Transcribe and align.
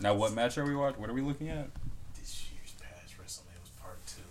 Now, 0.00 0.14
what 0.14 0.32
match 0.32 0.56
are 0.58 0.64
we 0.64 0.74
watching? 0.74 1.00
What 1.00 1.10
are 1.10 1.14
we 1.14 1.20
looking 1.20 1.48
at? 1.50 1.68
This 2.18 2.46
year's 2.52 2.72
past 2.80 3.14
WrestleMania 3.18 3.60
was 3.60 3.70
part 3.80 3.98
two. 4.06 4.22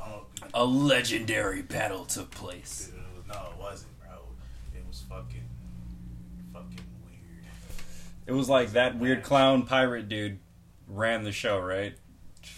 I. 0.00 0.48
A 0.54 0.64
legendary 0.64 1.62
battle 1.62 2.04
took 2.06 2.30
place. 2.30 2.86
Dude, 2.90 2.94
it 3.00 3.02
was- 3.16 3.26
no, 3.36 3.50
it 3.52 3.58
wasn't, 3.60 4.00
bro. 4.00 4.16
It 4.74 4.84
was 4.86 5.02
fucking, 5.08 5.48
fucking 6.52 6.84
weird. 7.04 7.44
It 8.26 8.32
was 8.32 8.48
like 8.48 8.70
that 8.72 8.98
weird 8.98 9.22
clown 9.22 9.64
pirate 9.64 10.08
dude 10.08 10.38
ran 10.88 11.24
the 11.24 11.32
show, 11.32 11.58
right? 11.60 11.94
Gosh, 12.40 12.50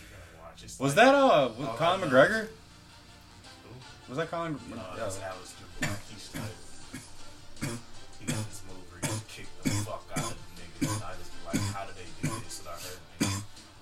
you 0.00 0.16
gotta 0.16 0.48
watch. 0.50 0.64
It's 0.64 0.78
Was 0.78 0.96
like- 0.96 1.06
that 1.06 1.14
uh 1.14 1.48
was 1.58 1.68
Oh, 1.68 1.74
Colin 1.78 2.00
no. 2.00 2.06
McGregor? 2.08 2.48
Was 4.08 4.18
that 4.18 4.30
Colin? 4.30 4.58
No, 4.70 4.76
yeah. 4.76 4.82
that's 4.98 5.20
Alice 5.20 5.54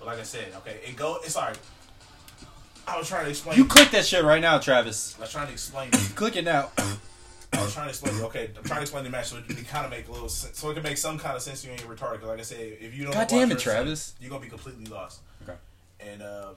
But 0.05 0.11
like 0.11 0.19
I 0.19 0.23
said, 0.23 0.53
okay, 0.57 0.79
it 0.87 0.95
go. 0.95 1.17
It's 1.23 1.35
alright. 1.35 1.57
I 2.87 2.95
was 2.99 3.07
trying 3.07 3.23
to 3.23 3.31
explain. 3.31 3.57
You 3.57 3.65
click 3.65 3.89
that 3.89 4.05
shit 4.05 4.23
right 4.23 4.39
now, 4.39 4.59
Travis. 4.59 5.15
I 5.17 5.21
was 5.21 5.31
trying 5.31 5.47
to 5.47 5.53
explain. 5.53 5.89
you. 5.91 5.97
Click 6.15 6.35
it 6.35 6.45
now. 6.45 6.69
I 6.77 7.63
was 7.63 7.73
trying 7.73 7.85
to 7.87 7.89
explain. 7.89 8.21
Okay, 8.21 8.51
I'm 8.55 8.63
trying 8.63 8.77
to 8.77 8.81
explain 8.83 9.03
the 9.03 9.09
match 9.09 9.29
so 9.29 9.37
it 9.37 9.47
can 9.47 9.55
kind 9.65 9.83
of 9.83 9.89
make 9.89 10.07
a 10.07 10.11
little, 10.11 10.29
sense, 10.29 10.59
so 10.59 10.69
it 10.69 10.75
can 10.75 10.83
make 10.83 10.97
some 10.97 11.17
kind 11.17 11.35
of 11.35 11.41
sense 11.41 11.61
to 11.61 11.67
you 11.67 11.73
and 11.73 11.81
you're 11.81 11.89
retarded. 11.89 12.19
'Cause 12.19 12.27
like 12.29 12.39
I 12.39 12.43
said, 12.43 12.59
if 12.79 12.93
you 12.95 13.05
don't, 13.05 13.13
God 13.13 13.27
damn 13.27 13.51
it, 13.51 13.57
Travis. 13.57 14.13
you're 14.19 14.29
gonna 14.29 14.43
be 14.43 14.49
completely 14.49 14.85
lost. 14.85 15.21
Okay. 15.41 15.57
And 15.99 16.21
um, 16.21 16.53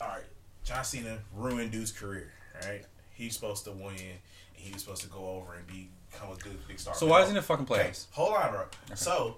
all 0.00 0.08
right, 0.08 0.24
John 0.64 0.84
Cena 0.84 1.18
ruined 1.36 1.70
dude's 1.70 1.92
career. 1.92 2.32
Right, 2.64 2.82
he's 3.12 3.34
supposed 3.34 3.64
to 3.66 3.72
win, 3.72 3.88
and 3.90 4.18
he 4.54 4.72
was 4.72 4.80
supposed 4.82 5.02
to 5.02 5.08
go 5.08 5.28
over 5.28 5.52
and 5.54 5.66
be, 5.66 5.90
become 6.10 6.30
a 6.32 6.36
good 6.36 6.56
big 6.66 6.80
star. 6.80 6.94
So 6.94 7.06
why 7.06 7.20
doesn't 7.20 7.36
it 7.36 7.44
fucking 7.44 7.66
play 7.66 7.80
Okay, 7.80 7.92
hold 8.12 8.34
on, 8.34 8.50
bro. 8.52 8.64
So 8.94 9.36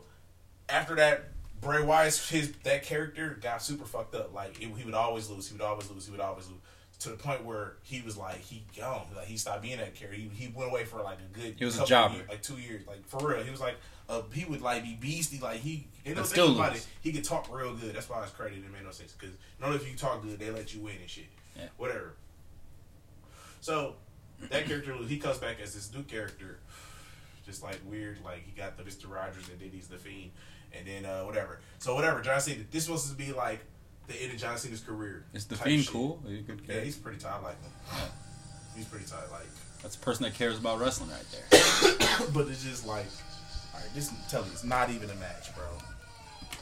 after 0.69 0.95
that, 0.95 1.25
Bray 1.61 1.83
Wyatt's 1.83 2.29
his 2.31 2.53
that 2.65 2.83
character 2.83 3.39
got 3.41 3.63
super 3.63 3.85
fucked 3.85 4.15
up. 4.15 4.33
Like 4.35 4.61
it, 4.63 4.69
he 4.77 4.85
would 4.85 4.95
always 4.95 5.29
lose. 5.29 5.49
He 5.49 5.55
would 5.55 5.63
always 5.63 5.91
lose. 5.91 6.07
He 6.07 6.13
would 6.13 6.21
always 6.21 6.49
lose. 6.49 6.59
To 7.01 7.09
the 7.09 7.17
point 7.17 7.47
where 7.47 7.77
he 7.83 8.03
was 8.03 8.19
like 8.19 8.41
he 8.41 8.63
gone. 8.77 9.07
Like 9.17 9.27
he 9.27 9.39
stopped 9.39 9.63
being 9.63 9.79
that 9.79 9.95
character. 9.95 10.21
He, 10.21 10.29
he 10.35 10.53
went 10.55 10.71
away 10.71 10.85
for 10.85 11.03
like 11.03 11.19
a 11.19 11.39
good. 11.39 11.55
He 11.59 11.65
was 11.65 11.81
a 11.81 11.87
jobber. 11.87 12.17
years, 12.17 12.29
like 12.29 12.43
two 12.43 12.59
years. 12.59 12.87
Like 12.87 13.07
for 13.07 13.27
real, 13.27 13.43
he 13.43 13.51
was 13.51 13.61
like 13.61 13.77
uh, 14.09 14.23
he 14.33 14.45
would 14.45 14.61
like 14.61 14.83
be 14.83 14.99
beasty. 15.01 15.41
Like 15.41 15.61
he. 15.61 15.87
But 16.05 16.17
don't 16.17 16.27
still 16.27 16.49
lose. 16.49 16.87
He 17.01 17.13
could 17.13 17.25
talk 17.25 17.49
real 17.51 17.75
good. 17.75 17.95
That's 17.95 18.09
why 18.09 18.23
it's 18.23 18.33
credited. 18.33 18.65
It 18.65 18.73
made 18.73 18.85
no 18.85 18.91
sense 18.91 19.13
because 19.13 19.35
normally 19.59 19.81
if 19.81 19.91
you 19.91 19.97
talk 19.97 20.23
good, 20.23 20.39
they 20.39 20.51
let 20.51 20.75
you 20.75 20.81
win 20.81 20.97
and 21.01 21.09
shit. 21.09 21.25
Yeah. 21.57 21.65
Whatever. 21.79 22.15
So 23.63 23.97
that 24.49 24.67
character 24.67 24.95
he 25.07 25.19
comes 25.19 25.39
back 25.39 25.57
as 25.63 25.75
this 25.75 25.93
new 25.95 26.03
character, 26.03 26.59
just 27.47 27.63
like 27.63 27.79
weird. 27.87 28.19
Like 28.25 28.45
he 28.45 28.53
got 28.53 28.77
the 28.77 28.85
Mister 28.85 29.09
Rogers 29.09 29.49
and 29.51 29.59
then 29.61 29.71
he's 29.73 29.89
the 29.89 29.97
Fiend, 29.97 30.33
and 30.77 30.87
then 30.87 31.05
uh, 31.05 31.23
whatever. 31.23 31.61
So 31.79 31.95
whatever. 31.95 32.21
John 32.21 32.41
Cena. 32.41 32.65
This 32.71 32.89
was 32.89 33.03
supposed 33.03 33.19
to 33.19 33.27
be 33.27 33.33
like 33.33 33.61
the 34.07 34.15
end 34.15 34.33
of 34.33 34.39
John 34.39 34.57
Cena's 34.59 34.81
career. 34.81 35.25
Is 35.33 35.47
the 35.47 35.57
fiend 35.57 35.85
shit. 35.85 35.93
cool? 35.93 36.23
Are 36.27 36.31
you 36.31 36.43
good 36.43 36.63
Yeah, 36.67 36.81
he's 36.81 36.97
pretty 36.97 37.19
tight. 37.19 37.43
Like 37.43 37.63
him. 37.63 37.71
He's 38.77 38.87
pretty 38.87 39.07
tight. 39.07 39.31
Like, 39.31 39.47
That's 39.83 39.97
a 39.97 39.99
person 39.99 40.25
that 40.25 40.35
cares 40.35 40.59
about 40.59 40.81
wrestling 40.81 41.11
right 41.11 41.27
there. 41.31 42.27
but 42.35 42.49
it's 42.49 42.65
just 42.65 42.87
like, 42.87 43.07
all 43.75 43.81
right. 43.81 43.89
This 43.95 44.13
tell 44.29 44.45
you, 44.45 44.51
it's 44.53 44.65
not 44.65 44.91
even 44.91 45.11
a 45.11 45.15
match, 45.15 45.55
bro. 45.55 45.65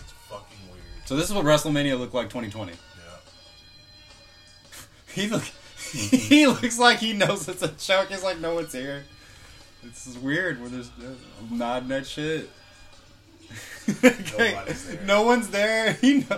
It's 0.01 0.13
fucking 0.29 0.59
weird. 0.71 0.83
So 1.07 1.17
this 1.17 1.29
is 1.29 1.35
what 1.35 1.45
WrestleMania 1.45 1.99
looked 1.99 2.15
like 2.15 2.29
2020. 2.29 2.73
Yeah. 2.73 2.77
He 5.15 5.27
look, 5.27 5.43
he 5.93 6.47
looks 6.47 6.79
like 6.79 6.99
he 6.99 7.13
knows 7.13 7.49
it's 7.49 7.63
a 7.63 7.69
joke. 7.69 8.09
He's 8.11 8.23
like, 8.23 8.39
no 8.39 8.55
one's 8.55 8.73
here. 8.73 9.05
This 9.83 10.07
is 10.07 10.19
weird. 10.19 10.61
Where 10.61 10.69
there's 10.69 10.91
I'm 11.01 11.57
nodding 11.59 11.89
that 11.89 12.07
shit. 12.07 12.51
There. 13.89 14.65
No 15.07 15.23
one's 15.23 15.49
there. 15.49 15.93
He 16.01 16.27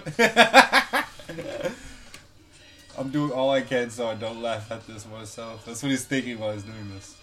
I'm 2.98 3.11
doing 3.11 3.33
all 3.33 3.50
I 3.50 3.62
can 3.62 3.91
so 3.91 4.09
I 4.09 4.15
don't 4.15 4.41
laugh 4.43 4.71
at 4.71 4.87
this 4.87 5.06
myself. 5.06 5.65
That's 5.65 5.83
what 5.83 5.91
he's 5.91 6.05
thinking 6.05 6.38
while 6.38 6.53
he's 6.53 6.62
doing 6.62 6.91
this. 6.94 7.16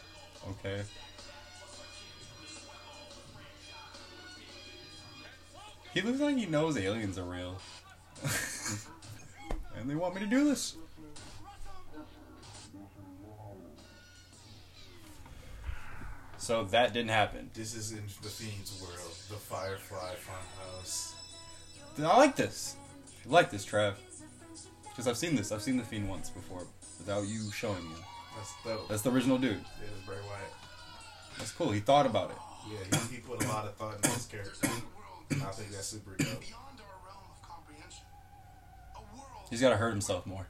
Okay. 0.50 0.82
He 5.94 6.02
looks 6.02 6.20
like 6.20 6.36
he 6.36 6.46
knows 6.46 6.78
aliens 6.78 7.18
are 7.18 7.24
real. 7.24 7.60
and 9.76 9.90
they 9.90 9.96
want 9.96 10.16
me 10.16 10.22
to 10.22 10.28
do 10.28 10.44
this. 10.46 10.76
So 16.48 16.64
that 16.64 16.94
didn't 16.94 17.10
happen. 17.10 17.50
This 17.54 17.76
is 17.76 17.92
in 17.92 18.04
the 18.24 18.30
Fiend's 18.30 18.82
world, 18.82 19.14
the 19.28 19.36
Firefly 19.36 20.14
Funhouse. 20.16 21.12
I 22.02 22.18
like 22.18 22.38
this. 22.38 22.78
I 23.26 23.30
like 23.30 23.52
this, 23.52 23.66
Trav. 23.66 23.96
Because 24.84 25.10
I've 25.10 25.18
seen 25.18 25.36
this. 25.36 25.52
I've 25.52 25.62
seen 25.62 25.76
the 25.76 25.84
Fiend 25.84 26.08
once 26.08 26.30
before 26.30 26.66
without 27.00 27.28
you 27.28 27.52
showing 27.52 27.84
me. 27.84 27.96
That's 28.38 28.54
dope. 28.64 28.88
That's 28.88 29.02
the 29.02 29.12
original 29.12 29.38
dude. 29.38 29.58
Yeah, 29.58 29.88
it's 29.94 30.06
Bray 30.06 30.16
Wyatt. 30.16 30.54
That's 31.38 31.52
cool. 31.52 31.72
He 31.72 31.82
thought 31.82 32.06
about 32.06 32.30
it. 32.30 32.38
Yeah, 32.72 32.98
he, 32.98 33.16
he 33.16 33.22
put 33.22 33.44
a 33.44 33.48
lot 33.50 33.66
of 33.66 33.76
thought 33.76 33.98
into 33.98 34.10
his 34.12 34.26
character. 34.28 34.70
And 35.32 35.44
I 35.44 35.52
think 35.52 35.72
that's 35.72 35.88
super 35.88 36.12
dope. 36.12 36.40
Beyond 36.40 36.80
our 36.80 36.96
realm 37.06 37.26
of 37.30 37.46
comprehension, 37.46 38.06
a 38.96 39.18
world 39.18 39.48
He's 39.50 39.60
got 39.60 39.72
to 39.72 39.76
hurt 39.76 39.92
himself 39.92 40.26
more. 40.26 40.48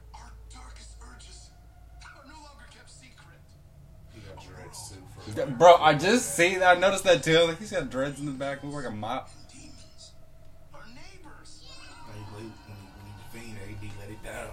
Bro, 5.58 5.76
I 5.76 5.94
just 5.94 6.34
see 6.34 6.56
that. 6.56 6.76
I 6.76 6.80
noticed 6.80 7.04
that 7.04 7.22
too. 7.22 7.38
Like 7.40 7.58
he's 7.58 7.70
got 7.70 7.90
dreads 7.90 8.20
in 8.20 8.26
the 8.26 8.32
back, 8.32 8.62
looks 8.62 8.76
like 8.76 8.86
a 8.86 8.90
mop. 8.90 9.30
Demons, 9.52 10.12
our 10.74 10.84
neighbors. 10.86 11.64
When 12.06 12.16
he, 12.16 12.24
when 12.32 12.42
he, 12.44 12.50
when 13.32 13.44
he 13.44 13.54
Fiend, 13.54 13.82
AD 13.82 13.90
let 14.00 14.10
it 14.10 14.22
down. 14.22 14.50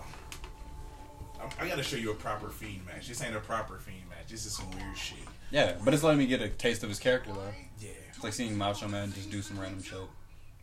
I, 1.39 1.63
I 1.63 1.67
gotta 1.67 1.83
show 1.83 1.97
you 1.97 2.11
a 2.11 2.15
proper 2.15 2.49
Fiend 2.49 2.85
match. 2.85 3.07
This 3.07 3.23
ain't 3.23 3.35
a 3.35 3.39
proper 3.39 3.77
Fiend 3.79 4.09
match. 4.09 4.27
This 4.29 4.45
is 4.45 4.53
some 4.55 4.69
weird 4.71 4.97
shit. 4.97 5.17
Yeah, 5.51 5.75
but 5.83 5.93
it's 5.93 6.03
letting 6.03 6.19
me 6.19 6.27
get 6.27 6.41
a 6.41 6.49
taste 6.49 6.83
of 6.83 6.89
his 6.89 6.99
character 6.99 7.31
though. 7.31 7.53
Yeah. 7.79 7.89
It's 8.13 8.23
like 8.23 8.33
seeing 8.33 8.57
Macho 8.57 8.87
Man 8.87 9.13
just 9.13 9.29
do 9.29 9.41
some 9.41 9.59
random 9.59 9.81
shit, 9.83 9.97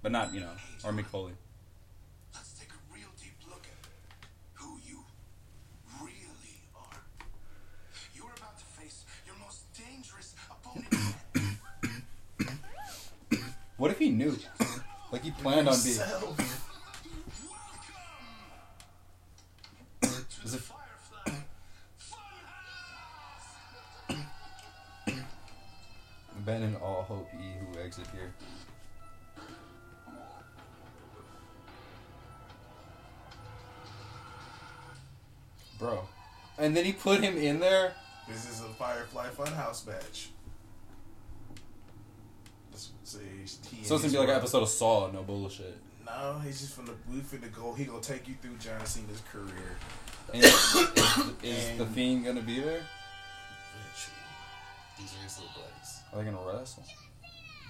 but 0.03 0.13
not 0.13 0.35
you 0.35 0.41
know, 0.41 0.51
or 0.85 0.93
Mick 0.93 1.07
Foley. 1.07 1.33
Let's 2.35 2.53
take 2.59 2.69
a 2.71 2.95
real 2.95 3.09
deep 3.21 3.37
look 3.49 3.65
at 3.65 3.89
who 4.55 4.79
you 4.85 5.05
really 6.01 6.63
are. 6.75 7.01
You're 8.15 8.33
about 8.37 8.59
to 8.59 8.65
face 8.65 9.05
your 9.27 9.37
most 9.37 9.65
dangerous 9.75 10.35
opponent. 10.51 10.89
What 13.83 13.91
if 13.91 13.99
he 13.99 14.11
knew? 14.11 14.39
Like 15.11 15.25
he 15.25 15.33
planned 15.33 15.69
on 15.69 15.77
being. 15.83 15.99
Is 20.45 20.55
it, 20.55 20.63
abandon 26.39 26.77
all 26.77 27.03
hope, 27.03 27.29
ye 27.37 27.55
who 27.59 27.81
exit 27.81 28.07
here. 28.13 28.33
Bro. 35.81 36.07
And 36.57 36.77
then 36.77 36.85
he 36.85 36.93
put 36.93 37.21
him 37.21 37.37
in 37.37 37.59
there? 37.59 37.95
This 38.29 38.49
is 38.49 38.61
a 38.61 38.69
Firefly 38.75 39.31
Funhouse 39.31 39.85
match. 39.85 40.29
Let's 42.73 42.91
see. 43.05 43.19
he 43.77 43.85
So 43.85 43.95
it's 43.95 44.05
gonna 44.05 44.13
be 44.13 44.19
like 44.19 44.29
an 44.29 44.37
episode 44.37 44.63
of 44.63 44.69
Saw, 44.69 45.11
no 45.11 45.23
bullshit. 45.23 45.77
No, 46.05 46.41
he's 46.45 46.61
just 46.61 46.79
finna 46.79 46.95
we 47.11 47.21
finna 47.21 47.53
go. 47.53 47.75
He 47.75 47.85
gonna 47.85 48.01
take 48.01 48.27
you 48.29 48.35
through 48.41 48.57
John 48.57 48.85
Cena's 48.85 49.23
career. 49.31 49.77
And 50.33 50.43
is, 50.43 50.55
is, 50.55 51.33
is 51.43 51.79
the 51.79 51.87
Fiend 51.87 52.25
gonna 52.25 52.41
be 52.41 52.61
there? 52.61 52.83
These 54.99 55.15
are 55.15 55.23
his 55.25 55.39
little 55.39 55.55
buddies. 55.55 56.01
Are 56.13 56.19
they 56.19 56.25
gonna 56.31 56.59
wrestle? 56.59 56.85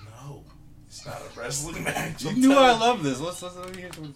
No, 0.05 0.45
it's 0.87 1.07
not 1.07 1.21
a 1.21 1.41
wrestling 1.41 1.85
match. 1.85 2.23
You 2.23 2.31
I'm 2.31 2.41
knew 2.41 2.53
I 2.53 2.73
love 2.73 3.03
this. 3.03 3.21
Let's 3.21 3.43
let's 3.43 3.57
let 3.57 3.75
me 3.75 3.81
hear 3.83 3.93
some. 3.93 4.15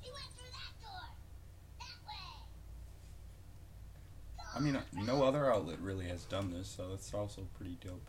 He 0.00 0.10
went 0.10 0.30
through 0.36 0.52
that 0.52 0.72
door. 0.82 1.04
That 1.78 1.96
way. 2.06 2.24
I 4.58 4.60
mean, 4.60 4.78
no 5.06 5.22
other 5.22 5.52
outlet 5.52 5.78
really 5.80 6.06
has 6.08 6.24
done 6.24 6.50
this, 6.50 6.66
so 6.68 6.88
that's 6.90 7.14
also 7.14 7.46
pretty 7.56 7.78
dope. 7.84 8.04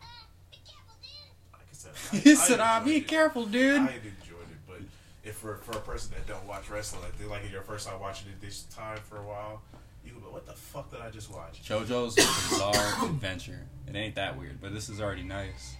Be 0.50 0.58
careful, 0.66 0.96
dude. 1.00 1.52
Like 1.52 1.62
I 1.70 1.72
said, 1.72 2.20
He 2.24 2.34
said, 2.34 2.60
"Ah, 2.60 2.82
be 2.84 2.96
it. 2.96 3.06
careful, 3.08 3.46
dude." 3.46 3.80
I 3.82 3.86
enjoyed 3.94 4.50
it, 4.50 4.58
but 4.66 4.80
if 5.24 5.36
for 5.36 5.56
for 5.58 5.72
a 5.72 5.80
person 5.80 6.12
that 6.14 6.26
don't 6.26 6.46
watch 6.46 6.68
wrestling, 6.70 7.02
like, 7.02 7.16
they 7.18 7.24
like 7.26 7.50
your 7.50 7.62
first 7.62 7.86
time 7.86 8.00
watching 8.00 8.28
it 8.30 8.40
this 8.40 8.64
time 8.64 8.98
for 9.08 9.18
a 9.18 9.22
while, 9.22 9.62
you 10.04 10.12
go, 10.12 10.30
"What 10.32 10.46
the 10.46 10.52
fuck 10.54 10.90
did 10.90 11.00
I 11.00 11.10
just 11.10 11.30
watch?" 11.30 11.62
JoJo's 11.64 12.14
Bizarre 12.50 13.04
Adventure. 13.06 13.66
It 13.86 13.94
ain't 13.94 14.16
that 14.16 14.38
weird, 14.38 14.60
but 14.60 14.72
this 14.74 14.88
is 14.88 15.00
already 15.00 15.22
nice. 15.22 15.76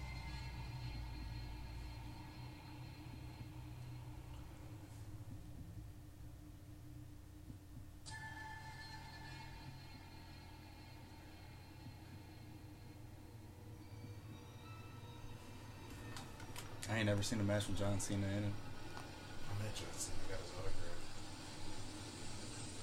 Ain't 17.01 17.09
never 17.09 17.23
seen 17.23 17.39
a 17.39 17.43
match 17.43 17.67
with 17.67 17.79
John 17.79 17.99
Cena 17.99 18.27
in 18.27 18.43
it. 18.43 18.53
I 18.53 19.63
met 19.63 19.73
John 19.73 19.87
Cena. 19.97 20.17
Got 20.29 20.39
his 20.39 20.51
autograph. 20.51 21.01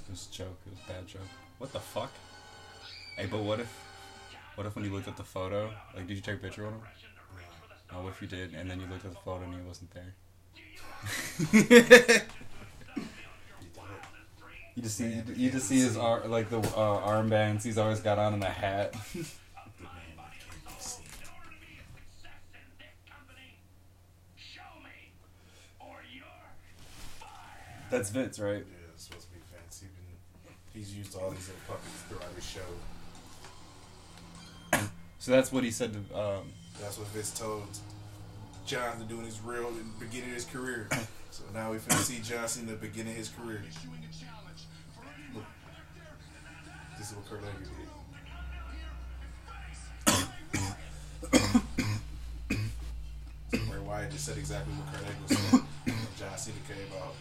It 0.08 0.10
was 0.10 0.28
a 0.28 0.34
joke. 0.34 0.58
It 0.66 0.70
was 0.70 0.80
a 0.84 0.92
bad 0.92 1.06
joke. 1.06 1.20
What 1.58 1.72
the 1.72 1.78
fuck? 1.78 2.10
Hey, 3.16 3.26
but 3.26 3.38
what 3.38 3.60
if, 3.60 3.72
what 4.56 4.66
if 4.66 4.74
when 4.74 4.84
you 4.84 4.92
looked 4.92 5.06
at 5.06 5.16
the 5.16 5.22
photo, 5.22 5.72
like, 5.94 6.08
did 6.08 6.16
you 6.16 6.20
take 6.20 6.34
a 6.34 6.38
picture 6.38 6.66
of 6.66 6.72
him? 6.72 6.80
Oh, 7.94 8.02
what 8.02 8.08
if 8.08 8.20
you 8.20 8.26
did, 8.26 8.54
and 8.54 8.68
then 8.68 8.80
you 8.80 8.88
looked 8.88 9.04
at 9.04 9.12
the 9.12 9.18
photo 9.18 9.44
and 9.44 9.54
he 9.54 9.60
wasn't 9.60 9.90
there? 9.94 10.14
you 14.74 14.82
just 14.82 14.96
see, 14.96 15.22
you 15.36 15.50
just 15.52 15.68
see 15.68 15.78
his 15.78 15.96
ar- 15.96 16.26
like 16.26 16.50
the 16.50 16.58
uh, 16.58 17.06
armbands 17.08 17.62
he's 17.62 17.78
always 17.78 18.00
got 18.00 18.18
on 18.18 18.34
and 18.34 18.42
a 18.42 18.50
hat. 18.50 18.96
The 19.78 19.84
man 19.84 20.02
can't 20.38 20.64
be 20.64 20.82
seen. 20.82 21.04
That's 27.90 28.10
Vince, 28.10 28.38
right? 28.38 28.64
Yeah, 28.68 28.92
it's 28.94 29.04
supposed 29.04 29.26
to 29.26 29.32
be 29.32 29.40
Vince. 29.52 29.80
He 29.80 29.86
been, 29.86 30.52
he's 30.74 30.94
used 30.96 31.14
all 31.16 31.30
these 31.30 31.48
little 31.48 31.62
puppets 31.66 32.02
throughout 32.08 32.34
his 32.34 32.44
show. 32.44 32.60
So 35.20 35.32
that's 35.32 35.50
what 35.50 35.64
he 35.64 35.72
said 35.72 35.92
to. 35.94 35.98
Um, 36.16 36.52
That's 36.80 36.96
what 36.96 37.08
Vince 37.08 37.36
told 37.36 37.66
John 38.66 38.98
to 39.00 39.04
do 39.04 39.18
in 39.18 39.24
his 39.24 39.40
real 39.40 39.66
in 39.66 39.78
the 39.78 40.04
beginning 40.04 40.28
of 40.28 40.36
his 40.36 40.44
career. 40.44 40.88
So 41.30 41.42
now 41.52 41.70
we 41.70 41.76
finna 41.76 41.98
see 41.98 42.20
John 42.20 42.48
in 42.58 42.66
the 42.66 42.74
beginning 42.74 43.12
of 43.12 43.18
his 43.18 43.28
career. 43.28 43.62
Look. 45.34 45.44
This 46.96 47.10
is 47.10 47.16
what 47.16 47.28
Kurt 47.28 47.42
Angle 47.44 47.60
did. 53.50 53.58
Bray 53.68 53.80
Wyatt 53.80 54.10
just 54.10 54.24
said 54.24 54.38
exactly 54.38 54.72
what 54.74 54.86
Kurt 54.92 55.06
Angle 55.06 55.28
said. 55.28 55.60
when 55.84 55.96
John 56.18 56.38
Cena 56.38 56.56
came 56.66 56.92
out. 57.02 57.14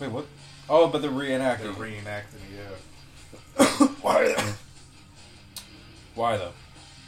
Wait, 0.00 0.10
what? 0.10 0.26
Oh, 0.68 0.88
but 0.88 1.02
the 1.02 1.08
They're 1.08 1.16
reenacting. 1.38 1.74
reenacting 1.74 2.42
it, 2.50 2.64
yeah. 3.58 3.86
Why? 4.02 4.34
Why 6.14 6.36
though? 6.36 6.52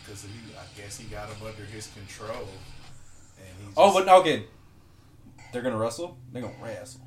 Because 0.04 0.24
I 0.26 0.80
guess 0.80 0.98
he 0.98 1.04
got 1.06 1.28
him 1.28 1.46
under 1.46 1.64
his 1.64 1.88
control. 1.88 2.48
And 3.38 3.46
he 3.68 3.72
Oh, 3.76 3.92
just- 3.94 4.06
but 4.06 4.20
okay. 4.20 4.44
They're 5.52 5.62
gonna 5.62 5.78
wrestle. 5.78 6.18
They're 6.32 6.42
gonna 6.42 6.54
wrestle. 6.62 7.00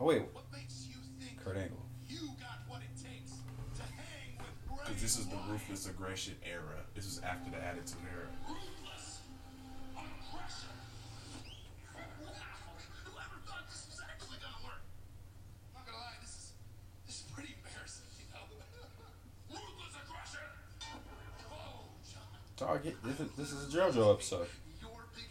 Oh 0.00 0.04
wait, 0.06 0.22
What 0.32 0.44
makes 0.52 0.86
you 0.88 0.94
think 1.20 1.42
Kurt 1.42 1.56
Angle. 1.56 1.84
you 2.08 2.28
got 2.40 2.58
what 2.68 2.80
it 2.82 2.90
takes 2.96 3.32
to 3.76 3.82
hang 3.82 4.38
with 4.38 4.78
Because 4.86 5.00
this 5.02 5.18
is 5.18 5.26
the 5.26 5.36
ruthless 5.48 5.86
aggression 5.86 6.34
era. 6.44 6.82
This 6.94 7.06
is 7.06 7.20
after 7.20 7.50
the 7.50 7.56
Attitude 7.64 7.98
Era. 8.12 8.26
Target. 22.68 22.96
This 23.02 23.18
is, 23.18 23.30
this 23.30 23.50
is 23.50 23.74
a 23.74 23.78
JoJo 23.78 24.12
episode. 24.12 24.46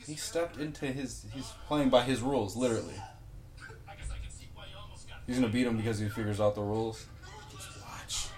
He 0.07 0.15
stepped 0.15 0.57
into 0.57 0.87
his. 0.87 1.23
He's 1.31 1.53
playing 1.67 1.91
by 1.91 2.01
his 2.01 2.19
rules, 2.19 2.55
literally. 2.55 2.95
He's 5.27 5.35
gonna 5.35 5.47
beat 5.49 5.67
him 5.67 5.77
because 5.77 5.99
he 5.99 6.09
figures 6.09 6.41
out 6.41 6.55
the 6.55 6.63
rules. 6.63 7.05
Just 7.51 7.79
watch. 7.83 8.29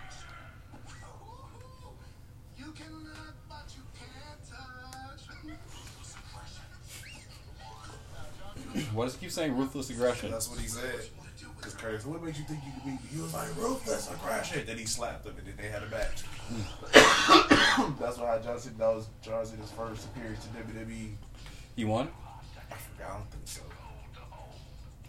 Why 8.93 9.05
does 9.05 9.15
he 9.15 9.21
keep 9.21 9.31
saying 9.31 9.55
ruthless 9.55 9.89
aggression? 9.91 10.31
That's 10.31 10.49
what 10.49 10.59
he 10.59 10.67
said. 10.67 11.07
Because 11.55 11.73
Curtis, 11.73 12.05
what 12.05 12.21
made 12.21 12.35
you 12.35 12.43
think 12.43 12.59
you 12.65 12.73
can 12.73 12.81
beat 12.83 13.03
me? 13.03 13.09
He 13.13 13.21
was 13.21 13.33
like, 13.33 13.47
ruthless 13.55 14.11
aggression. 14.11 14.65
Then 14.65 14.77
he 14.77 14.85
slapped 14.85 15.25
him, 15.25 15.35
and 15.37 15.47
then 15.47 15.53
they 15.57 15.69
had 15.69 15.83
a 15.83 15.89
match. 15.89 16.23
That's 17.99 18.17
why 18.17 18.39
John 18.43 18.59
Cena, 18.59 18.75
that 18.77 18.95
was 18.95 19.07
John 19.21 19.45
Cena's 19.45 19.71
first 19.71 20.05
appearance 20.05 20.45
to 20.45 20.49
WWE. 20.49 21.11
He 21.75 21.85
won. 21.85 22.09
I 22.71 22.75
forgot, 22.75 23.09
I 23.09 23.13
don't 23.17 23.31
think 23.31 23.45
so. 23.45 23.61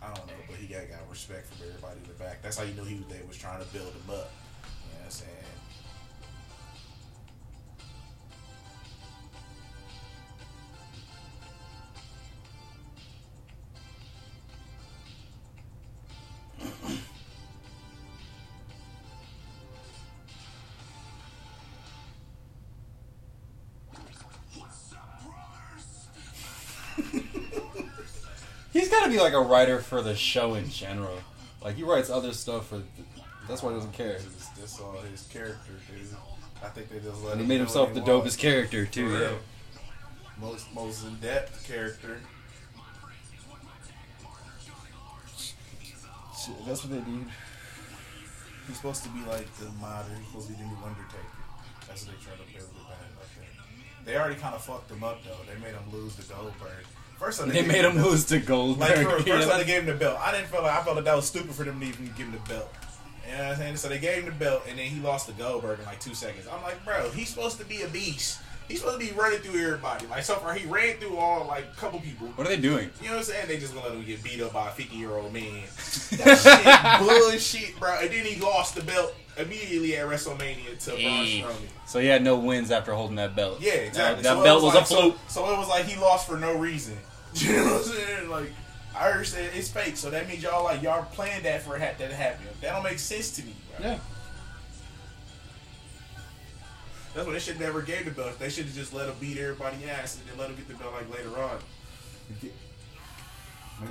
I 0.03 0.07
don't 0.15 0.27
know, 0.27 0.33
but 0.49 0.57
he 0.57 0.67
got, 0.67 0.89
got 0.89 1.09
respect 1.11 1.47
from 1.47 1.69
everybody 1.69 2.01
in 2.03 2.09
the 2.09 2.15
back. 2.23 2.43
That's 2.43 2.57
how 2.59 2.65
you 2.65 2.73
knew 2.75 2.85
he 2.85 2.97
was, 2.97 3.07
they 3.07 3.21
was 3.27 3.37
trying 3.37 3.61
to 3.61 3.67
build 3.69 3.93
him 3.93 4.09
up. 4.09 4.09
You 4.09 4.17
know 4.17 4.99
what 4.99 5.05
I'm 5.05 5.11
saying? 5.11 5.50
He's 28.73 28.89
got 28.89 29.05
to 29.05 29.11
be 29.11 29.19
like 29.19 29.33
a 29.33 29.41
writer 29.41 29.81
for 29.81 30.01
the 30.03 30.15
show 30.15 30.55
in 30.55 30.69
general. 30.69 31.19
Like 31.63 31.77
he 31.77 31.83
writes 31.83 32.09
other 32.11 32.33
stuff 32.33 32.69
for. 32.69 32.83
That's 33.49 33.63
why 33.63 33.71
he 33.71 33.77
doesn't 33.77 33.93
care. 33.93 34.13
This, 34.15 34.49
this 34.61 34.81
all 34.81 34.93
his 35.11 35.23
character, 35.27 35.73
dude. 35.91 36.07
I 36.63 36.69
think 36.69 36.89
they 36.91 36.99
just 37.01 37.23
let 37.25 37.33
And 37.33 37.41
he 37.41 37.45
him 37.45 37.49
made 37.49 37.59
himself 37.59 37.93
the 37.95 38.03
he 38.03 38.11
want. 38.11 38.25
dopest 38.25 38.39
character 38.39 38.87
too. 38.87 39.09
real. 39.09 39.21
Yeah. 39.23 39.29
Most 40.41 40.73
most 40.75 41.05
in 41.07 41.17
depth 41.17 41.67
character. 41.67 42.21
Shit, 46.39 46.55
That's 46.67 46.85
what 46.85 46.93
they 46.93 47.11
need. 47.11 47.27
He's 48.67 48.77
supposed 48.77 49.03
to 49.03 49.09
be 49.11 49.21
like 49.29 49.53
the 49.57 49.67
modern. 49.81 50.17
He's 50.17 50.27
supposed 50.29 50.47
to 50.49 50.53
be 50.55 50.59
the 50.63 50.69
new 50.69 50.77
Undertaker. 50.85 51.37
That's 51.89 52.07
what 52.07 52.17
they 52.17 52.25
try 52.25 52.33
to 52.37 52.47
build 52.57 52.71
it 52.71 52.89
back 52.89 53.03
like 53.19 53.35
that. 53.37 54.07
They 54.07 54.17
already 54.17 54.37
kind 54.37 54.55
of 54.55 54.63
fucked 54.63 54.91
him 54.91 55.03
up 55.03 55.23
though. 55.25 55.37
They 55.53 55.59
made 55.61 55.75
him 55.75 55.85
lose 55.93 56.15
the 56.17 56.23
Goldberg. 56.33 56.87
First, 57.21 57.39
time 57.41 57.49
They 57.51 57.57
gave 57.57 57.67
made 57.69 57.85
him 57.85 57.97
the 57.97 58.03
lose 58.07 58.25
to 58.27 58.39
Goldberg. 58.41 58.89
Like 58.89 58.97
for, 58.97 59.11
first 59.11 59.27
Yeah, 59.27 59.39
time 59.41 59.49
that- 59.49 59.59
they 59.59 59.65
gave 59.67 59.81
him 59.83 59.87
the 59.87 59.95
belt. 59.95 60.19
I 60.21 60.33
didn't 60.33 60.47
feel 60.49 60.63
like 60.63 60.73
I 60.73 60.83
felt 60.83 60.97
like 60.97 61.05
that 61.05 61.15
was 61.17 61.27
stupid 61.27 61.53
for 61.55 61.65
them 61.65 61.79
to 61.79 61.87
even 61.87 62.07
give 62.17 62.27
him 62.29 62.33
the 62.33 62.49
belt. 62.49 62.73
You 63.31 63.37
know 63.37 63.43
what 63.45 63.53
I'm 63.53 63.59
saying? 63.59 63.77
So 63.77 63.89
they 63.91 63.99
gave 63.99 64.23
him 64.23 64.25
the 64.25 64.31
belt 64.33 64.63
and 64.69 64.79
then 64.79 64.87
he 64.87 65.01
lost 65.01 65.27
to 65.27 65.33
Goldberg 65.35 65.79
in 65.81 65.85
like 65.85 66.01
two 66.01 66.15
seconds. 66.15 66.47
I'm 66.51 66.63
like, 66.63 66.83
bro, 66.85 67.11
he's 67.11 67.29
supposed 67.29 67.59
to 67.59 67.65
be 67.67 67.83
a 67.83 67.89
beast. 67.89 68.41
He's 68.69 68.81
supposed 68.81 69.01
to 69.01 69.07
be 69.07 69.13
running 69.21 69.41
through 69.41 69.61
everybody. 69.61 70.07
Like 70.07 70.23
so 70.25 70.37
far, 70.37 70.55
he 70.55 70.67
ran 70.67 70.97
through 70.97 71.17
all 71.17 71.47
like 71.47 71.65
a 71.73 71.77
couple 71.77 72.01
people. 72.01 72.29
What 72.29 72.47
are 72.47 72.51
they 72.51 72.57
doing? 72.57 72.89
You 73.03 73.09
know 73.09 73.17
what 73.17 73.19
I'm 73.19 73.25
saying? 73.25 73.49
They 73.49 73.59
just 73.59 73.75
gonna 73.75 73.87
let 73.89 73.97
him 73.97 74.05
get 74.05 74.23
beat 74.25 74.41
up 74.41 74.53
by 74.55 74.69
a 74.69 74.71
50 74.71 74.97
year 74.97 75.11
old 75.11 75.33
man. 75.33 75.45
That 76.17 76.99
shit 76.99 77.09
bullshit, 77.09 77.79
bro. 77.79 77.99
And 78.01 78.11
then 78.11 78.25
he 78.25 78.41
lost 78.41 78.75
the 78.75 78.83
belt 78.83 79.15
immediately 79.37 79.97
at 79.97 80.07
WrestleMania 80.07 80.79
to 80.85 80.91
Braun 80.91 81.27
Strowman. 81.27 81.55
So 81.87 81.99
he 82.01 82.07
had 82.09 82.23
no 82.23 82.37
wins 82.37 82.71
after 82.71 82.95
holding 82.95 83.17
that 83.17 83.37
belt. 83.37 83.61
Yeah, 83.61 83.73
exactly. 83.75 84.23
That, 84.23 84.35
that 84.35 84.35
So 84.35 84.41
it 84.41 84.45
belt 84.45 84.63
was, 84.63 84.75
like, 84.75 84.83
a 84.83 84.87
fluke. 84.87 85.19
So, 85.29 85.45
so 85.45 85.53
it 85.53 85.59
was 85.59 85.69
like 85.69 85.85
he 85.87 86.01
lost 86.01 86.27
for 86.29 86.37
no 86.37 86.57
reason. 86.57 86.97
You 87.35 87.53
know 87.53 87.65
what 87.65 87.73
I'm 87.75 87.83
saying? 87.85 88.31
Like 88.31 88.53
I 88.97 89.11
understand 89.11 89.51
it's 89.55 89.71
fake, 89.71 89.97
so 89.97 90.11
that 90.11 90.29
means 90.29 90.43
y'all 90.43 90.65
like 90.65 90.83
y'all 90.83 91.05
planned 91.05 91.45
that 91.45 91.63
for 91.63 91.79
that 91.79 91.99
to 91.99 92.15
happen. 92.15 92.47
That 92.61 92.73
don't 92.73 92.83
make 92.83 92.99
sense 92.99 93.31
to 93.37 93.43
me. 93.43 93.55
Bro. 93.79 93.87
Yeah. 93.87 93.99
That's 97.15 97.27
why 97.27 97.33
they 97.33 97.39
should 97.41 97.59
never 97.59 97.83
gave 97.83 98.05
the 98.05 98.13
belt. 98.13 98.39
They 98.39 98.51
should 98.51 98.67
have 98.67 98.75
just 98.75 98.93
let 98.93 99.09
him 99.09 99.17
beat 99.21 99.39
everybody 99.39 99.89
ass 99.89 100.17
and 100.19 100.29
then 100.29 100.39
let 100.39 100.49
him 100.51 100.57
get 100.57 100.69
the 100.69 100.75
belt 100.75 100.93
like 100.93 101.13
later 101.13 101.37
on. 101.41 101.59
Maybe, 102.29 102.53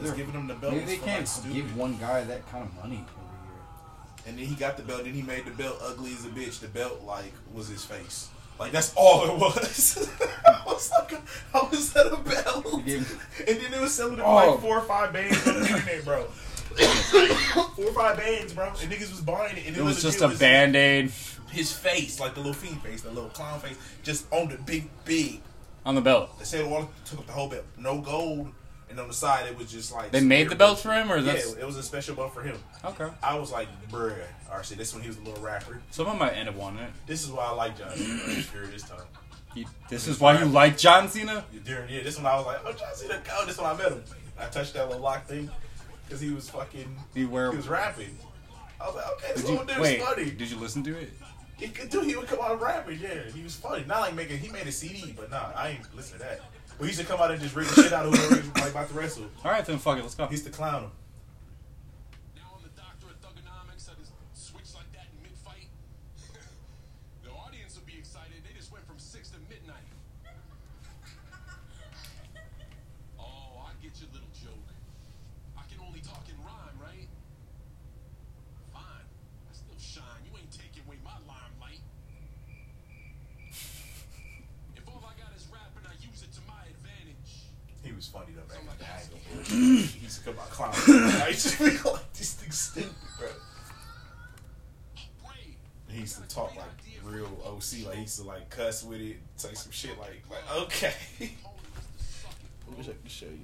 Just 0.01 0.15
giving 0.15 0.34
him 0.34 0.48
the 0.48 0.53
belt. 0.53 0.74
maybe 0.74 0.86
they 0.86 0.98
can't 0.98 1.27
like, 1.43 1.53
give 1.53 1.75
one 1.75 1.98
guy 1.98 2.24
that 2.24 2.50
kind 2.50 2.63
of 2.63 2.74
money 2.75 3.03
every 3.03 4.29
And 4.29 4.39
then 4.39 4.46
he 4.46 4.55
got 4.55 4.77
the 4.77 4.84
belt. 4.84 5.03
Then 5.03 5.13
he 5.13 5.22
made 5.22 5.46
the 5.46 5.51
belt 5.51 5.79
ugly 5.81 6.13
as 6.13 6.25
a 6.25 6.29
bitch. 6.29 6.60
The 6.60 6.69
belt 6.69 7.03
like 7.03 7.34
was 7.53 7.67
his 7.67 7.84
face. 7.84 8.29
Like 8.60 8.72
that's 8.74 8.94
all 8.96 9.25
it 9.25 9.38
was. 9.39 10.10
I 10.46 10.62
was 10.66 10.92
like, 11.00 11.13
how 11.54 11.68
was 11.70 11.94
that 11.94 12.08
a 12.08 12.18
belt? 12.18 12.74
And 12.86 13.06
then 13.58 13.74
it 13.74 13.80
was 13.80 13.94
selling 13.94 14.16
it 14.16 14.18
for 14.18 14.25
Oh. 14.25 14.36
like 14.51 14.60
four 14.62 14.78
or 14.78 14.82
five 14.82 15.13
bands 15.13 15.48
on 15.48 15.56
the 15.62 15.68
internet, 15.68 16.04
bro. 16.06 16.24
four 17.75 17.86
or 17.86 17.94
five 17.94 18.18
bands, 18.18 18.54
bro. 18.54 18.68
And 18.68 18.92
niggas 18.92 19.12
was 19.12 19.22
buying 19.22 19.58
it. 19.58 19.66
And 19.68 19.75
year. 19.75 19.84
It 19.86 19.88
was 19.88 20.04
legit 20.04 20.20
just 20.20 20.36
a 20.36 20.38
band 20.39 20.75
aid 20.75 21.12
His 21.51 21.72
face, 21.72 22.20
like 22.20 22.34
the 22.36 22.42
little 22.42 22.54
fiend 22.54 22.82
face, 22.84 23.01
the 23.01 23.10
little 23.12 23.30
clown 23.30 23.60
face, 23.60 23.78
just 24.04 24.25
on 24.32 24.50
the 24.50 24.58
big, 24.58 24.89
big. 25.06 25.42
on 25.86 25.96
the 25.96 26.01
belt. 26.01 26.38
They 26.38 26.46
said 26.46 26.66
all 26.66 26.89
took 27.06 27.20
up 27.20 27.25
the 27.28 27.34
whole 27.34 27.50
belt. 27.50 27.66
No 27.78 28.00
gold. 28.01 28.51
And 28.89 29.00
on 29.00 29.08
the 29.08 29.13
side, 29.13 29.48
it 29.48 29.58
was 29.58 29.72
just 29.72 29.93
like 29.93 30.12
They 30.12 30.22
made 30.22 30.50
the 30.50 30.55
belt 30.55 30.79
for 30.79 30.91
him, 30.91 31.12
or 31.12 31.17
yeah, 31.17 31.34
that's 31.34 31.53
it 31.53 31.65
was 31.65 31.77
a 31.77 31.84
special 31.84 32.15
belt 32.15 32.34
for 32.34 32.41
him. 32.41 32.58
okay. 32.84 33.08
I 33.22 33.38
was 33.38 33.51
like, 33.51 33.67
bruh. 33.89 34.15
RC, 34.51 34.77
this 34.77 34.93
one 34.93 35.03
he 35.03 35.08
was 35.08 35.17
a 35.17 35.22
little 35.22 35.43
rapper. 35.43 35.79
Someone 35.91 36.17
might 36.17 36.31
end 36.31 36.50
up 36.50 36.55
wanting 36.55 36.84
it. 36.84 36.91
This 37.05 37.24
is 37.24 37.31
why 37.31 37.46
I 37.46 37.51
like 37.51 37.77
John 37.77 37.91
Cena 37.96 38.43
during 38.51 38.72
this 38.72 38.81
time. 38.84 39.01
He, 39.53 39.67
this 39.89 40.08
is 40.08 40.19
why 40.19 40.39
you 40.39 40.46
like 40.46 40.77
John 40.77 41.08
Cena. 41.08 41.46
During 41.65 41.89
yeah, 41.89 42.01
this 42.01 42.17
one 42.17 42.25
I 42.25 42.36
was 42.36 42.46
like, 42.46 42.60
oh 42.65 42.72
John 42.74 42.96
Cena, 42.96 43.22
go. 43.27 43.46
This 43.46 43.58
one 43.58 43.75
I 43.75 43.77
met 43.77 43.91
him. 43.91 44.03
I 44.39 44.46
touched 44.46 44.74
that 44.74 44.88
little 44.88 45.03
lock 45.03 45.25
thing 45.25 45.50
because 46.05 46.19
he 46.22 46.31
was 46.31 46.50
fucking. 46.50 46.96
He 47.13 47.25
wear. 47.25 47.51
He 47.51 47.58
was 47.58 47.67
rapping. 47.67 48.17
I 48.81 48.88
was 48.88 48.96
like, 48.96 49.08
okay, 49.13 49.34
this 49.34 49.43
Did 49.43 49.51
little 49.51 49.65
dude's 49.65 49.79
wait? 49.79 50.01
funny. 50.01 50.31
Did 50.31 50.50
you 50.50 50.58
listen 50.58 50.84
to 50.84 50.98
it? 50.98 51.12
He 51.58 51.67
could 51.67 51.89
do. 51.89 52.01
He 52.01 52.15
would 52.15 52.27
come 52.27 52.39
out 52.41 52.62
rapping. 52.62 53.00
Yeah, 53.00 53.24
he 53.34 53.43
was 53.43 53.55
funny. 53.55 53.84
Not 53.86 54.01
like 54.01 54.15
making. 54.15 54.38
He 54.38 54.50
made 54.50 54.65
a 54.65 54.72
CD, 54.72 55.13
but 55.15 55.29
nah, 55.29 55.51
I 55.55 55.69
ain't 55.69 55.96
listen 55.96 56.17
to 56.19 56.24
that. 56.24 56.41
He 56.80 56.86
used 56.88 57.00
to 57.00 57.06
come 57.06 57.20
out 57.20 57.32
and 57.32 57.42
just 57.42 57.56
rip 57.56 57.68
the 57.68 57.84
shit 57.84 57.94
out 57.94 58.06
of 58.06 58.14
whoever 58.16 58.36
he 58.42 58.50
was 58.50 58.56
like, 58.56 58.72
about 58.72 58.88
to 58.90 58.94
wrestle. 58.96 59.26
All 59.44 59.52
right, 59.52 59.66
then 59.66 59.78
fuck 59.80 59.98
it. 59.98 60.02
Let's 60.02 60.16
go. 60.16 60.26
He 60.28 60.32
used 60.32 60.46
to 60.46 60.52
clown 60.52 60.84
him. 60.84 60.92
Now 62.36 62.56
I'm 62.56 62.64
the 62.64 62.70
doctor 62.72 63.08
of 63.12 63.20
thuganomics. 63.20 63.90
I 63.92 64.00
just 64.00 64.12
switch 64.34 64.74
like 64.74 64.88
that 64.94 65.08
in 65.12 65.22
mid-fight. 65.22 65.68
the 67.24 67.30
audience 67.32 67.76
will 67.76 67.86
be 67.86 67.98
excited. 68.00 68.40
They 68.48 68.56
just 68.56 68.72
went 68.72 68.88
from 68.88 68.98
six 68.98 69.30
to 69.32 69.40
midnight. 69.50 69.84
Oh, 73.20 73.60
I 73.68 73.76
get 73.84 74.00
your 74.00 74.10
little 74.16 74.32
joke. 74.32 74.70
I 75.60 75.68
can 75.68 75.84
only 75.86 76.00
talk 76.00 76.24
in 76.32 76.40
rhyme, 76.48 76.80
right? 76.80 77.12
Fine. 78.72 79.04
I 79.04 79.52
still 79.52 79.76
shine. 79.78 80.24
You 80.24 80.32
ain't 80.40 80.52
taking 80.52 80.88
away 80.88 80.96
my 81.04 81.20
limelight. 81.28 81.84
If 83.52 84.88
all 84.88 85.04
I 85.04 85.12
got 85.20 85.36
is 85.36 85.44
rap 85.52 85.76
and 85.76 85.86
I 85.88 85.94
use 86.00 86.24
it 86.24 86.32
to 86.40 86.42
my 86.48 86.64
advantage. 86.72 87.52
He 87.84 87.92
was 87.92 88.08
funny 88.08 88.34
though, 88.36 88.48
man. 88.48 88.60
Something 88.64 88.68
like 88.68 88.82
I 88.84 88.96
that. 88.96 89.04
ain't 89.04 89.12
gonna 89.12 89.68
bullshit. 89.70 89.96
He 89.96 90.04
used 90.04 90.18
to 90.20 90.24
come 90.26 90.40
out 90.40 90.50
clowning. 90.50 91.22
I 91.22 91.28
used 91.30 91.48
to 91.58 91.64
be 91.64 91.72
like, 91.90 92.14
this 92.14 92.34
thing's 92.34 92.58
stupid, 92.58 92.96
bro. 93.18 93.28
Brave. 95.24 95.56
He 95.88 96.00
used 96.02 96.22
to 96.22 96.28
talk 96.28 96.56
like 96.56 96.66
real 97.74 97.82
OC, 97.84 97.88
like 97.88 97.96
he 97.96 98.02
used 98.02 98.18
to 98.20 98.24
like 98.24 98.50
cuss 98.50 98.84
with 98.84 99.02
it, 99.02 99.18
say 99.36 99.54
some 99.54 99.72
shit 99.72 99.98
like, 100.00 100.24
like 100.30 100.62
okay. 100.64 100.94
I 101.22 102.78
wish 102.78 102.88
I 102.88 102.92
could 102.94 103.10
show 103.12 103.26
you. 103.26 103.40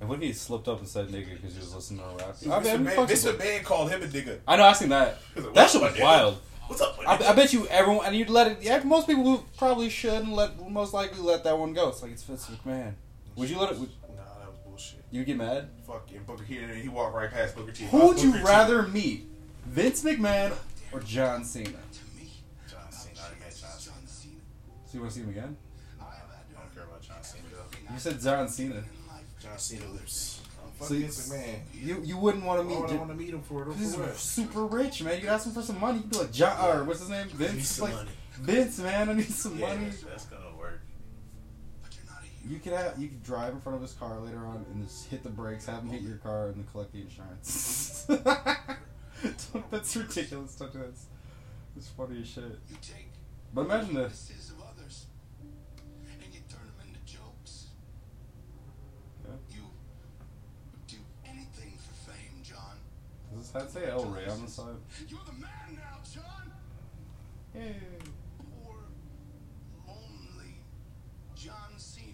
And 0.00 0.08
what 0.08 0.16
if 0.16 0.22
he 0.24 0.32
slipped 0.32 0.68
up 0.68 0.80
and 0.80 0.88
said 0.88 1.08
nigga 1.08 1.30
because 1.34 1.54
he 1.54 1.60
was 1.60 1.74
listening 1.74 2.00
to 2.00 2.24
rap? 2.24 2.36
I, 2.42 2.46
Mr. 2.46 2.62
mean, 2.74 2.84
Man, 2.84 2.96
Mr. 2.96 3.30
it. 3.34 3.38
Man 3.38 3.62
called 3.64 3.90
him 3.90 4.02
a 4.02 4.06
nigga. 4.06 4.38
I 4.46 4.56
know, 4.56 4.64
I 4.64 4.72
seen 4.72 4.88
that. 4.90 5.18
He's 5.34 5.44
like, 5.44 5.54
That 5.54 5.60
"What's 5.62 5.72
shit 5.72 5.82
was 5.82 6.00
wild. 6.00 6.38
What's 6.66 6.80
up, 6.82 6.98
I. 7.06 7.16
I 7.16 7.32
bet 7.34 7.52
you 7.52 7.66
everyone, 7.68 8.06
and 8.06 8.16
you'd 8.16 8.30
let 8.30 8.46
it. 8.50 8.58
Yeah, 8.62 8.82
most 8.84 9.06
people 9.06 9.44
probably 9.58 9.88
should 9.90 10.22
and 10.22 10.32
let 10.32 10.58
most 10.70 10.94
likely 10.94 11.20
let 11.20 11.44
that 11.44 11.58
one 11.58 11.74
go. 11.74 11.88
It's 11.90 12.02
like 12.02 12.12
it's 12.12 12.22
Vince 12.22 12.46
McMahon. 12.46 12.94
Would 13.36 13.50
you 13.50 13.58
let 13.58 13.72
it? 13.72 13.78
Would, 13.78 13.90
Nah, 14.16 14.22
that 14.40 14.48
was 14.48 14.58
bullshit. 14.66 15.04
you 15.10 15.24
get 15.24 15.36
mad? 15.36 15.68
Fuck 15.86 16.08
and 16.14 16.26
Booker 16.26 16.44
T. 16.44 16.58
And 16.58 16.74
he 16.74 16.88
walked 16.88 17.14
right 17.14 17.30
past 17.30 17.54
Booker 17.54 17.72
T. 17.72 17.84
Who 17.84 18.08
would 18.08 18.20
you 18.22 18.30
Booker 18.32 18.44
T. 18.44 18.48
rather 18.48 18.82
meet, 18.84 19.26
Vince 19.66 20.02
McMahon 20.02 20.54
or 20.92 21.00
John 21.00 21.44
Cena? 21.44 21.66
To 21.66 22.18
me, 22.18 22.30
John 22.70 22.90
Cena. 22.90 23.20
I 23.20 23.38
met 23.44 23.54
John 23.54 23.70
Cena. 23.78 23.96
John 23.96 24.06
Cena. 24.06 24.34
So 24.94 24.98
you 24.98 25.02
want 25.02 25.12
to 25.14 25.18
see 25.18 25.24
him 25.24 25.30
again? 25.30 25.56
I 26.00 26.04
have 26.04 26.12
had 26.12 26.22
I 26.56 26.60
don't 26.60 26.72
care 26.72 26.84
about 26.84 27.02
John 27.02 27.20
Cena. 27.20 27.42
You 27.92 27.98
said 27.98 28.20
John 28.20 28.48
Cena. 28.48 28.84
John 29.42 29.58
Cena 29.58 29.86
lives. 29.90 30.40
Fuck 30.78 30.86
So 30.86 30.94
you, 30.94 31.00
Vince 31.00 31.28
McMahon. 31.30 31.58
you 31.74 32.00
you 32.04 32.16
wouldn't 32.16 32.44
want 32.44 32.60
to 32.60 32.64
Why 32.64 32.72
meet. 32.74 32.80
would 32.80 32.90
I 32.90 32.92
J- 32.92 32.98
want 32.98 33.10
to 33.10 33.16
meet 33.16 33.30
him 33.34 33.42
for? 33.42 33.68
it. 33.68 33.76
He's 33.76 33.96
super 34.16 34.66
rich, 34.66 35.02
man. 35.02 35.20
You'd 35.20 35.30
ask 35.30 35.46
him 35.46 35.52
for 35.52 35.62
some 35.62 35.80
money. 35.80 35.98
You'd 35.98 36.10
be 36.10 36.16
like, 36.18 36.30
John, 36.30 36.76
or 36.76 36.84
what's 36.84 37.00
his 37.00 37.08
name? 37.08 37.26
Vince. 37.26 37.54
Need 37.54 37.64
some 37.64 37.84
like, 37.86 37.94
money. 37.96 38.10
Vince, 38.40 38.78
man, 38.78 39.08
I 39.08 39.12
need 39.14 39.24
some 39.24 39.58
Yeah, 39.58 39.66
money. 39.74 39.86
that's, 39.86 40.02
that's 40.02 40.24
gonna 40.26 40.56
work. 40.56 40.80
You're 41.90 42.04
not 42.14 42.22
a 42.22 42.26
hero. 42.26 42.52
You 42.54 42.60
could 42.60 42.72
have, 42.74 42.96
you 42.96 43.08
could 43.08 43.24
drive 43.24 43.52
in 43.54 43.60
front 43.62 43.74
of 43.74 43.82
his 43.82 43.94
car 43.94 44.16
later 44.20 44.46
on 44.46 44.64
and 44.72 44.86
just 44.86 45.08
hit 45.08 45.24
the 45.24 45.28
brakes, 45.28 45.66
have 45.66 45.82
him 45.82 45.88
hit 45.90 46.02
your 46.02 46.18
car, 46.18 46.46
and 46.46 46.54
then 46.58 46.66
collect 46.70 46.92
the 46.92 47.00
insurance. 47.00 48.06
That's 49.72 49.96
ridiculous. 49.96 50.54
Don't 50.54 50.72
do 50.72 50.78
that. 50.78 50.84
It's- 50.84 51.06
It's 51.76 51.88
funny 51.88 52.20
as 52.20 52.28
shit. 52.28 52.44
But 53.52 53.62
imagine 53.62 53.94
this. 53.94 54.30
Does 63.54 63.72
this 63.72 63.74
hat 63.74 63.84
say 63.84 63.90
El 63.90 64.04
Rey 64.06 64.26
on 64.26 64.42
the 64.44 64.50
side? 64.50 64.74
You're 65.08 65.20
the 65.26 65.32
man 65.32 65.76
now, 65.76 65.98
John. 66.12 66.52
Yay. 67.54 67.76
Poor, 68.64 68.74
lonely 69.86 70.54
John 71.36 71.54
Cena. 71.76 72.08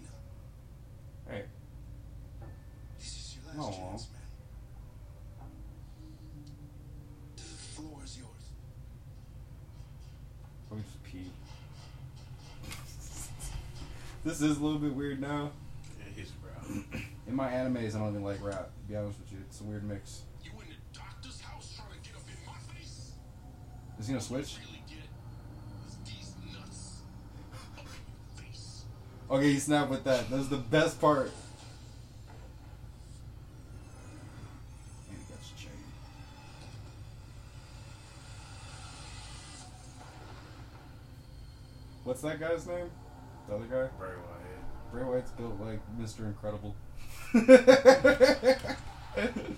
Hey, 1.27 1.45
This 2.99 3.07
is 3.07 3.37
your 3.37 3.55
last 3.55 3.73
Aw. 3.73 3.89
chance, 3.89 4.07
man. 4.13 4.21
The 7.37 7.41
floor 7.41 7.99
is 8.03 8.17
yours. 8.19 8.29
let 10.69 10.77
me 10.77 10.83
just 10.85 11.03
pee. 11.03 11.31
this 14.23 14.41
is 14.41 14.59
a 14.59 14.63
little 14.63 14.77
bit 14.79 14.93
weird 14.93 15.19
now. 15.19 15.49
Yeah, 15.97 16.21
his 16.21 16.29
bro. 16.31 16.51
In 17.27 17.35
my 17.35 17.49
animes, 17.49 17.95
I 17.95 17.99
don't 17.99 18.09
even 18.09 18.23
like 18.23 18.43
rap. 18.43 18.65
To 18.65 18.87
be 18.87 18.95
honest 18.95 19.19
with 19.19 19.31
you, 19.31 19.39
it's 19.49 19.59
a 19.61 19.63
weird 19.63 19.83
mix. 19.83 20.21
Is 24.01 24.07
he 24.07 24.13
gonna 24.13 24.23
switch? 24.23 24.57
Really 24.65 24.81
get 24.87 24.97
is 25.87 25.95
these 26.03 26.33
nuts 26.51 27.01
up 27.77 27.77
in 27.77 27.83
your 27.83 28.47
face. 28.47 28.85
Okay, 29.29 29.53
he 29.53 29.59
snapped 29.59 29.91
with 29.91 30.03
that. 30.05 30.27
That's 30.31 30.47
the 30.47 30.57
best 30.57 30.99
part. 30.99 31.31
And 35.07 35.19
he 35.19 35.23
got 35.31 35.37
his 35.37 35.51
chain. 35.51 35.69
What's 42.03 42.23
that 42.23 42.39
guy's 42.39 42.65
name? 42.65 42.89
The 43.47 43.53
other 43.53 43.65
guy? 43.65 43.87
Bray 43.99 44.15
Wyatt. 44.15 44.91
Bray 44.91 45.03
Wyatt's 45.03 45.29
built 45.29 45.59
like 45.61 45.79
Mr. 45.99 46.25
Incredible. 46.25 46.75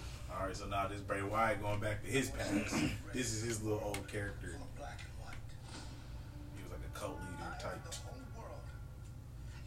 All 0.40 0.48
right, 0.48 0.56
so 0.56 0.66
now 0.68 0.88
this 0.88 1.00
Bray 1.02 1.22
Wyatt 1.22 1.62
going 1.62 1.80
back 1.80 2.04
to 2.04 2.10
his 2.10 2.30
past. 2.30 2.76
this 3.14 3.34
is 3.34 3.44
his 3.44 3.62
little 3.64 3.82
old 3.84 4.08
character. 4.08 4.56
Full 4.58 4.68
black 4.78 5.00
and 5.00 5.14
white. 5.24 5.38
He 6.58 6.64
was 6.64 6.72
like 6.74 6.82
a 6.84 7.00
cult 7.00 7.20
leader 7.22 7.54
type. 7.62 7.72
have 7.72 7.84
the 7.86 7.96
whole 8.04 8.18
world 8.36 8.66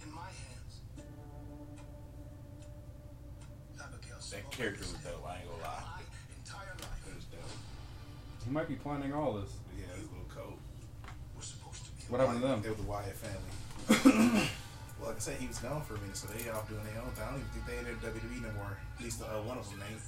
in 0.02 0.10
my 0.12 0.26
hands. 0.26 0.80
That 4.30 4.50
character 4.50 4.80
was 4.80 4.90
said, 4.90 5.12
dope. 5.12 5.22
I 5.26 5.38
ain't 5.38 5.46
gonna 5.48 5.62
lie. 5.62 5.86
My 5.86 6.02
entire 6.34 6.74
It 6.74 6.82
life, 6.82 7.14
was 7.14 7.24
dope. 7.30 7.56
he 8.44 8.50
might 8.50 8.68
be 8.68 8.74
planning 8.74 9.12
all 9.14 9.34
this. 9.38 9.50
Yeah, 9.78 9.86
his 9.94 10.10
little 10.10 10.26
cult. 10.28 10.58
we're 11.36 11.42
supposed 11.46 11.86
to 11.86 11.90
be. 11.94 12.02
What 12.10 12.20
happened 12.20 12.42
to 12.42 12.46
them? 12.48 12.60
They 12.60 12.68
were 12.70 12.74
the 12.74 12.90
Wyatt 12.90 13.14
family. 13.14 13.52
well, 14.98 15.14
like 15.14 15.16
I 15.16 15.20
said, 15.22 15.36
he 15.38 15.46
was 15.46 15.58
gone 15.62 15.80
for 15.86 15.94
a 15.94 16.00
minute, 16.02 16.16
so 16.18 16.26
they 16.26 16.50
all 16.50 16.66
doing 16.68 16.82
their 16.90 17.00
own 17.00 17.14
thing. 17.14 17.22
I 17.22 17.30
don't 17.30 17.38
even 17.38 17.52
think 17.54 17.64
they 17.70 17.78
in 17.78 17.86
the 17.86 17.94
WWE 18.02 18.42
no 18.42 18.52
more. 18.58 18.74
At 18.98 19.04
least 19.04 19.22
uh, 19.22 19.38
one 19.46 19.56
of 19.58 19.70
them 19.70 19.78
ain't. 19.88 20.02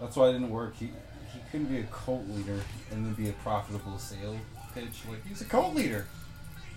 That's 0.00 0.16
why 0.16 0.28
it 0.28 0.32
didn't 0.32 0.50
work. 0.50 0.76
He 0.76 0.90
he 1.32 1.40
couldn't 1.50 1.66
be 1.66 1.78
a 1.78 1.84
cult 1.84 2.26
leader 2.28 2.60
and 2.90 3.04
then 3.06 3.14
be 3.14 3.28
a 3.28 3.32
profitable 3.32 3.98
sale 3.98 4.38
pitch. 4.74 5.02
Like 5.08 5.26
he's 5.26 5.40
a 5.40 5.44
cult 5.44 5.74
leader. 5.74 6.06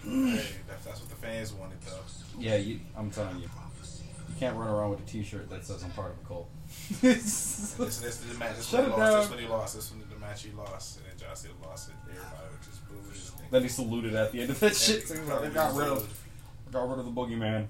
hey, 0.03 0.41
that's, 0.67 0.85
that's 0.85 1.01
what 1.01 1.09
the 1.09 1.15
fans 1.15 1.53
wanted, 1.53 1.81
though. 1.81 1.99
Yeah, 2.37 2.55
you, 2.55 2.79
I'm 2.97 3.11
telling 3.11 3.37
you, 3.37 3.43
you 3.43 4.35
can't 4.39 4.55
run 4.55 4.69
around 4.69 4.91
with 4.91 5.01
a 5.01 5.03
T-shirt 5.03 5.49
that 5.49 5.65
says 5.65 5.83
I'm 5.83 5.91
part 5.91 6.11
of 6.11 6.23
a 6.23 6.27
cult. 6.27 6.49
This, 7.01 7.73
this, 7.73 7.99
this 7.99 8.39
match, 8.39 8.55
this 8.57 8.69
Shut 8.69 8.83
when 8.83 8.91
he 8.91 8.97
lost. 8.97 9.29
This 9.29 9.29
when 9.31 9.39
he 9.39 9.47
lost. 9.47 9.75
This 9.75 9.91
when 9.91 10.03
the 10.09 10.15
match 10.19 10.43
he 10.43 10.51
lost, 10.51 10.97
and 10.97 11.05
then 11.07 11.17
John 11.17 11.35
Cena 11.35 11.53
lost 11.65 11.89
it. 11.89 11.95
Everybody 12.09 12.47
was 12.57 12.67
just 12.67 12.87
booing 12.87 13.49
then 13.51 13.63
he 13.63 13.67
saluted 13.67 14.13
at 14.13 14.31
the 14.31 14.41
end 14.41 14.51
of 14.51 14.59
that 14.59 14.75
shit. 14.75 15.07
So 15.07 15.15
he's 15.15 15.23
like, 15.27 15.41
I 15.41 15.45
Everybody 15.45 15.53
got 15.53 15.75
rid 15.75 15.87
of, 15.87 16.25
got 16.71 16.89
rid 16.89 16.99
of 16.99 17.05
the 17.05 17.11
boogeyman. 17.11 17.67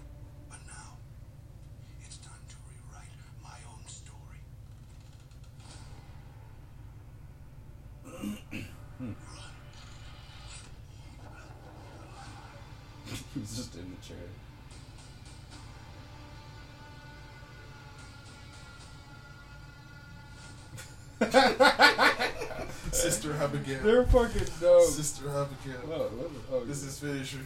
Abigail. 23.76 23.84
They're 23.84 24.06
fucking 24.06 24.48
dope. 24.60 24.90
Sister 24.90 25.30
Abigail. 25.30 25.82
Oh, 25.86 25.90
what 26.16 26.34
the- 26.50 26.56
oh, 26.56 26.66
This 26.66 26.84
is 26.84 27.00
finisher. 27.00 27.40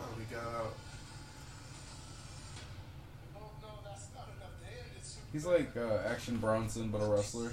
Oh, 0.00 0.04
we 0.18 0.24
got 0.24 0.42
out. 0.44 0.74
Oh 3.36 3.40
no, 3.62 3.68
that's 3.84 4.06
not 4.14 4.28
enough 4.36 4.58
to 4.60 4.66
end 4.66 4.96
it. 4.96 5.04
Superman. 5.04 5.32
He's 5.32 5.46
like 5.46 5.76
uh, 5.76 6.08
Action 6.08 6.36
Bronson, 6.38 6.88
but 6.88 6.98
a 7.02 7.06
wrestler. 7.06 7.52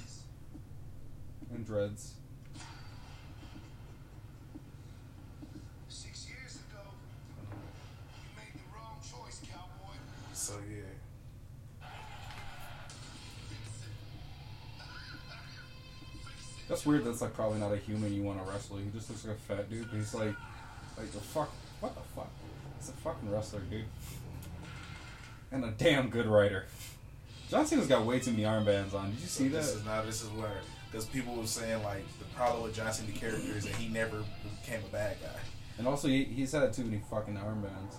And 1.53 1.65
dreads. 1.65 2.13
That's 16.79 16.87
weird. 16.87 17.03
That's 17.03 17.19
like 17.19 17.33
probably 17.33 17.59
not 17.59 17.73
a 17.73 17.75
human 17.75 18.13
you 18.13 18.23
want 18.23 18.41
to 18.41 18.49
wrestle. 18.49 18.77
He 18.77 18.85
just 18.95 19.09
looks 19.09 19.25
like 19.25 19.35
a 19.35 19.39
fat 19.39 19.69
dude, 19.69 19.89
but 19.91 19.97
he's 19.97 20.13
like, 20.13 20.33
like 20.97 21.11
the 21.11 21.19
fuck. 21.19 21.51
What 21.81 21.93
the 21.93 21.99
fuck? 22.15 22.29
He's 22.79 22.87
a 22.87 22.93
fucking 22.93 23.29
wrestler, 23.29 23.59
dude. 23.69 23.83
And 25.51 25.65
a 25.65 25.71
damn 25.71 26.09
good 26.09 26.25
writer. 26.25 26.67
John 27.49 27.65
Cena's 27.65 27.87
got 27.87 28.05
way 28.05 28.19
too 28.21 28.31
many 28.31 28.43
armbands 28.43 28.93
on. 28.93 29.11
Did 29.11 29.19
you 29.19 29.27
see 29.27 29.47
This 29.49 29.73
that? 29.73 29.79
is 29.79 29.85
now. 29.85 30.01
This 30.03 30.23
is 30.23 30.29
where 30.29 30.61
because 30.89 31.05
people 31.05 31.35
were 31.35 31.45
saying 31.45 31.83
like 31.83 32.05
the 32.17 32.25
problem 32.33 32.63
with 32.63 32.75
John 32.75 32.93
Cena 32.93 33.11
character 33.11 33.51
is 33.57 33.65
that 33.65 33.75
he 33.75 33.89
never 33.89 34.23
became 34.61 34.79
a 34.87 34.91
bad 34.93 35.17
guy. 35.21 35.39
And 35.77 35.85
also, 35.85 36.07
he, 36.07 36.23
he's 36.23 36.53
had 36.53 36.71
too 36.71 36.85
many 36.85 37.01
fucking 37.11 37.35
armbands. 37.35 37.95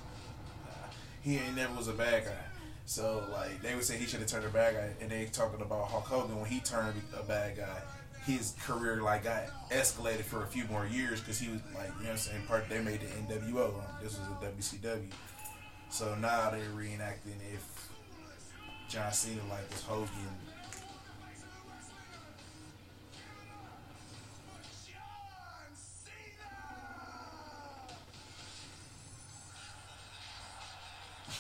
Uh, 0.66 0.72
he 1.20 1.36
ain't 1.36 1.54
never 1.54 1.74
was 1.74 1.88
a 1.88 1.92
bad 1.92 2.24
guy. 2.24 2.32
So 2.86 3.26
like 3.30 3.60
they 3.60 3.74
would 3.74 3.84
say 3.84 3.98
he 3.98 4.06
should 4.06 4.20
have 4.20 4.28
turned 4.30 4.46
a 4.46 4.48
bad 4.48 4.72
guy, 4.74 4.88
and 5.02 5.10
they 5.10 5.26
talking 5.26 5.60
about 5.60 5.88
Hulk 5.88 6.06
Hogan 6.06 6.40
when 6.40 6.48
he 6.48 6.60
turned 6.60 6.98
a 7.14 7.22
bad 7.22 7.58
guy. 7.58 7.82
His 8.24 8.54
career 8.62 9.02
like 9.02 9.24
got 9.24 9.44
escalated 9.70 10.22
for 10.22 10.42
a 10.42 10.46
few 10.46 10.64
more 10.66 10.86
years 10.86 11.20
because 11.20 11.38
he 11.38 11.50
was 11.50 11.60
like 11.74 11.88
you 11.98 12.04
know 12.04 12.10
what 12.10 12.10
I'm 12.10 12.16
saying 12.18 12.42
part 12.46 12.68
they 12.68 12.80
made 12.80 13.00
the 13.00 13.06
NWO. 13.06 13.72
This 14.02 14.18
was 14.18 14.28
a 14.28 14.46
WCW. 14.46 15.10
So 15.90 16.14
now 16.16 16.50
they're 16.50 16.60
reenacting 16.76 17.40
if 17.52 17.88
John 18.88 19.12
Cena 19.12 19.40
like 19.48 19.68
was 19.70 19.82
Hogan. 19.82 20.08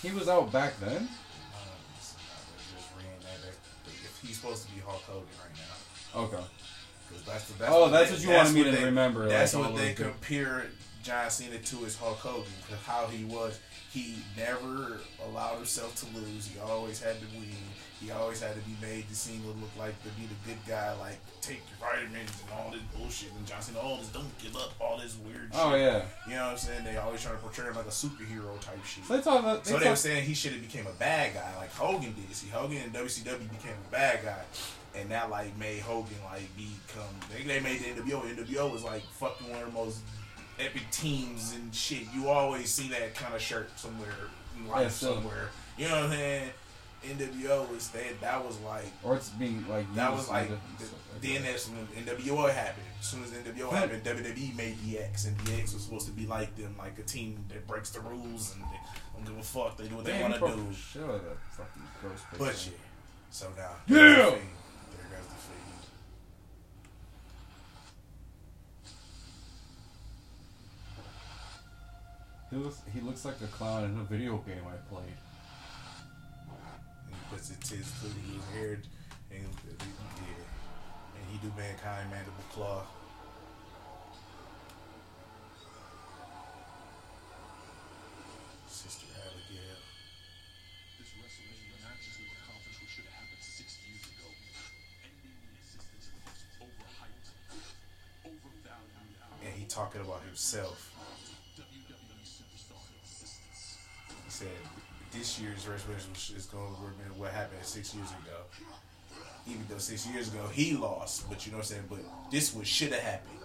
He 0.02 0.10
was 0.12 0.28
out 0.28 0.50
back 0.50 0.80
then. 0.80 0.96
Um, 0.96 1.08
just, 1.98 2.16
just 2.16 2.96
reenacting 2.96 3.52
if 3.86 4.20
he's 4.22 4.36
supposed 4.36 4.66
to 4.66 4.72
be 4.72 4.80
Hulk 4.80 5.02
Hogan 5.02 5.28
right 5.42 5.54
now. 5.56 5.79
Okay. 6.14 6.36
that's 7.26 7.44
the, 7.46 7.58
that's 7.58 7.72
Oh, 7.72 7.82
what 7.82 7.92
that's 7.92 8.10
they- 8.10 8.16
what 8.16 8.22
you 8.22 8.30
wanted 8.30 8.54
me 8.54 8.64
to 8.64 8.70
they- 8.70 8.84
remember, 8.84 9.28
That's 9.28 9.54
like, 9.54 9.64
what 9.64 9.76
they 9.76 9.88
those 9.88 9.96
good- 9.98 10.06
compare 10.12 10.66
John 11.02 11.30
Cena 11.30 11.58
to 11.58 11.84
is 11.84 11.96
Hulk 11.96 12.18
Hogan. 12.18 12.52
'cause 12.68 12.78
how 12.86 13.06
he 13.06 13.24
was, 13.24 13.58
he 13.90 14.16
never 14.36 15.00
allowed 15.24 15.56
himself 15.56 15.94
to 15.96 16.06
lose. 16.18 16.46
He 16.48 16.58
always 16.60 17.00
had 17.00 17.18
to 17.20 17.26
win. 17.36 17.56
He 18.00 18.10
always 18.10 18.40
had 18.40 18.54
to 18.54 18.60
be 18.60 18.74
made 18.80 19.06
to 19.10 19.14
seem 19.14 19.42
to 19.42 19.48
look 19.48 19.70
like 19.78 19.94
to 20.04 20.08
be 20.10 20.26
the 20.26 20.34
good 20.46 20.56
guy, 20.66 20.92
like 20.94 21.18
take 21.42 21.60
your 21.68 21.88
vitamins 21.90 22.30
and 22.42 22.50
all 22.58 22.70
this 22.70 22.80
bullshit. 22.96 23.30
And 23.32 23.46
John 23.46 23.60
Cena, 23.60 23.78
oh, 23.82 23.88
all 23.88 23.96
this 23.98 24.06
don't 24.08 24.38
give 24.38 24.56
up, 24.56 24.72
all 24.80 24.96
this 24.98 25.16
weird. 25.24 25.50
Oh 25.54 25.72
shit. 25.72 25.80
yeah. 25.80 26.02
You 26.26 26.34
know 26.36 26.44
what 26.46 26.52
I'm 26.52 26.58
saying? 26.58 26.84
They 26.84 26.96
always 26.96 27.20
trying 27.22 27.34
to 27.36 27.40
portray 27.42 27.66
him 27.66 27.74
like 27.74 27.86
a 27.86 27.90
superhero 27.90 28.58
type 28.60 28.82
shit. 28.86 29.04
So 29.04 29.16
they 29.16 29.22
talk 29.22 29.40
about. 29.40 29.64
They 29.64 29.72
So 29.72 29.78
they 29.78 29.84
talk, 29.84 29.92
were 29.92 29.96
saying 29.96 30.24
he 30.24 30.34
should 30.34 30.52
have 30.52 30.62
became 30.62 30.86
a 30.86 30.92
bad 30.92 31.34
guy 31.34 31.56
like 31.58 31.72
Hogan 31.74 32.14
did. 32.14 32.34
See, 32.34 32.48
Hogan 32.48 32.78
in 32.78 32.90
WCW 32.90 33.50
became 33.50 33.74
a 33.88 33.90
bad 33.92 34.24
guy, 34.24 34.44
and 34.94 35.10
that 35.10 35.30
like 35.30 35.56
made 35.58 35.80
Hogan 35.80 36.16
like 36.24 36.48
become. 36.56 37.04
They, 37.32 37.42
they 37.44 37.60
made 37.60 37.80
the 37.80 38.00
NWO. 38.00 38.22
NWO 38.22 38.72
was 38.72 38.84
like 38.84 39.02
fucking 39.02 39.50
one 39.50 39.62
of 39.62 39.66
the 39.66 39.72
most 39.72 40.00
epic 40.58 40.82
teams 40.90 41.54
and 41.54 41.74
shit. 41.74 42.04
You 42.14 42.28
always 42.28 42.70
see 42.70 42.88
that 42.88 43.14
kind 43.14 43.34
of 43.34 43.40
shirt 43.40 43.70
somewhere 43.78 44.14
in 44.56 44.68
life 44.68 44.82
Yeah, 44.82 44.88
somewhere. 44.88 45.48
You 45.78 45.88
know 45.88 45.94
what 45.96 46.04
I'm 46.04 46.10
saying? 46.10 46.50
NWO 47.06 47.70
was 47.70 47.88
that. 47.90 48.20
That 48.20 48.44
was 48.44 48.58
like. 48.60 48.84
or 49.02 49.16
it's 49.16 49.30
being 49.30 49.64
like. 49.68 49.92
That 49.94 50.12
was 50.12 50.28
like 50.28 50.48
the, 50.48 50.54
like 50.54 51.22
then 51.22 51.42
that. 51.42 51.52
that's 51.52 51.68
when 51.68 51.86
NWO 52.04 52.52
happened. 52.52 52.86
As 53.00 53.06
soon 53.06 53.22
as 53.24 53.30
NWO 53.30 53.70
happened, 53.72 54.04
WWE 54.04 54.54
made 54.56 54.76
DX, 54.76 55.28
and 55.28 55.38
DX 55.38 55.72
was 55.72 55.84
supposed 55.84 56.06
to 56.06 56.12
be 56.12 56.26
like 56.26 56.54
them, 56.56 56.74
like 56.78 56.98
a 56.98 57.02
team 57.02 57.42
that 57.48 57.66
breaks 57.66 57.88
the 57.90 58.00
rules 58.00 58.54
and 58.54 58.62
they 58.64 58.76
don't 59.14 59.24
give 59.26 59.38
a 59.38 59.42
fuck. 59.42 59.78
They 59.78 59.88
do 59.88 59.96
what 59.96 60.04
they 60.04 60.20
want 60.20 60.34
to 60.34 60.40
do. 60.40 60.66
should 60.74 61.00
have 61.00 61.12
that 61.12 61.38
fucking 61.52 61.82
gross. 62.02 62.20
But 62.38 62.66
yeah. 62.66 62.78
So 63.30 63.46
now. 63.56 63.70
Yeah! 63.86 63.96
there's 63.96 64.16
the 64.16 64.30
Fiend. 64.30 64.42
There 64.90 65.18
goes 65.18 65.26
the 65.26 65.34
Fiend. 65.34 65.86
He 72.50 72.56
looks. 72.56 72.82
He 72.92 73.00
looks 73.00 73.24
like 73.24 73.40
a 73.42 73.46
clown 73.46 73.84
in 73.84 73.96
a 74.00 74.02
video 74.02 74.36
game 74.38 74.66
I 74.66 74.76
played. 74.92 75.14
Because 77.30 77.50
it's 77.50 77.70
puts 77.70 77.70
it 77.70 77.70
to 77.70 77.76
his 77.78 77.86
foot, 77.86 78.10
his 78.26 78.44
hair, 78.50 78.82
and 79.30 79.46
yeah. 79.46 80.42
And 81.14 81.24
he 81.30 81.38
do 81.38 81.52
mankind 81.56 82.10
mandible 82.10 82.42
claw. 82.50 82.82
Sister 88.66 89.06
Abigail. 89.14 89.78
This 90.98 91.14
WrestleMania 91.22 91.78
match 91.86 92.02
is 92.02 92.18
what 92.18 92.34
accomplished 92.34 92.82
what 92.82 92.90
should 92.90 93.06
have 93.06 93.14
happened 93.14 93.46
six 93.46 93.78
years 93.86 94.02
ago. 94.10 94.26
Ending 95.06 95.38
the 95.38 95.54
existence 95.54 96.10
of 96.10 96.18
the 96.18 96.26
most 96.26 96.50
overhyped, 96.58 97.30
overvalued 98.26 99.46
And 99.46 99.54
he 99.54 99.70
talking 99.70 100.02
about 100.02 100.26
himself. 100.26 100.89
Year's 105.40 105.64
WrestleMania 105.64 106.36
is 106.36 106.46
going 106.46 106.74
to 106.74 106.80
remember 106.80 107.14
what 107.18 107.32
happened 107.32 107.60
six 107.62 107.94
years 107.94 108.08
ago. 108.10 108.38
Even 109.48 109.64
though 109.68 109.78
six 109.78 110.06
years 110.06 110.28
ago 110.28 110.46
he 110.52 110.74
lost, 110.74 111.28
but 111.28 111.46
you 111.46 111.52
know 111.52 111.58
what 111.58 111.64
I'm 111.64 111.68
saying. 111.68 111.84
But 111.88 112.00
this 112.30 112.54
was 112.54 112.68
should 112.68 112.92
have 112.92 113.02
happened. 113.02 113.38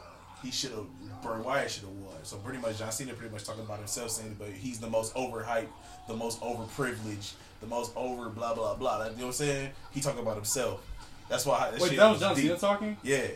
He 0.43 0.51
should 0.51 0.71
have. 0.71 0.85
Bray 1.23 1.39
Wyatt 1.39 1.71
should 1.71 1.83
have 1.83 1.93
won. 1.93 2.13
So 2.23 2.37
pretty 2.37 2.59
much 2.59 2.77
John 2.77 2.91
Cena 2.91 3.13
pretty 3.13 3.33
much 3.33 3.45
talking 3.45 3.63
about 3.63 3.79
himself, 3.79 4.11
saying, 4.11 4.35
but 4.37 4.49
he's 4.49 4.79
the 4.79 4.89
most 4.89 5.15
overhyped, 5.15 5.69
the 6.07 6.15
most 6.15 6.39
overprivileged, 6.41 7.33
the 7.61 7.67
most 7.67 7.91
over 7.95 8.29
blah 8.29 8.53
blah 8.53 8.75
blah. 8.75 9.05
You 9.05 9.11
know 9.11 9.15
what 9.15 9.25
I'm 9.27 9.31
saying? 9.31 9.71
He 9.91 10.01
talking 10.01 10.19
about 10.19 10.35
himself. 10.35 10.85
That's 11.29 11.45
why. 11.45 11.71
That 11.71 11.79
Wait, 11.79 11.89
shit 11.89 11.97
that 11.97 12.11
was 12.11 12.19
John 12.19 12.35
deep. 12.35 12.45
Cena 12.45 12.57
talking. 12.57 12.97
Yeah, 13.01 13.27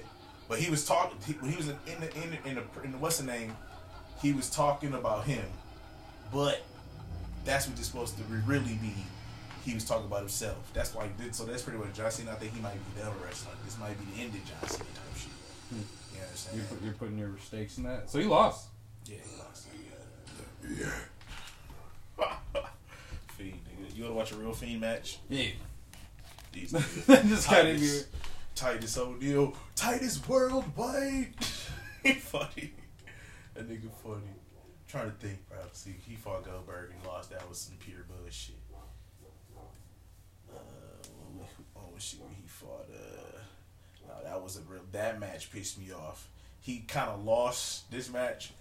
but 0.47 0.59
he 0.59 0.69
was 0.69 0.85
talking 0.85 1.17
he, 1.25 1.33
when 1.33 1.49
he 1.49 1.57
was 1.57 1.69
in, 1.69 1.77
in 1.87 2.01
the 2.01 2.15
in 2.15 2.29
the, 2.29 2.49
in 2.49 2.55
the 2.55 2.83
in 2.83 2.91
the 2.91 2.97
what's 2.97 3.17
the 3.17 3.25
name? 3.25 3.55
He 4.21 4.33
was 4.33 4.49
talking 4.49 4.93
about 4.93 5.23
him, 5.25 5.45
but 6.31 6.61
that's 7.45 7.67
what 7.67 7.77
it's 7.77 7.87
supposed 7.87 8.17
to 8.17 8.23
really 8.45 8.75
be. 8.81 8.93
He 9.65 9.73
was 9.73 9.83
talking 9.85 10.05
about 10.05 10.19
himself. 10.21 10.57
That's 10.73 10.93
why 10.95 11.07
he 11.07 11.23
did. 11.23 11.35
So 11.35 11.45
that's 11.45 11.61
pretty 11.61 11.79
much 11.79 11.93
John 11.93 12.09
Cena. 12.11 12.31
I 12.31 12.35
think 12.35 12.53
he 12.53 12.61
might 12.61 12.73
be 12.73 13.01
done 13.01 13.13
with 13.13 13.23
wrestling. 13.25 13.55
This 13.65 13.77
might 13.79 13.97
be 13.99 14.05
the 14.15 14.21
end 14.21 14.33
of 14.33 14.45
John 14.45 14.69
Cena 14.69 14.83
type 14.83 15.15
shit. 15.17 15.29
Hmm. 15.69 15.75
You 15.75 15.81
know 15.81 15.85
what 16.21 16.29
I'm 16.29 16.35
saying? 16.35 16.57
You're, 16.57 16.65
put, 16.65 16.83
you're 16.83 16.93
putting 16.93 17.17
your 17.17 17.37
stakes 17.45 17.77
in 17.77 17.83
that. 17.83 18.09
So 18.09 18.19
he 18.19 18.25
lost. 18.25 18.67
yeah, 19.05 19.17
he 19.23 19.37
lost. 19.37 19.67
Yeah. 20.63 20.85
Fiend. 23.37 23.59
nigga. 23.67 23.95
You 23.95 24.03
want 24.03 24.13
to 24.13 24.17
watch 24.17 24.31
a 24.31 24.35
real 24.35 24.53
Fiend 24.53 24.81
match? 24.81 25.19
Yeah. 25.29 25.49
These 26.51 26.71
Just 27.07 27.07
got 27.07 27.65
in 27.65 27.75
Titus- 27.75 27.81
here. 27.81 28.03
Titus 28.55 28.97
O'Neil. 28.97 29.53
Titus 29.75 30.27
worldwide. 30.27 31.33
he 32.03 32.13
funny. 32.13 32.73
That 33.53 33.69
nigga 33.69 33.89
funny. 34.03 34.21
Trying 34.89 35.05
to 35.11 35.15
think, 35.17 35.47
bro. 35.47 35.59
See, 35.71 35.95
he 36.05 36.15
fought 36.15 36.43
Goldberg 36.43 36.91
and 36.91 37.05
lost. 37.07 37.29
That 37.29 37.47
was 37.47 37.57
some 37.59 37.75
pure 37.77 38.05
bullshit. 38.07 38.55
Uh, 40.51 40.57
oh 41.77 41.81
shit, 41.97 42.19
he 42.41 42.47
fought. 42.47 42.87
Uh, 42.93 43.39
no, 44.07 44.13
that 44.23 44.41
was 44.41 44.57
a 44.57 44.61
real. 44.61 44.81
That 44.91 45.19
match 45.19 45.51
pissed 45.51 45.77
me 45.79 45.91
off. 45.91 46.27
He 46.61 46.79
kind 46.87 47.09
of 47.09 47.23
lost 47.23 47.89
this 47.91 48.11
match. 48.11 48.51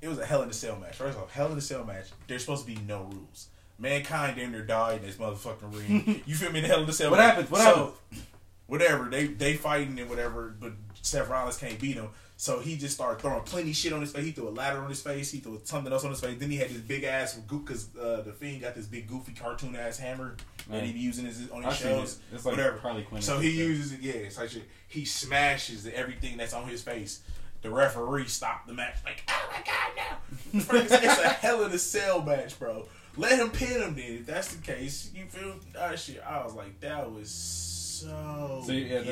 It 0.00 0.08
was 0.08 0.18
a 0.18 0.26
Hell 0.26 0.42
in 0.42 0.50
a 0.50 0.52
Cell 0.52 0.76
match. 0.76 0.96
First 0.96 1.18
off, 1.18 1.32
Hell 1.32 1.52
in 1.52 1.58
a 1.58 1.62
Cell 1.62 1.84
match. 1.84 2.06
There's 2.26 2.42
supposed 2.42 2.66
to 2.66 2.74
be 2.74 2.80
no 2.86 3.02
rules. 3.04 3.48
Mankind 3.78 4.36
damn 4.36 4.52
near 4.52 4.62
died 4.62 5.00
in 5.00 5.06
this 5.06 5.16
motherfucking 5.16 5.74
ring. 5.76 6.22
you 6.26 6.34
feel 6.34 6.50
me? 6.52 6.58
In 6.60 6.62
the 6.64 6.68
Hell 6.68 6.82
in 6.82 6.88
a 6.88 6.92
Cell. 6.92 7.10
What 7.10 7.18
match. 7.18 7.30
happened? 7.30 7.50
What 7.50 7.60
So, 7.60 7.74
happened? 8.10 8.22
Whatever 8.66 9.04
they 9.10 9.26
they 9.26 9.54
fighting 9.54 9.98
and 10.00 10.08
whatever, 10.08 10.54
but 10.58 10.72
Seth 11.02 11.28
Rollins 11.28 11.58
can't 11.58 11.78
beat 11.78 11.96
him. 11.96 12.08
So 12.36 12.58
he 12.58 12.76
just 12.76 12.94
started 12.94 13.22
throwing 13.22 13.42
plenty 13.42 13.72
shit 13.72 13.92
on 13.92 14.00
his 14.00 14.12
face. 14.12 14.24
He 14.24 14.32
threw 14.32 14.48
a 14.48 14.50
ladder 14.50 14.80
on 14.80 14.88
his 14.88 15.00
face. 15.00 15.30
He 15.30 15.38
threw 15.38 15.60
something 15.64 15.92
else 15.92 16.04
on 16.04 16.10
his 16.10 16.20
face. 16.20 16.38
Then 16.38 16.50
he 16.50 16.56
had 16.56 16.68
this 16.68 16.78
big 16.78 17.04
ass 17.04 17.34
because 17.34 17.88
uh, 17.96 18.22
the 18.22 18.32
fiend 18.32 18.62
got 18.62 18.74
this 18.74 18.86
big 18.86 19.06
goofy 19.06 19.32
cartoon 19.32 19.76
ass 19.76 19.98
hammer 19.98 20.36
that 20.68 20.82
he 20.82 20.92
be 20.92 20.98
using 20.98 21.26
his, 21.26 21.48
on 21.50 21.62
his 21.62 21.74
I've 21.74 21.78
shows. 21.78 22.14
it. 22.14 22.34
It's 22.34 22.44
like 22.44 22.56
whatever. 22.56 22.78
Harley 22.78 23.02
Quinn. 23.02 23.22
So 23.22 23.38
he 23.38 23.50
uses 23.50 23.92
it. 23.92 24.00
Yeah, 24.00 24.14
it's 24.14 24.36
like 24.36 24.50
shit. 24.50 24.68
He 24.88 25.04
smashes 25.04 25.86
everything 25.86 26.36
that's 26.36 26.54
on 26.54 26.68
his 26.68 26.82
face. 26.82 27.22
The 27.62 27.70
referee 27.70 28.26
stopped 28.26 28.66
the 28.66 28.74
match. 28.74 28.96
Like, 29.04 29.22
oh 29.28 29.50
my 29.50 29.62
god, 29.64 30.18
no! 30.52 30.80
it's, 30.80 30.92
it's 30.92 31.18
a 31.18 31.28
hell 31.28 31.62
of 31.62 31.72
a 31.72 31.78
cell 31.78 32.20
match, 32.20 32.58
bro. 32.58 32.86
Let 33.16 33.38
him 33.38 33.50
pin 33.50 33.80
him 33.80 33.94
then. 33.94 34.18
If 34.18 34.26
that's 34.26 34.54
the 34.54 34.60
case, 34.60 35.10
you 35.14 35.24
feel 35.26 35.54
that 35.72 35.98
shit. 35.98 36.20
I 36.26 36.44
was 36.44 36.54
like, 36.54 36.80
that 36.80 37.10
was 37.10 37.30
so, 37.30 38.62
So, 38.66 38.72
yeah. 38.72 38.98
What 38.98 39.06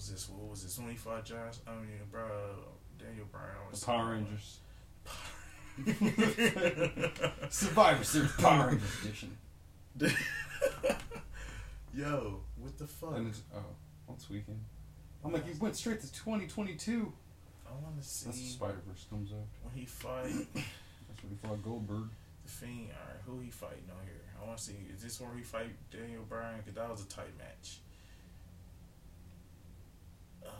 was 0.00 0.10
this? 0.10 0.28
What 0.30 0.50
was 0.50 0.62
this? 0.62 0.78
When 0.78 0.88
he 0.88 0.96
fought 0.96 1.26
Josh? 1.26 1.56
I 1.66 1.72
mean, 1.72 2.00
bro, 2.10 2.24
Daniel 2.98 3.26
Bryan. 3.30 3.48
was 3.70 3.80
The 3.80 3.86
Power 3.86 4.12
Rangers. 4.12 4.60
Survivor 7.50 8.04
Series 8.04 8.32
Power 8.32 8.68
Rangers 8.68 9.04
edition. 9.04 9.36
Yo, 11.94 12.40
what 12.56 12.78
the 12.78 12.86
fuck? 12.86 13.16
And 13.16 13.28
it's, 13.28 13.42
oh, 13.54 13.58
I'm 14.08 14.16
tweaking. 14.16 14.58
I'm 15.22 15.32
like, 15.34 15.46
he 15.46 15.52
went 15.58 15.76
straight 15.76 16.00
to 16.00 16.10
2022. 16.10 17.12
I 17.66 17.72
want 17.84 18.00
to 18.00 18.08
see 18.08 18.26
That's 18.26 18.40
Spider 18.52 18.80
Verse 18.88 19.04
comes 19.10 19.32
out. 19.32 19.46
when 19.62 19.74
he 19.74 19.84
fight 19.84 20.24
That's 20.54 21.22
when 21.22 21.30
he 21.30 21.36
fought 21.46 21.62
Goldberg. 21.62 22.08
the 22.42 22.50
Fiend. 22.50 22.88
All 22.88 23.06
right, 23.06 23.20
who 23.26 23.40
he 23.40 23.50
fighting 23.50 23.84
on 23.90 24.02
here? 24.06 24.22
I 24.42 24.46
want 24.46 24.56
to 24.56 24.64
see. 24.64 24.76
Is 24.94 25.02
this 25.02 25.20
where 25.20 25.28
he 25.36 25.42
fight 25.42 25.72
Daniel 25.90 26.22
Bryan? 26.26 26.56
Because 26.64 26.74
that 26.76 26.88
was 26.90 27.02
a 27.02 27.08
tight 27.08 27.36
match. 27.36 27.80
Um, 30.46 30.52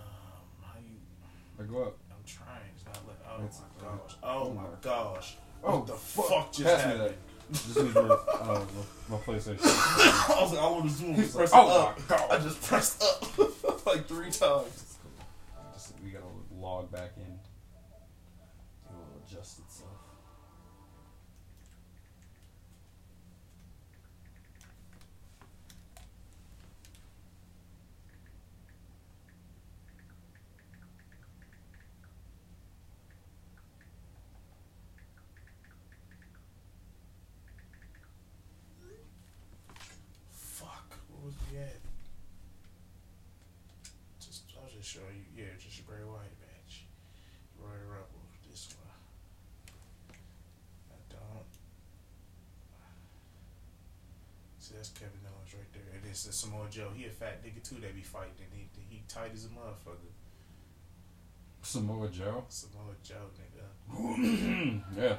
how 0.63 0.79
you? 0.79 0.97
I 1.59 1.63
go 1.71 1.83
up. 1.85 1.97
I'm 2.11 2.17
trying. 2.27 2.71
It's 2.75 2.85
not 2.85 2.99
let. 3.07 3.17
Oh 3.29 3.45
It's- 3.45 3.61
my 3.61 3.85
gosh. 3.85 4.17
Oh 4.23 4.51
my 4.53 4.63
oh. 4.65 4.77
gosh. 4.81 5.37
Oh, 5.63 5.77
what 5.79 5.87
the 5.87 5.93
fuck. 5.95 6.27
fuck, 6.27 6.53
just 6.53 6.65
Pass 6.65 6.87
me 6.87 6.93
happened? 6.99 7.15
Just 7.53 7.77
means 7.77 7.95
my, 7.95 8.01
uh, 8.01 8.65
my 9.09 9.17
PlayStation. 9.19 9.61
I 9.65 10.39
was 10.41 10.53
like, 10.53 10.63
I 10.63 10.71
was 10.83 11.01
doing 11.01 11.17
was 11.17 11.27
He's 11.27 11.35
like, 11.35 11.49
"Oh 11.53 11.81
up. 11.89 11.99
my 11.99 12.17
God." 12.17 12.31
I 12.31 12.39
just 12.39 12.63
pressed 12.63 13.03
up 13.03 13.39
like 13.87 14.07
three 14.07 14.31
times. 14.31 14.99
Just, 15.75 15.95
we 16.03 16.11
gotta 16.11 16.25
log 16.59 16.91
back 16.93 17.11
in. 17.17 17.23
It 17.25 18.93
will 18.93 19.21
adjust 19.27 19.59
itself. 19.59 19.91
Fuck. 40.31 40.95
What 41.11 41.27
was 41.27 41.35
we 41.51 41.59
at? 41.59 41.77
Just, 44.21 44.43
I 44.59 44.65
was 44.65 44.73
just 44.73 44.89
showing 44.89 45.25
you. 45.35 45.43
Yeah, 45.45 45.51
just 45.59 45.81
a 45.81 45.83
Bray 45.83 46.05
Wyatt 46.05 46.37
match. 46.41 46.85
Royal 47.59 47.73
Rumble. 47.89 48.25
This 48.51 48.69
one. 48.77 50.17
I 50.91 50.99
don't. 51.11 51.47
That's 54.75 54.91
Kevin 54.91 55.21
Owens 55.27 55.55
right 55.55 55.73
there. 55.73 55.95
And 55.95 56.03
it's 56.09 56.27
is 56.27 56.35
Samoa 56.35 56.67
Joe. 56.71 56.89
He 56.95 57.07
a 57.07 57.11
fat 57.11 57.45
nigga 57.45 57.63
too. 57.63 57.77
They 57.81 57.91
be 57.93 58.03
fighting. 58.03 58.33
And 58.39 58.53
he, 58.53 58.69
he 58.89 59.03
tight 59.09 59.33
as 59.35 59.45
a 59.45 59.49
motherfucker. 59.49 60.11
Samoa 61.63 62.09
Joe. 62.09 62.45
Samoa 62.49 62.95
Joe, 63.03 63.31
nigga. 63.39 64.83
yeah. 64.97 65.17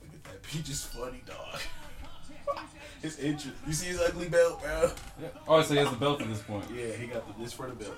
Look 0.00 0.14
at 0.14 0.24
that. 0.24 0.42
Peach 0.50 0.70
is 0.70 0.84
funny, 0.84 1.22
dog. 1.26 1.60
his 3.02 3.18
entrance. 3.18 3.56
You 3.66 3.72
see 3.72 3.86
his 3.88 4.00
ugly 4.00 4.28
belt, 4.28 4.62
bro? 4.62 4.90
yeah. 5.20 5.28
Oh, 5.46 5.62
so 5.62 5.74
he 5.74 5.80
has 5.80 5.90
the 5.90 5.96
belt 5.96 6.20
at 6.22 6.28
this 6.28 6.42
point. 6.42 6.64
Yeah, 6.74 6.92
he 6.92 7.06
got 7.06 7.26
the, 7.26 7.42
this 7.42 7.52
for 7.52 7.66
the 7.66 7.74
belt. 7.74 7.96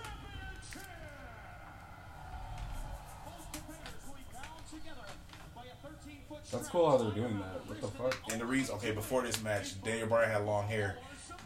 That's 6.57 6.69
cool 6.69 6.91
how 6.91 6.97
they're 6.99 7.11
doing 7.13 7.39
that. 7.39 7.67
What 7.67 7.81
the 7.81 7.89
fuck? 7.89 8.33
And 8.33 8.41
the 8.41 8.47
reason, 8.47 8.75
okay, 8.77 8.93
before 8.93 9.23
this 9.23 9.43
match, 9.43 9.81
Daniel 9.83 10.09
Bryan 10.09 10.31
had 10.31 10.45
long 10.45 10.67
hair. 10.69 10.97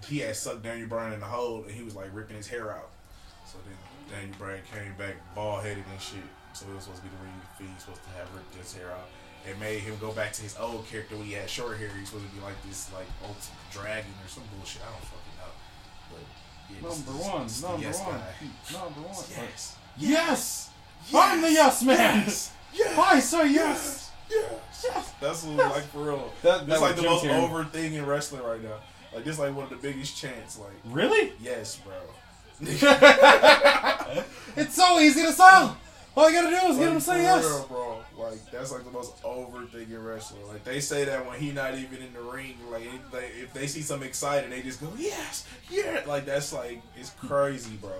He 0.08 0.18
had 0.20 0.34
sucked 0.36 0.62
Daniel 0.62 0.88
Bryan 0.88 1.12
in 1.12 1.20
the 1.20 1.26
hole, 1.26 1.62
and 1.64 1.70
he 1.74 1.82
was 1.82 1.94
like 1.94 2.08
ripping 2.12 2.36
his 2.36 2.48
hair 2.48 2.70
out. 2.72 2.90
So 3.46 3.58
then 3.66 3.76
Daniel 4.18 4.36
Bryan 4.38 4.62
came 4.72 4.94
back 4.96 5.16
bald 5.34 5.62
headed 5.62 5.84
and 5.90 6.00
shit. 6.00 6.18
So 6.52 6.66
it 6.70 6.74
was 6.74 6.84
supposed 6.84 7.02
to 7.02 7.08
be 7.08 7.14
the 7.14 7.22
reason 7.24 7.40
he 7.68 7.74
was 7.74 7.82
supposed 7.82 8.02
to 8.04 8.10
have 8.18 8.32
ripped 8.34 8.54
his 8.54 8.74
hair 8.74 8.90
out. 8.92 9.08
It 9.48 9.58
made 9.58 9.80
him 9.80 9.96
go 10.00 10.12
back 10.12 10.32
to 10.34 10.42
his 10.42 10.56
old 10.58 10.86
character 10.86 11.16
when 11.16 11.24
he 11.26 11.32
had 11.32 11.48
short 11.48 11.78
hair. 11.78 11.88
He's 11.98 12.08
supposed 12.08 12.28
to 12.28 12.34
be 12.36 12.42
like 12.42 12.60
this, 12.68 12.90
like 12.92 13.06
ultimate 13.22 13.70
dragon 13.72 14.10
or 14.24 14.28
some 14.28 14.42
bullshit. 14.54 14.82
I 14.82 14.90
don't 14.92 15.04
fucking 15.08 15.36
know. 15.40 15.52
But 16.10 16.24
yeah, 16.68 16.88
Number 16.88 17.12
this- 17.18 17.28
one. 17.32 17.42
this 17.46 17.62
Number 17.62 17.82
yes 17.82 18.00
one. 18.00 18.10
guy. 18.18 18.32
Number 18.72 19.00
one. 19.00 19.24
Yes. 19.30 19.76
Yes. 19.96 20.70
I'm 21.14 21.40
the 21.40 21.50
yes 21.52 21.82
man. 21.82 21.96
Yes. 22.26 22.52
Yes. 22.74 22.98
I 22.98 23.20
say 23.20 23.52
yes. 23.52 24.09
Yes. 24.30 24.84
Yes. 24.88 25.12
That's 25.20 25.42
what 25.44 25.56
like 25.56 25.84
for 25.84 26.04
real. 26.04 26.32
That, 26.42 26.66
That's 26.66 26.80
that 26.80 26.86
like 26.86 26.96
the 26.96 27.02
most 27.02 27.24
Jim 27.24 27.32
over 27.34 27.64
thing 27.64 27.94
in 27.94 28.06
wrestling 28.06 28.42
right 28.42 28.62
now. 28.62 28.76
Like 29.14 29.24
this, 29.24 29.38
like 29.38 29.54
one 29.54 29.64
of 29.64 29.70
the 29.70 29.76
biggest 29.76 30.16
chants. 30.16 30.58
Like 30.58 30.72
Really? 30.86 31.32
yes, 31.42 31.76
bro. 31.78 31.94
It's 34.56 34.74
so 34.74 34.98
easy 35.00 35.22
to 35.22 35.32
sell. 35.32 35.76
All 36.16 36.28
you 36.30 36.42
gotta 36.42 36.50
do 36.50 36.72
is 36.72 36.76
get 36.76 36.88
him 36.88 36.88
to 36.88 36.94
Like, 36.94 37.02
say 37.02 37.22
yes. 37.22 37.44
real, 37.44 37.66
bro. 37.68 37.96
Like 38.18 38.50
that's 38.50 38.72
like 38.72 38.84
the 38.84 38.90
most 38.90 39.14
over 39.24 39.64
thing 39.66 39.90
in 39.90 40.04
wrestling. 40.04 40.46
Like 40.48 40.64
they 40.64 40.80
say 40.80 41.04
that 41.04 41.24
when 41.26 41.38
he 41.38 41.52
not 41.52 41.74
even 41.74 42.02
in 42.02 42.12
the 42.12 42.20
ring. 42.20 42.56
Like 42.70 42.82
if 42.84 43.10
they, 43.12 43.26
if 43.42 43.52
they 43.54 43.66
see 43.66 43.80
something 43.82 44.08
exciting, 44.08 44.50
they 44.50 44.60
just 44.62 44.80
go 44.80 44.88
yes, 44.98 45.46
yeah. 45.70 46.02
Like 46.06 46.26
that's 46.26 46.52
like 46.52 46.82
it's 46.96 47.10
crazy, 47.10 47.76
bro. 47.76 47.92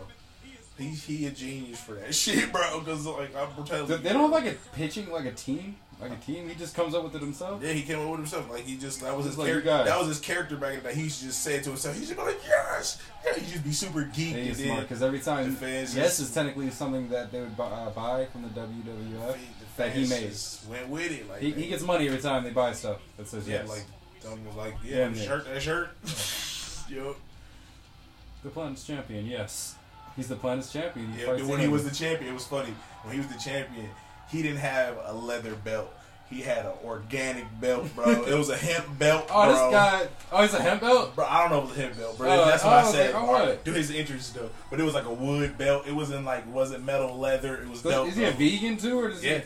He 0.77 0.89
he 0.89 1.27
a 1.27 1.31
genius 1.31 1.81
for 1.81 1.93
that 1.93 2.15
shit, 2.23 2.51
bro. 2.53 2.81
Because 2.81 3.07
like 3.07 3.35
I'm 3.37 3.65
telling 3.65 3.87
They 3.87 3.95
you, 3.97 4.01
they 4.03 4.13
don't 4.13 4.23
have 4.23 4.45
like 4.45 4.53
a 4.53 4.57
pitching 4.77 5.11
like 5.11 5.27
a 5.27 5.33
team, 5.33 5.77
like 6.01 6.13
a 6.13 6.17
team. 6.17 6.49
He 6.49 6.55
just 6.55 6.75
comes 6.75 6.95
up 6.95 7.05
with 7.05 7.15
it 7.15 7.21
himself. 7.21 7.63
Yeah, 7.63 7.73
he 7.73 7.83
came 7.83 7.99
up 8.01 8.09
with 8.11 8.21
himself. 8.21 8.51
Like 8.51 8.65
he 8.65 8.77
just 8.77 9.01
that 9.03 9.17
was 9.17 9.27
his 9.27 9.37
like 9.39 9.47
character. 9.49 9.85
That 9.85 9.99
was 9.99 10.09
his 10.09 10.21
character 10.21 10.57
back 10.57 10.75
in 10.75 10.83
the 10.83 10.89
day. 10.91 10.95
He 10.95 11.03
just 11.05 11.43
say 11.43 11.57
it 11.57 11.65
to 11.65 11.71
himself. 11.71 11.99
He 11.99 12.07
to 12.07 12.15
be 12.15 12.21
like, 12.23 12.41
yes, 12.47 13.01
yeah. 13.25 13.35
He 13.43 13.51
just 13.53 13.65
be 13.65 13.73
super 13.73 14.01
geeked. 14.05 14.15
He 14.15 14.31
and 14.41 14.51
is 14.51 14.59
smart 14.59 14.81
because 14.83 15.03
every 15.03 15.21
time 15.21 15.57
yes 15.61 15.95
just- 15.95 16.21
is 16.21 16.33
technically 16.33 16.71
something 16.71 17.09
that 17.11 17.31
they 17.33 17.41
would 17.41 17.57
bu- 17.57 17.63
uh, 17.65 17.91
buy 17.91 18.27
from 18.27 18.43
the 18.43 18.49
WWF. 18.49 19.33
the 19.33 19.39
that 19.77 19.93
he 19.93 20.07
made. 20.09 20.29
just 20.29 20.67
Went 20.67 20.89
with 20.89 21.11
it. 21.13 21.29
Like 21.29 21.41
He, 21.41 21.51
he 21.53 21.69
gets 21.69 21.83
money 21.83 22.07
every 22.07 22.21
time 22.21 22.45
they 22.45 22.51
buy 22.51 22.73
stuff 22.73 23.01
that 23.17 23.29
says 23.29 23.47
yeah, 23.49 23.61
yes. 23.61 23.69
like 23.69 23.85
almost 24.29 24.57
like 24.57 24.75
yeah, 24.85 25.09
Yeah, 25.09 25.23
shirt 25.27 25.45
that 25.47 25.63
shirt. 25.63 25.91
Yo, 26.89 27.17
the 28.43 28.51
planet's 28.51 28.87
champion. 28.87 29.27
Yes, 29.27 29.77
he's 30.17 30.29
the 30.29 30.37
planet's 30.37 30.73
champion. 30.73 31.13
He 31.13 31.23
yeah. 31.23 31.43
When 31.45 31.61
he 31.61 31.69
was 31.69 31.89
the 31.89 31.95
champion, 31.95 32.31
it 32.31 32.35
was 32.35 32.47
funny. 32.47 32.75
When 33.03 33.15
he 33.15 33.21
was 33.21 33.29
the 33.29 33.39
champion, 33.39 33.89
he 34.31 34.43
didn't 34.43 34.59
have 34.59 34.97
a 35.07 35.13
leather 35.15 35.55
belt. 35.55 35.93
He 36.29 36.43
had 36.43 36.65
an 36.65 36.73
organic 36.85 37.45
belt, 37.61 37.93
bro. 37.97 38.09
it 38.25 38.39
was 38.39 38.51
a 38.51 38.57
hemp 38.57 38.97
belt, 39.01 39.27
oh, 39.31 39.43
bro. 39.47 39.53
this 39.53 39.73
guy. 39.73 40.07
Oh, 40.31 40.43
he's 40.43 40.55
a 40.55 40.63
hemp 40.63 40.81
belt. 40.81 41.17
Bro, 41.17 41.25
I 41.27 41.41
don't 41.41 41.51
know 41.51 41.59
if 41.59 41.65
it 41.65 41.69
was 41.71 41.79
a 41.79 41.81
hemp 41.83 41.99
belt, 41.99 42.19
bro. 42.19 42.31
Oh, 42.31 42.45
That's 42.47 42.63
what 42.63 42.73
oh, 42.73 42.77
I 42.77 42.81
I 42.83 42.93
said. 42.93 43.15
like, 43.15 43.23
oh, 43.23 43.27
what? 43.27 43.65
Do 43.65 43.73
his 43.73 43.91
interest 43.91 44.35
though, 44.37 44.49
but 44.71 44.79
it 44.79 44.85
was 44.85 44.95
like 44.95 45.07
a 45.07 45.13
wood 45.13 45.59
belt. 45.59 45.89
It 45.89 45.93
wasn't 45.93 46.25
like 46.25 46.47
wasn't 46.53 46.85
metal 46.85 47.19
leather. 47.19 47.57
It 47.57 47.69
was 47.69 47.81
So 47.81 47.91
dope. 47.91 48.09
is 48.09 48.17
he 48.17 48.25
a 48.25 48.31
vegan 48.31 48.77
too, 48.77 49.01
or 49.01 49.09
does 49.09 49.25
Yeah, 49.25 49.39
he? 49.39 49.45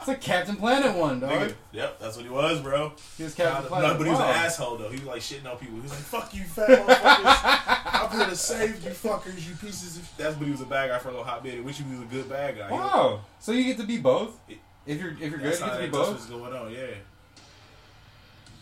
It's 0.00 0.08
a 0.08 0.14
Captain 0.16 0.56
Planet 0.56 0.96
one, 0.96 1.20
dog. 1.20 1.30
nigga. 1.30 1.54
Yep, 1.72 1.98
that's 2.00 2.16
what 2.16 2.24
he 2.24 2.30
was, 2.30 2.60
bro. 2.60 2.92
He 3.18 3.22
was 3.24 3.34
Captain 3.34 3.62
No, 3.64 3.68
Planet. 3.68 3.98
but 3.98 4.04
he 4.04 4.10
was 4.10 4.18
Wow. 4.18 4.30
an 4.30 4.36
asshole 4.36 4.76
though. 4.78 4.88
He 4.88 4.96
was 4.96 5.04
like 5.04 5.20
shitting 5.20 5.44
on 5.50 5.56
people. 5.58 5.76
He 5.76 5.82
was 5.82 5.90
like, 5.92 6.00
"Fuck 6.00 6.34
you, 6.34 6.44
fat 6.44 6.68
motherfuckers! 6.68 8.10
I'm 8.10 8.18
here 8.18 8.26
to 8.28 8.36
save 8.36 8.82
you, 8.84 8.90
fuckers, 8.90 9.46
you 9.48 9.54
pieces 9.56 9.98
of." 9.98 10.16
That's 10.16 10.36
what 10.36 10.46
he 10.46 10.52
was 10.52 10.62
a 10.62 10.64
bad 10.66 10.88
guy 10.88 10.98
for 10.98 11.08
a 11.08 11.10
little 11.12 11.24
hot 11.26 11.44
minute. 11.44 11.62
Which 11.64 11.76
he 11.78 11.84
was 11.84 12.00
a 12.00 12.04
good 12.04 12.28
bad 12.30 12.56
guy. 12.56 12.66
He 12.68 12.72
was- 12.72 12.80
Wow. 12.92 13.20
So 13.40 13.52
you 13.52 13.64
get 13.64 13.76
to 13.78 13.84
be 13.84 13.98
both. 13.98 14.38
If 14.48 15.00
you're 15.00 15.10
if 15.12 15.18
you're 15.20 15.30
good, 15.32 15.42
you 15.42 15.50
get 15.50 15.58
to 15.58 15.64
be 15.64 15.70
that- 15.70 15.80
that's 15.80 15.90
both. 15.92 16.08
what's 16.12 16.26
going 16.26 16.54
on. 16.54 16.70
Yeah. 16.72 16.78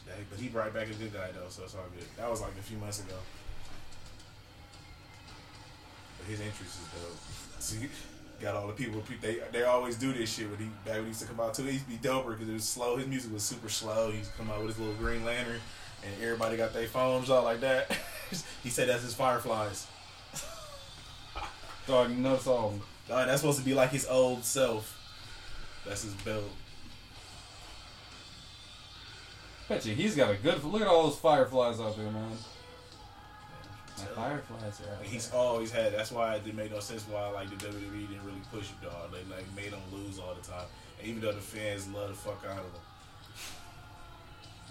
Yeah, 0.06 0.14
But 0.30 0.40
he 0.40 0.48
brought 0.48 0.74
back 0.74 0.88
a 0.90 0.94
good 0.94 1.12
guy 1.12 1.30
though, 1.32 1.48
so 1.48 1.62
it's 1.64 1.74
all 1.76 1.82
good. 1.96 2.06
That 2.16 2.28
was 2.28 2.40
like 2.40 2.52
a 2.58 2.62
few 2.62 2.78
months 2.78 2.98
ago. 3.00 3.14
But 6.18 6.26
his 6.30 6.40
interest 6.40 6.78
is 6.80 6.88
dope. 7.00 7.90
Got 8.40 8.54
all 8.54 8.68
the 8.68 8.72
people. 8.72 9.02
They 9.20 9.40
they 9.50 9.64
always 9.64 9.96
do 9.96 10.12
this 10.12 10.32
shit. 10.32 10.48
When 10.48 10.58
he 10.58 10.66
back 10.84 10.94
when 10.94 11.02
he 11.02 11.08
used 11.08 11.22
to 11.22 11.26
come 11.26 11.40
out 11.40 11.54
too, 11.54 11.64
he 11.64 11.72
used 11.72 11.86
to 11.86 11.90
be 11.90 11.96
doper 11.96 12.30
because 12.30 12.48
it 12.48 12.52
was 12.52 12.64
slow. 12.64 12.96
His 12.96 13.08
music 13.08 13.32
was 13.32 13.42
super 13.42 13.68
slow. 13.68 14.12
He 14.12 14.18
used 14.18 14.30
to 14.30 14.36
come 14.36 14.50
out 14.50 14.60
with 14.60 14.68
his 14.68 14.78
little 14.78 14.94
green 14.94 15.24
lantern, 15.24 15.60
and 16.04 16.22
everybody 16.22 16.56
got 16.56 16.72
their 16.72 16.86
phones 16.86 17.30
out 17.30 17.42
like 17.42 17.60
that. 17.60 17.90
he 18.62 18.68
said 18.68 18.88
that's 18.88 19.02
his 19.02 19.14
fireflies. 19.14 19.88
Dog, 21.88 22.10
you 22.10 22.16
notice 22.16 22.46
all. 22.46 22.66
of 22.66 22.72
them. 22.72 22.82
Dog, 23.08 23.26
that's 23.26 23.40
supposed 23.40 23.58
to 23.58 23.64
be 23.64 23.74
like 23.74 23.90
his 23.90 24.06
old 24.06 24.44
self. 24.44 24.94
That's 25.84 26.02
his 26.02 26.14
belt. 26.14 26.44
Bet 29.68 29.84
you 29.84 29.94
he's 29.94 30.14
got 30.14 30.30
a 30.30 30.34
good. 30.34 30.62
Look 30.62 30.82
at 30.82 30.86
all 30.86 31.04
those 31.08 31.18
fireflies 31.18 31.80
out 31.80 31.96
there, 31.96 32.10
man. 32.10 32.36
Fireflies 34.06 34.80
are 34.80 35.04
he's 35.04 35.30
always 35.32 35.70
had. 35.70 35.92
That's 35.92 36.10
why 36.12 36.36
it 36.36 36.44
didn't 36.44 36.56
make 36.56 36.72
no 36.72 36.80
sense 36.80 37.04
why 37.08 37.28
like 37.30 37.50
the 37.50 37.56
WWE 37.56 38.08
didn't 38.08 38.24
really 38.24 38.42
push 38.52 38.68
him, 38.68 38.76
dog. 38.82 39.12
They 39.12 39.24
like 39.34 39.44
made 39.54 39.72
him 39.72 39.80
lose 39.92 40.18
all 40.18 40.34
the 40.34 40.46
time, 40.46 40.66
and 40.98 41.08
even 41.08 41.20
though 41.20 41.32
the 41.32 41.40
fans 41.40 41.88
love 41.88 42.08
the 42.08 42.14
fuck 42.14 42.42
out 42.44 42.58
of 42.58 42.64
him, 42.64 42.82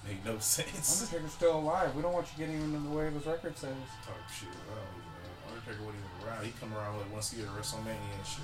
made 0.08 0.26
no 0.26 0.38
sense. 0.40 1.02
Undertaker's 1.02 1.34
still 1.34 1.60
alive. 1.60 1.96
We 1.96 2.02
don't 2.02 2.14
want 2.14 2.28
you 2.34 2.46
getting 2.46 2.62
in 2.62 2.84
the 2.84 2.90
way 2.90 3.08
of 3.08 3.14
his 3.14 3.26
record 3.26 3.58
sales. 3.58 3.76
Talk 4.06 4.16
oh, 4.18 4.32
shit. 4.32 4.50
I 4.50 4.76
don't 4.76 4.88
even 4.96 5.12
know. 5.12 5.52
Undertaker 5.52 5.84
wasn't 5.86 6.04
even 6.04 6.28
around. 6.28 6.46
He 6.46 6.52
come 6.60 6.74
around 6.74 6.98
with 6.98 7.10
once 7.12 7.34
a 7.34 7.38
year 7.38 7.48
at 7.48 7.54
WrestleMania 7.54 8.18
and 8.18 8.28
shit. 8.28 8.44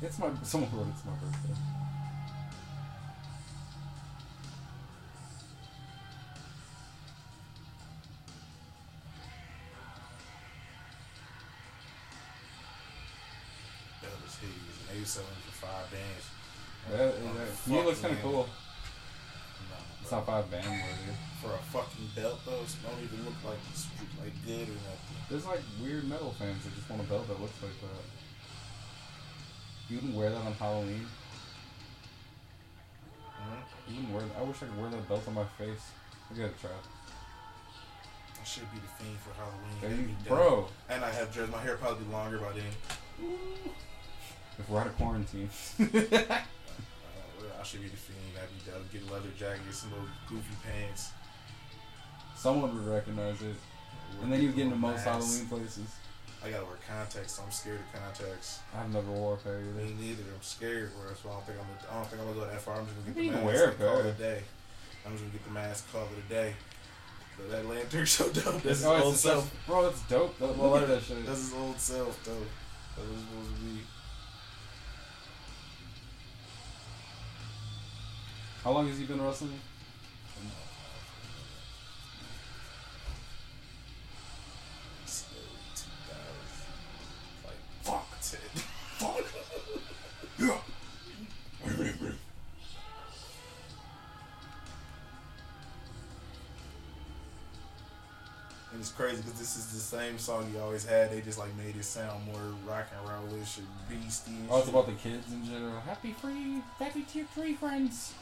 It's 0.00 0.18
my 0.18 0.30
someone 0.42 0.70
wrote 0.74 0.88
it's 0.94 1.04
my 1.04 1.12
birthday. 1.12 1.87
That. 14.40 14.46
And 14.46 14.96
they 14.96 15.00
was 15.00 15.10
selling 15.10 15.28
for 15.46 15.66
five 15.66 15.86
bands. 15.90 16.24
That, 16.90 17.12
that, 17.12 17.48
he 17.66 17.82
looks 17.82 18.00
kind 18.00 18.14
of 18.14 18.22
cool. 18.22 18.48
No, 19.68 19.76
It's 20.02 20.10
not 20.12 20.24
five 20.26 20.50
band 20.50 20.64
worthy. 20.66 21.12
for 21.42 21.52
a 21.54 21.58
fucking 21.74 22.08
belt 22.16 22.40
though. 22.46 22.62
It 22.64 22.76
don't 22.86 23.02
even 23.02 23.24
look 23.26 23.34
like 23.44 23.58
it's 23.70 23.86
like 24.22 24.32
good 24.46 24.68
or 24.68 24.78
nothing. 24.88 25.18
There's 25.28 25.44
like 25.46 25.60
weird 25.82 26.08
metal 26.08 26.32
fans 26.38 26.64
that 26.64 26.74
just 26.74 26.88
want 26.88 27.02
a 27.02 27.04
belt 27.04 27.28
that 27.28 27.40
looks 27.40 27.60
like 27.62 27.76
that. 27.82 28.06
You 29.90 29.96
wouldn't 29.96 30.14
wear 30.14 30.30
that 30.30 30.38
on 30.44 30.52
Halloween. 30.54 31.06
Mhm. 33.38 33.62
You 33.88 33.94
wouldn't 33.96 34.12
wear. 34.14 34.24
I 34.38 34.42
wish 34.42 34.56
I 34.62 34.66
could 34.66 34.80
wear 34.80 34.90
that 34.90 35.08
belt 35.08 35.24
on 35.28 35.34
my 35.34 35.44
face. 35.58 35.90
I 36.30 36.34
gotta 36.38 36.52
try. 36.60 36.70
I 36.70 38.44
should 38.44 38.70
be 38.72 38.78
the 38.78 38.88
fiend 39.04 39.18
for 39.20 39.34
Halloween. 39.34 40.16
You- 40.20 40.28
bro. 40.28 40.68
And 40.88 41.04
I 41.04 41.10
have 41.12 41.32
dreads. 41.32 41.50
My 41.52 41.60
hair 41.60 41.76
probably 41.76 42.04
be 42.04 42.12
longer 42.12 42.38
by 42.38 42.52
then. 42.52 42.72
If 44.58 44.68
we're 44.68 44.80
out 44.80 44.86
of 44.88 44.96
quarantine. 44.96 45.48
Uh, 45.80 45.84
well, 45.92 47.50
I 47.60 47.62
should 47.64 47.82
be 47.82 47.88
the 47.88 47.96
fiend. 47.96 48.18
That'd 48.34 48.50
be 48.50 48.70
dope. 48.70 48.92
Get 48.92 49.08
a 49.08 49.12
leather 49.12 49.28
jacket, 49.38 49.60
get 49.66 49.74
some 49.74 49.90
little 49.92 50.06
goofy 50.28 50.54
pants. 50.66 51.10
Someone 52.36 52.74
would 52.74 52.92
recognize 52.92 53.40
it. 53.42 53.54
And 54.22 54.32
then 54.32 54.42
you'd 54.42 54.56
get 54.56 54.64
into 54.64 54.76
most 54.76 55.04
Halloween 55.04 55.46
places. 55.46 55.94
I 56.44 56.50
gotta 56.50 56.64
wear 56.64 56.76
contacts. 56.88 57.32
So 57.34 57.42
I'm 57.42 57.50
scared 57.50 57.80
of 57.80 58.00
contacts. 58.00 58.60
I've 58.76 58.92
never 58.92 59.10
wore 59.10 59.34
a 59.34 59.36
pair 59.38 59.58
either. 59.60 59.72
Me 59.84 59.94
neither. 60.00 60.22
I'm 60.34 60.40
scared. 60.42 60.92
Bro. 60.94 61.08
That's 61.08 61.24
why 61.24 61.32
I 61.32 61.34
don't 61.34 61.46
think 61.46 61.58
I'm. 61.58 61.66
Gonna, 61.66 61.90
I 61.90 61.94
don't 61.96 62.06
think 62.08 62.22
I'm 62.22 62.28
gonna 62.28 62.40
go 62.40 62.46
that 62.52 62.60
far. 62.60 62.76
I'm 62.76 62.86
just 62.86 62.96
gonna 62.98 63.10
get 63.14 63.24
You 63.24 63.30
the 63.32 63.36
mask. 63.38 63.46
wear 63.46 63.64
a 63.64 63.68
and 63.70 63.78
call 63.78 63.98
it 63.98 64.06
a 64.06 64.12
day. 64.12 64.42
I'm 65.04 65.12
just 65.12 65.24
gonna 65.24 65.32
get 65.32 65.44
the 65.44 65.50
mask. 65.50 65.92
Call 65.92 66.02
it 66.04 66.24
a 66.26 66.28
day. 66.32 66.54
But 67.36 67.50
that 67.50 67.66
lantern's 67.68 68.10
so 68.18 68.24
dope. 68.30 68.62
That's 68.62 68.64
his 68.64 68.84
Oh, 68.86 68.94
it's 68.96 69.04
old 69.04 69.14
just- 69.14 69.22
self. 69.24 69.66
Bro, 69.66 69.82
that's 69.90 70.02
dope. 70.02 70.38
That, 70.38 70.56
well, 70.56 70.74
I 70.76 70.84
that 70.84 71.02
shit. 71.02 71.26
That's 71.26 71.40
his 71.40 71.54
old 71.54 71.78
self, 71.80 72.24
though. 72.24 72.32
That 72.96 73.08
was 73.10 73.20
supposed 73.20 73.54
to 73.56 73.62
be. 73.62 73.80
How 78.68 78.74
long 78.74 78.86
has 78.88 78.98
he 78.98 79.06
been 79.06 79.22
wrestling? 79.22 79.58
It's 85.04 85.24
early 85.32 85.72
2000s. 85.74 87.46
Like, 87.46 87.56
fuck, 87.82 88.20
Ted. 88.20 88.60
Fuck. 88.98 89.24
And 98.70 98.80
it's 98.80 98.92
crazy 98.92 99.16
because 99.22 99.38
this 99.38 99.56
is 99.56 99.66
the 99.72 99.78
same 99.80 100.18
song 100.18 100.50
you 100.52 100.60
always 100.60 100.84
had. 100.84 101.10
They 101.10 101.22
just 101.22 101.38
like 101.38 101.56
made 101.56 101.74
it 101.76 101.84
sound 101.84 102.26
more 102.26 102.54
rock 102.66 102.88
and 102.94 103.08
rollish 103.08 103.58
and 103.58 103.66
beastie. 103.88 104.32
And 104.32 104.48
Oh, 104.50 104.58
it's 104.58 104.66
shit. 104.66 104.74
about 104.74 104.86
the 104.86 104.92
kids 104.92 105.32
in 105.32 105.44
general. 105.46 105.80
Happy 105.80 106.12
free, 106.12 106.62
happy 106.78 107.02
tier 107.02 107.24
three 107.34 107.54
friends. 107.54 108.12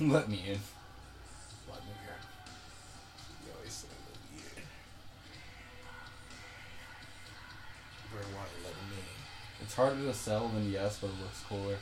Let 0.00 0.28
me 0.30 0.42
in. 0.46 0.58
Like, 1.68 1.80
nigga, 1.80 2.16
you 3.44 3.52
always 3.56 3.72
say, 3.72 3.88
"Let 3.88 4.16
me 4.32 4.42
in." 4.56 4.62
Let 8.64 8.72
him 8.72 8.92
in. 8.92 9.62
It's 9.62 9.74
harder 9.74 10.02
to 10.02 10.14
sell 10.14 10.48
than 10.48 10.70
yes, 10.70 10.98
but 11.00 11.08
it 11.08 11.20
looks 11.20 11.42
cooler. 11.48 11.76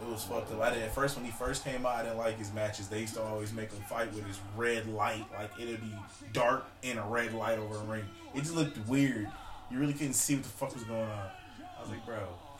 It 0.00 0.06
was 0.06 0.22
fucked 0.24 0.52
up. 0.52 0.60
I 0.60 0.70
didn't 0.70 0.84
at 0.84 0.94
first 0.94 1.16
when 1.16 1.24
he 1.24 1.32
first 1.32 1.64
came 1.64 1.84
out. 1.84 1.96
I 1.96 2.02
didn't 2.02 2.18
like 2.18 2.38
his 2.38 2.52
matches. 2.52 2.86
They 2.88 3.00
used 3.00 3.14
to 3.14 3.22
always 3.22 3.52
make 3.52 3.72
him 3.72 3.82
fight 3.88 4.12
with 4.14 4.24
his 4.26 4.38
red 4.56 4.86
light, 4.88 5.24
like 5.32 5.50
it'd 5.58 5.80
be 5.80 5.92
dark 6.32 6.66
and 6.84 6.98
a 6.98 7.02
red 7.02 7.32
light 7.34 7.58
over 7.58 7.76
a 7.76 7.84
ring. 7.84 8.04
It 8.34 8.40
just 8.40 8.54
looked 8.54 8.76
weird. 8.86 9.28
You 9.70 9.78
really 9.78 9.94
couldn't 9.94 10.12
see 10.12 10.34
what 10.36 10.44
the 10.44 10.50
fuck 10.50 10.74
was 10.74 10.84
going 10.84 11.00
on. 11.02 11.28
I 11.76 11.80
was 11.80 11.90
like, 11.90 12.04
bro, 12.06 12.18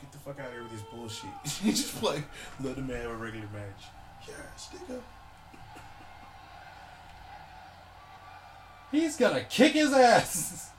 get 0.09 0.11
the 0.11 0.17
fuck 0.19 0.39
out 0.39 0.47
of 0.47 0.53
here 0.53 0.63
with 0.63 0.71
this 0.71 0.81
bullshit. 0.81 1.29
you 1.63 1.71
just 1.71 1.99
play, 1.99 2.23
let 2.61 2.77
man 2.77 3.01
have 3.01 3.11
a 3.11 3.15
regular 3.15 3.47
match. 3.53 3.83
Yeah, 4.27 4.33
stick 4.55 4.81
up. 4.89 5.03
He's 8.91 9.17
gonna 9.17 9.41
kick 9.41 9.73
his 9.73 9.93
ass. 9.93 10.71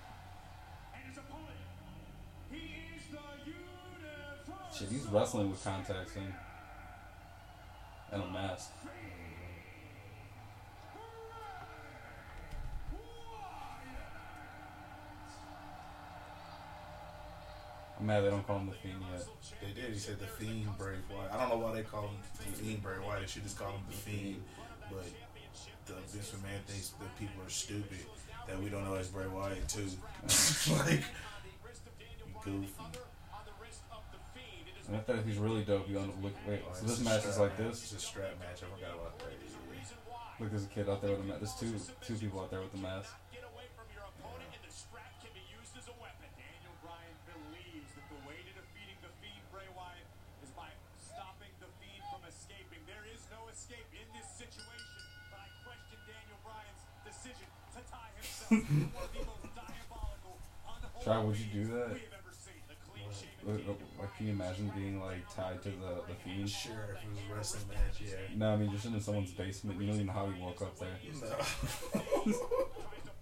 Shit, 4.76 4.88
he's 4.88 5.06
wrestling 5.06 5.50
with 5.50 5.62
contacts 5.62 6.16
in. 6.16 6.34
And 8.12 8.22
a 8.22 8.26
mask. 8.26 8.70
I'm 18.00 18.06
mad 18.06 18.24
they 18.24 18.30
don't 18.30 18.46
call 18.46 18.58
him 18.58 18.66
the 18.66 18.72
Fiend 18.72 18.96
yet. 19.12 19.26
They 19.60 19.78
did. 19.78 19.92
He 19.92 19.98
said 19.98 20.18
the 20.18 20.26
Fiend 20.26 20.66
Bray 20.78 20.94
Wyatt. 21.14 21.32
I 21.32 21.36
don't 21.38 21.50
know 21.50 21.66
why 21.66 21.74
they 21.74 21.82
call 21.82 22.08
him 22.08 22.16
the 22.38 22.44
Fiend 22.44 22.82
Bray 22.82 22.98
Wyatt. 22.98 23.20
They 23.20 23.26
should 23.26 23.42
just 23.42 23.58
call 23.58 23.72
him 23.72 23.80
the 23.90 23.94
Fiend. 23.96 24.42
But 24.90 25.04
the 25.84 25.92
Vince 26.08 26.30
McMahon 26.30 26.62
thinks 26.66 26.88
that 26.98 27.18
people 27.18 27.42
are 27.44 27.50
stupid 27.50 28.00
that 28.48 28.60
we 28.60 28.70
don't 28.70 28.84
know 28.84 28.94
it's 28.94 29.08
Bray 29.08 29.26
Wyatt 29.26 29.68
too. 29.68 29.84
like 30.72 31.04
goofy. 32.42 32.68
And 34.88 34.96
I 34.96 35.00
thought 35.00 35.16
if 35.16 35.26
he's 35.26 35.36
really 35.36 35.62
dope, 35.62 35.88
you 35.88 35.94
to 35.94 36.00
look. 36.00 36.32
Wait, 36.48 36.62
Oh, 36.68 36.74
so 36.74 36.86
this 36.86 37.04
match 37.04 37.24
is 37.26 37.38
like 37.38 37.56
match. 37.58 37.68
this. 37.68 37.92
It's 37.92 38.02
a 38.02 38.06
strap 38.06 38.32
match. 38.40 38.62
I 38.64 38.74
forgot 38.74 38.94
about 38.98 39.18
that. 39.18 39.28
Look, 40.40 40.50
there's 40.50 40.64
a 40.64 40.68
kid 40.68 40.88
out 40.88 41.02
there 41.02 41.10
with 41.10 41.20
a 41.20 41.24
mask. 41.24 41.40
There's 41.40 41.54
two 41.54 41.92
two 42.04 42.14
people 42.14 42.40
out 42.40 42.50
there 42.50 42.60
with 42.60 42.72
the 42.72 42.78
mask. 42.78 43.12
Try, 58.50 58.58
would 61.22 61.38
you 61.38 61.46
do 61.52 61.64
that? 61.70 61.94
we 61.94 62.00
have 62.02 62.18
ever 62.18 62.34
seen. 62.34 62.58
The 62.66 62.74
clean-shaven 62.82 63.46
Look, 63.46 63.58
King 63.62 63.68
look, 63.68 63.78
Like, 63.98 64.10
can 64.16 64.26
you 64.26 64.32
imagine 64.32 64.72
being 64.74 65.00
like 65.00 65.22
tied 65.32 65.62
to 65.62 65.68
the 65.70 66.02
the 66.10 66.14
Fiend? 66.18 66.50
Sure, 66.50 66.98
if 66.98 67.04
it 67.06 67.10
was 67.14 67.22
a 67.30 67.32
wrestling 67.34 67.68
match, 67.70 68.00
yeah. 68.02 68.18
No, 68.34 68.50
I 68.52 68.56
mean 68.56 68.72
just 68.74 68.86
in 68.86 69.00
someone's 69.00 69.30
basement. 69.30 69.78
You 69.80 69.86
don't 69.86 69.94
even 70.02 70.06
know 70.10 70.18
how 70.18 70.26
he 70.26 70.34
woke 70.42 70.60
up 70.62 70.76
there. 70.82 70.98
No. 70.98 71.06
tries 71.14 71.30
to 71.30 71.38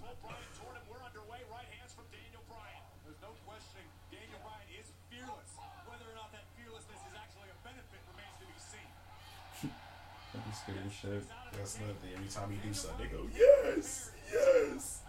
pull 0.00 0.16
Bryan 0.24 0.48
toward 0.56 0.80
him. 0.80 0.84
We're 0.88 1.04
underway. 1.04 1.44
Right 1.52 1.68
hands 1.76 1.92
from 1.92 2.08
Daniel 2.08 2.40
Bryan. 2.48 2.80
There's 3.04 3.20
no 3.20 3.36
questioning 3.44 3.84
Daniel 4.08 4.40
Bryan 4.40 4.64
is 4.80 4.88
fearless. 5.12 5.52
Whether 5.86 6.08
or 6.08 6.16
not 6.16 6.32
that 6.32 6.48
fearlessness 6.56 7.04
is 7.04 7.12
actually 7.14 7.52
a 7.52 7.56
benefit 7.62 8.00
remains 8.10 8.32
to 8.40 8.48
be 8.48 8.56
seen. 8.56 8.88
I'd 9.68 10.40
be 10.48 10.52
scared 10.56 10.88
as 10.88 10.92
shit. 10.96 11.20
That's 11.52 11.76
another 11.78 12.00
thing. 12.00 12.16
Every 12.16 12.32
time 12.32 12.48
you 12.48 12.56
do 12.64 12.72
something, 12.72 13.04
they 13.06 13.12
go, 13.12 13.28
yes, 13.28 14.10
yes. 14.32 15.04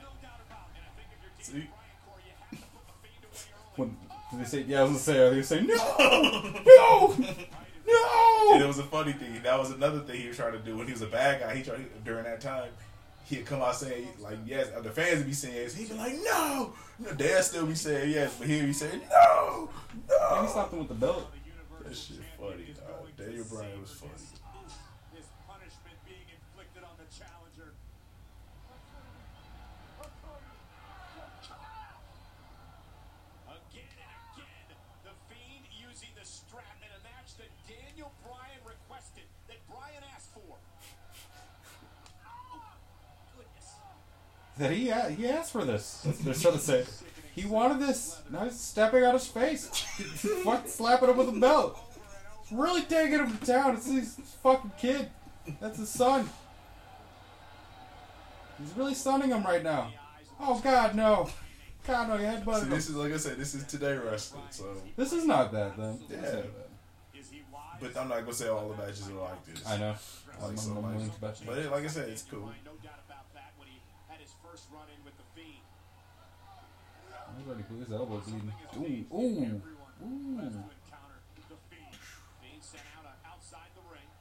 When 3.75 3.97
did 4.31 4.39
they 4.41 4.45
say? 4.45 4.61
Yeah, 4.67 4.79
I 4.79 4.83
was 4.83 4.91
gonna 4.91 4.99
say. 4.99 5.19
Are 5.19 5.29
they 5.31 5.41
saying 5.41 5.67
no, 5.67 5.75
no, 6.67 7.15
And 8.51 8.61
it 8.61 8.67
was 8.67 8.79
a 8.79 8.83
funny 8.83 9.13
thing. 9.13 9.41
That 9.43 9.57
was 9.57 9.71
another 9.71 9.99
thing 10.01 10.21
he 10.21 10.27
was 10.27 10.37
trying 10.37 10.53
to 10.53 10.59
do 10.59 10.77
when 10.77 10.85
he 10.87 10.93
was 10.93 11.01
a 11.01 11.07
bad 11.07 11.39
guy. 11.41 11.55
He 11.55 11.63
tried 11.63 12.03
during 12.03 12.23
that 12.25 12.41
time. 12.41 12.69
He'd 13.25 13.45
come 13.45 13.61
out 13.61 13.75
saying 13.75 14.07
like 14.19 14.37
yes, 14.45 14.69
uh, 14.75 14.81
the 14.81 14.89
fans 14.89 15.17
would 15.19 15.27
be 15.27 15.33
saying 15.33 15.55
yes. 15.55 15.73
He'd 15.75 15.89
be 15.89 15.95
like 15.95 16.13
no, 16.23 16.73
no. 16.99 17.13
Dad 17.13 17.43
still 17.43 17.65
be 17.65 17.75
saying 17.75 18.09
yes, 18.11 18.35
but 18.37 18.47
he'd 18.47 18.65
be 18.65 18.73
saying 18.73 19.01
no, 19.09 19.69
And 19.93 20.07
no. 20.09 20.41
he 20.41 20.47
stopped 20.47 20.73
him 20.73 20.79
with 20.79 20.87
the 20.89 20.95
belt. 20.95 21.31
That 21.83 21.95
shit 21.95 22.17
funny. 22.39 22.73
Daniel 23.17 23.45
Bryan 23.49 23.81
was 23.81 23.91
funny. 23.91 24.11
That 44.59 44.71
he 44.71 44.89
a- 44.89 45.09
he 45.09 45.27
asked 45.27 45.51
for 45.51 45.65
this. 45.65 46.05
They're 46.21 46.33
trying 46.33 46.53
to 46.53 46.59
say. 46.59 46.85
He 47.33 47.45
wanted 47.45 47.79
this. 47.79 48.21
Now 48.29 48.43
he's 48.43 48.59
stepping 48.59 49.03
out 49.03 49.15
of 49.15 49.21
space. 49.21 49.67
Fuck 50.43 50.67
slapping 50.67 51.09
him 51.09 51.17
with 51.17 51.29
a 51.29 51.39
belt. 51.39 51.79
Really 52.51 52.81
taking 52.81 53.19
him 53.19 53.37
to 53.37 53.45
town. 53.45 53.75
It's 53.75 53.89
his 53.89 54.15
fucking 54.43 54.71
kid. 54.77 55.09
That's 55.61 55.77
his 55.79 55.89
son. 55.89 56.29
He's 58.61 58.73
really 58.75 58.93
stunning 58.93 59.29
him 59.29 59.43
right 59.43 59.63
now. 59.63 59.91
Oh 60.39 60.59
God, 60.63 60.95
no. 60.95 61.29
God, 61.87 62.09
no, 62.09 62.15
you 62.15 62.19
See, 62.19 62.25
headbutted 62.25 62.63
him. 62.63 62.69
this 62.71 62.89
is 62.89 62.95
like 62.95 63.13
I 63.13 63.17
said, 63.17 63.37
this 63.37 63.55
is 63.55 63.63
today 63.65 63.93
wrestling. 63.95 64.43
So, 64.49 64.65
This 64.97 65.13
is 65.13 65.25
not 65.25 65.51
bad 65.53 65.73
then. 65.77 65.99
Yeah. 66.09 66.17
This 66.17 66.27
is 66.29 66.33
not 66.35 66.43
bad. 66.43 67.19
Is 67.19 67.29
he 67.29 67.41
wise? 67.51 67.61
but 67.79 67.97
I'm 67.97 68.09
not 68.09 68.19
gonna 68.21 68.33
say 68.33 68.47
all 68.49 68.69
the 68.69 68.75
matches 68.77 69.07
are 69.09 69.13
like 69.13 69.45
this. 69.45 69.65
I 69.65 69.77
know. 69.77 69.95
I'm, 70.43 70.57
so, 70.57 70.71
I'm, 70.71 70.77
I'm 70.77 70.83
like- 70.83 70.93
willing 70.95 71.09
to 71.11 71.19
bet 71.21 71.39
you. 71.41 71.47
But 71.47 71.57
it, 71.59 71.71
like 71.71 71.83
I 71.85 71.87
said, 71.87 72.09
it's 72.09 72.23
cool. 72.23 72.41
No 72.65 72.71
doubt 72.83 72.99
about 73.07 73.33
that 73.33 73.53
when 73.57 73.69
he 73.69 73.79
had 74.09 74.19
his 74.19 74.31
first 74.45 74.65
run 74.73 74.83
in 74.97 75.03
with 75.05 75.15
the 75.17 75.23
Fiend. 75.35 75.63
He's 77.39 77.47
already 77.47 77.63
put 77.63 77.79
his 77.79 77.91
elbow 77.93 78.19
bleeding. 78.19 78.51
Ooh, 78.75 79.15
ooh, 79.15 79.63
ooh. 80.03 80.35
has 80.43 80.51
to 80.51 80.59
encounter 80.59 81.23
the 81.47 81.55
Fiend. 81.71 81.95
Being 82.43 82.59
sent 82.59 82.83
out 82.99 83.07
outside 83.23 83.71
the 83.79 83.85
ring. 83.87 84.11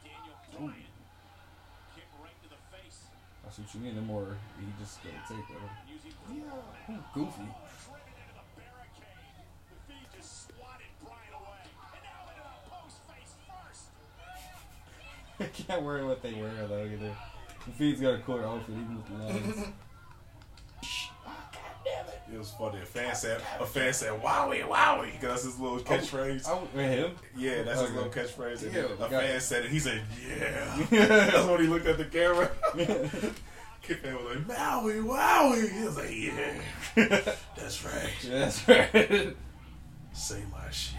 Daniel 0.00 0.32
Bryan. 0.56 0.88
Kick 1.92 2.08
right 2.24 2.32
to 2.40 2.48
the 2.48 2.56
face. 2.72 3.04
I 3.44 3.52
what 3.52 3.68
you 3.68 3.80
mean. 3.84 4.00
The 4.00 4.00
more 4.00 4.32
he 4.56 4.64
just 4.80 5.04
gonna 5.04 5.20
take. 5.28 5.44
Using 5.92 6.16
Yeah. 6.32 6.96
Ooh, 6.96 7.04
goofy. 7.12 7.52
driven 7.52 8.16
into 8.16 8.32
the 8.32 8.48
barricade. 8.56 9.44
The 9.68 9.76
Fiend 9.84 10.08
just 10.16 10.48
swatted 10.48 10.88
Bryan 11.04 11.36
away. 11.36 11.68
And 11.68 12.00
now 12.00 12.32
into 12.32 12.48
the 12.48 12.64
post 12.64 12.96
face 13.12 13.36
first. 13.44 13.92
can't 15.68 15.84
worry 15.84 16.00
what 16.00 16.24
they 16.24 16.32
wear 16.32 16.64
though 16.64 16.88
either. 16.88 17.12
The 17.12 17.72
Fiend's 17.76 18.00
got 18.00 18.16
a 18.16 18.24
cooler 18.24 18.48
outfit 18.48 18.72
even 18.72 18.96
with 18.96 19.04
the 19.04 19.20
lines. 19.20 19.68
It 22.32 22.38
was 22.38 22.50
funny. 22.50 22.78
A 22.80 22.84
fan 22.84 23.14
said, 23.14 23.40
a 23.58 23.64
fan 23.64 23.92
said, 23.92 24.12
"Wowie, 24.22 24.62
wowie," 24.62 25.12
because 25.12 25.28
that's 25.30 25.42
his 25.44 25.58
little 25.58 25.78
oh, 25.78 25.80
catchphrase. 25.80 26.44
Oh, 26.46 26.68
I, 26.74 26.76
wait, 26.76 26.98
him? 26.98 27.12
Yeah, 27.36 27.62
that's 27.62 27.80
his 27.80 27.92
little 27.92 28.10
catchphrase. 28.10 28.62
And 28.64 28.74
Yeah, 28.74 28.82
a 28.82 29.08
fan 29.08 29.24
it. 29.24 29.40
said 29.40 29.64
it. 29.64 29.70
He 29.70 29.78
said, 29.78 30.02
"Yeah." 30.28 30.86
that's 30.90 31.46
when 31.46 31.60
he 31.60 31.66
looked 31.66 31.86
at 31.86 31.96
the 31.96 32.04
camera. 32.04 32.50
Kid 33.82 33.98
fan 34.00 34.14
was 34.16 34.46
like, 34.46 34.58
"Wowie, 34.58 35.02
wowie." 35.02 35.72
He 35.72 35.84
was 35.84 35.96
like, 35.96 36.10
"Yeah, 36.10 37.32
that's 37.56 37.84
right. 37.84 38.12
That's 38.26 38.68
right. 38.68 39.36
Say 40.12 40.42
my 40.52 40.70
shit." 40.70 40.98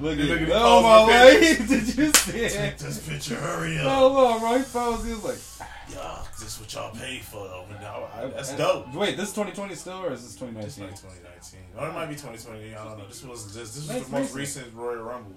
Look 0.00 0.18
at, 0.18 0.24
Look 0.24 0.40
at. 0.40 0.48
Oh 0.52 0.82
my 0.82 1.06
way! 1.08 1.56
Did 1.56 1.70
you 1.98 2.10
see 2.12 2.32
Take 2.32 2.54
it? 2.54 2.78
this 2.78 3.06
picture. 3.06 3.34
Hurry 3.34 3.78
up. 3.78 3.84
Oh 3.86 4.38
my 4.40 4.56
right. 4.56 5.04
He 5.04 5.12
was 5.12 5.24
like, 5.24 5.68
Yeah, 5.92 6.22
this 6.40 6.58
what 6.60 6.72
y'all 6.74 6.94
paid 6.94 7.22
for 7.22 7.46
though. 7.48 7.64
I- 7.70 8.22
I- 8.22 8.26
that's 8.28 8.52
dope. 8.56 8.92
Wait, 8.94 9.16
this 9.16 9.28
is 9.28 9.34
2020 9.34 9.74
still, 9.74 9.98
or 10.04 10.12
is 10.12 10.22
this 10.22 10.32
This 10.34 10.40
2019? 10.40 10.84
might 10.84 10.90
be 10.90 10.96
2019. 10.96 11.60
Or 11.78 11.88
it 11.88 11.92
might 11.92 12.06
be 12.06 12.14
2020. 12.14 12.74
I 12.74 12.84
don't 12.84 12.98
know. 12.98 13.06
This 13.06 13.22
was 13.24 13.54
this, 13.54 13.74
this 13.74 13.88
was 13.88 14.04
the 14.06 14.10
most 14.12 14.34
recent. 14.34 14.66
recent 14.66 14.74
Royal 14.74 15.02
Rumble. 15.02 15.34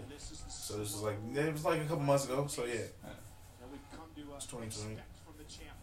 So 0.50 0.78
this 0.78 0.94
was 0.94 1.02
like 1.02 1.18
it 1.36 1.54
was 1.54 1.66
like 1.66 1.82
a 1.82 1.86
couple 1.86 2.04
months 2.04 2.26
ago. 2.26 2.48
So 2.48 2.66
yeah, 2.66 2.74
And 3.04 3.72
we've 3.72 3.80
come 3.92 4.08
to 4.16 4.36
It's 4.36 4.46
2020. 4.46 4.94
expect 4.94 5.08
from 5.26 5.34
the 5.38 5.44
champ. 5.46 5.78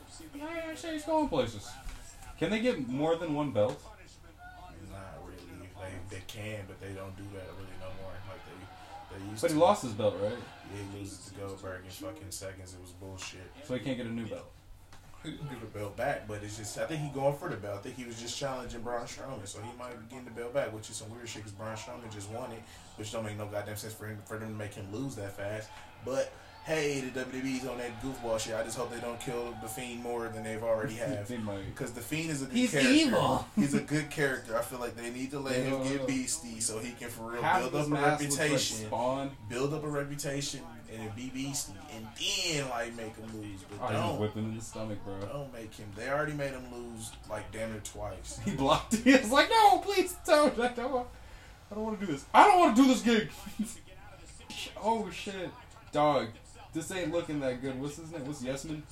We've 0.00 0.14
seen 0.14 0.28
the 0.32 0.38
Yeah, 0.38 0.70
actually, 0.70 0.92
he's 0.94 1.04
going 1.04 1.28
places. 1.28 1.68
Can 2.38 2.50
they 2.50 2.60
get 2.60 2.88
more 2.88 3.16
than 3.16 3.34
one 3.34 3.50
belt? 3.52 3.80
not 4.90 5.22
really. 5.26 5.68
They 6.10 6.16
they 6.16 6.22
can, 6.26 6.64
but 6.66 6.80
they 6.80 6.92
don't 6.92 7.16
do 7.16 7.24
that 7.34 7.46
really 7.58 7.76
no 7.80 7.88
more. 8.02 8.12
Like 8.28 8.42
they 8.46 9.18
they 9.18 9.30
used 9.30 9.42
But 9.42 9.48
to. 9.48 9.54
he 9.54 9.60
lost 9.60 9.82
his 9.82 9.92
belt, 9.92 10.16
right? 10.22 10.32
He 10.72 10.98
loses 10.98 11.26
to 11.26 11.34
Goldberg 11.34 11.84
in 11.84 11.90
fucking 11.90 12.30
seconds. 12.30 12.74
It 12.74 12.80
was 12.80 12.90
bullshit. 12.92 13.40
So 13.64 13.74
he 13.74 13.80
can't 13.80 13.96
get 13.96 14.06
a 14.06 14.12
new 14.12 14.26
belt. 14.26 14.50
He 15.22 15.32
can't 15.32 15.50
get 15.50 15.60
the 15.60 15.78
belt 15.78 15.96
back, 15.96 16.26
but 16.26 16.42
it's 16.42 16.56
just 16.56 16.78
I 16.78 16.86
think 16.86 17.00
he 17.00 17.08
going 17.10 17.36
for 17.36 17.48
the 17.48 17.56
belt. 17.56 17.78
I 17.78 17.82
think 17.82 17.96
he 17.96 18.04
was 18.04 18.20
just 18.20 18.36
challenging 18.36 18.80
Braun 18.80 19.06
Strowman, 19.06 19.46
so 19.46 19.60
he 19.60 19.70
might 19.78 19.98
be 20.00 20.06
getting 20.08 20.24
the 20.24 20.32
belt 20.32 20.52
back, 20.52 20.74
which 20.74 20.90
is 20.90 20.96
some 20.96 21.14
weird 21.14 21.28
shit 21.28 21.44
because 21.44 21.52
Braun 21.52 21.76
Strowman 21.76 22.12
just 22.12 22.30
won 22.30 22.50
it, 22.50 22.62
which 22.96 23.12
don't 23.12 23.24
make 23.24 23.38
no 23.38 23.46
goddamn 23.46 23.76
sense 23.76 23.94
for 23.94 24.06
him 24.06 24.18
for 24.24 24.38
them 24.38 24.48
to 24.48 24.54
make 24.54 24.74
him 24.74 24.86
lose 24.92 25.14
that 25.16 25.36
fast. 25.36 25.68
But 26.04 26.32
hey, 26.64 27.00
the 27.00 27.20
WWE's 27.24 27.66
on 27.66 27.78
that 27.78 28.00
goofball 28.02 28.38
shit. 28.38 28.54
I 28.54 28.62
just 28.62 28.76
hope 28.76 28.92
they 28.92 29.00
don't 29.00 29.18
kill 29.20 29.54
the 29.62 29.68
Fiend 29.68 30.02
more 30.02 30.28
than 30.28 30.44
they've 30.44 30.62
already 30.62 30.94
have. 30.96 31.28
Because 31.28 31.92
the 31.92 32.00
Fiend 32.00 32.30
is 32.30 32.42
a 32.42 32.46
good 32.46 32.54
He's 32.56 32.70
character. 32.70 32.90
evil. 32.92 33.46
He's 33.56 33.74
a 33.74 33.80
good 33.80 34.10
character. 34.10 34.56
I 34.56 34.62
feel 34.62 34.78
like 34.78 34.96
they 34.96 35.10
need 35.10 35.30
to 35.32 35.40
let 35.40 35.54
They 35.54 35.62
him 35.62 35.82
get 35.82 36.06
beastie 36.06 36.60
so 36.60 36.78
he 36.78 36.92
can 36.92 37.08
for 37.08 37.32
real 37.32 37.42
Half 37.42 37.70
build 37.70 37.74
up 37.74 37.86
a 37.86 37.90
mask 37.90 38.22
looks 38.22 38.32
like 38.38 38.40
reputation. 38.50 38.86
Spawn. 38.86 39.30
build 39.48 39.74
up 39.74 39.84
a 39.84 39.88
reputation 39.88 40.60
and 40.94 41.16
be 41.16 41.30
beastie, 41.30 41.72
and 41.96 42.06
then 42.18 42.68
like 42.68 42.94
make 42.94 43.16
him 43.16 43.40
lose. 43.40 43.60
But 43.80 43.88
Oh, 43.88 43.92
don't 43.92 44.20
whipping 44.20 44.44
in 44.44 44.56
the 44.58 44.62
stomach, 44.62 44.98
bro. 45.04 45.18
don't 45.26 45.50
make 45.50 45.74
him. 45.74 45.88
They 45.96 46.10
already 46.10 46.34
made 46.34 46.50
him 46.50 46.64
lose 46.70 47.10
like 47.30 47.50
damn 47.50 47.72
it 47.74 47.82
twice. 47.84 48.38
He 48.44 48.50
blocked. 48.50 48.94
He 49.02 49.12
was 49.12 49.30
like, 49.30 49.48
"No, 49.48 49.78
please 49.78 50.14
don't. 50.26 50.52
I 50.60 50.68
don't 50.68 50.92
want. 50.92 51.08
I 51.70 51.74
don't 51.76 51.84
want 51.84 51.98
to 51.98 52.04
do 52.06 52.12
this. 52.12 52.26
I 52.34 52.46
don't 52.46 52.60
want 52.60 52.76
to 52.76 52.82
do 52.82 52.88
this 52.88 53.00
gig." 53.00 53.30
oh 54.82 55.08
shit, 55.10 55.48
dog. 55.92 56.28
This 56.72 56.90
ain't 56.90 57.12
looking 57.12 57.40
that 57.40 57.60
good. 57.60 57.80
What's 57.80 57.96
his 57.96 58.10
name? 58.10 58.24
What's 58.26 58.42
Yesman? 58.42 58.82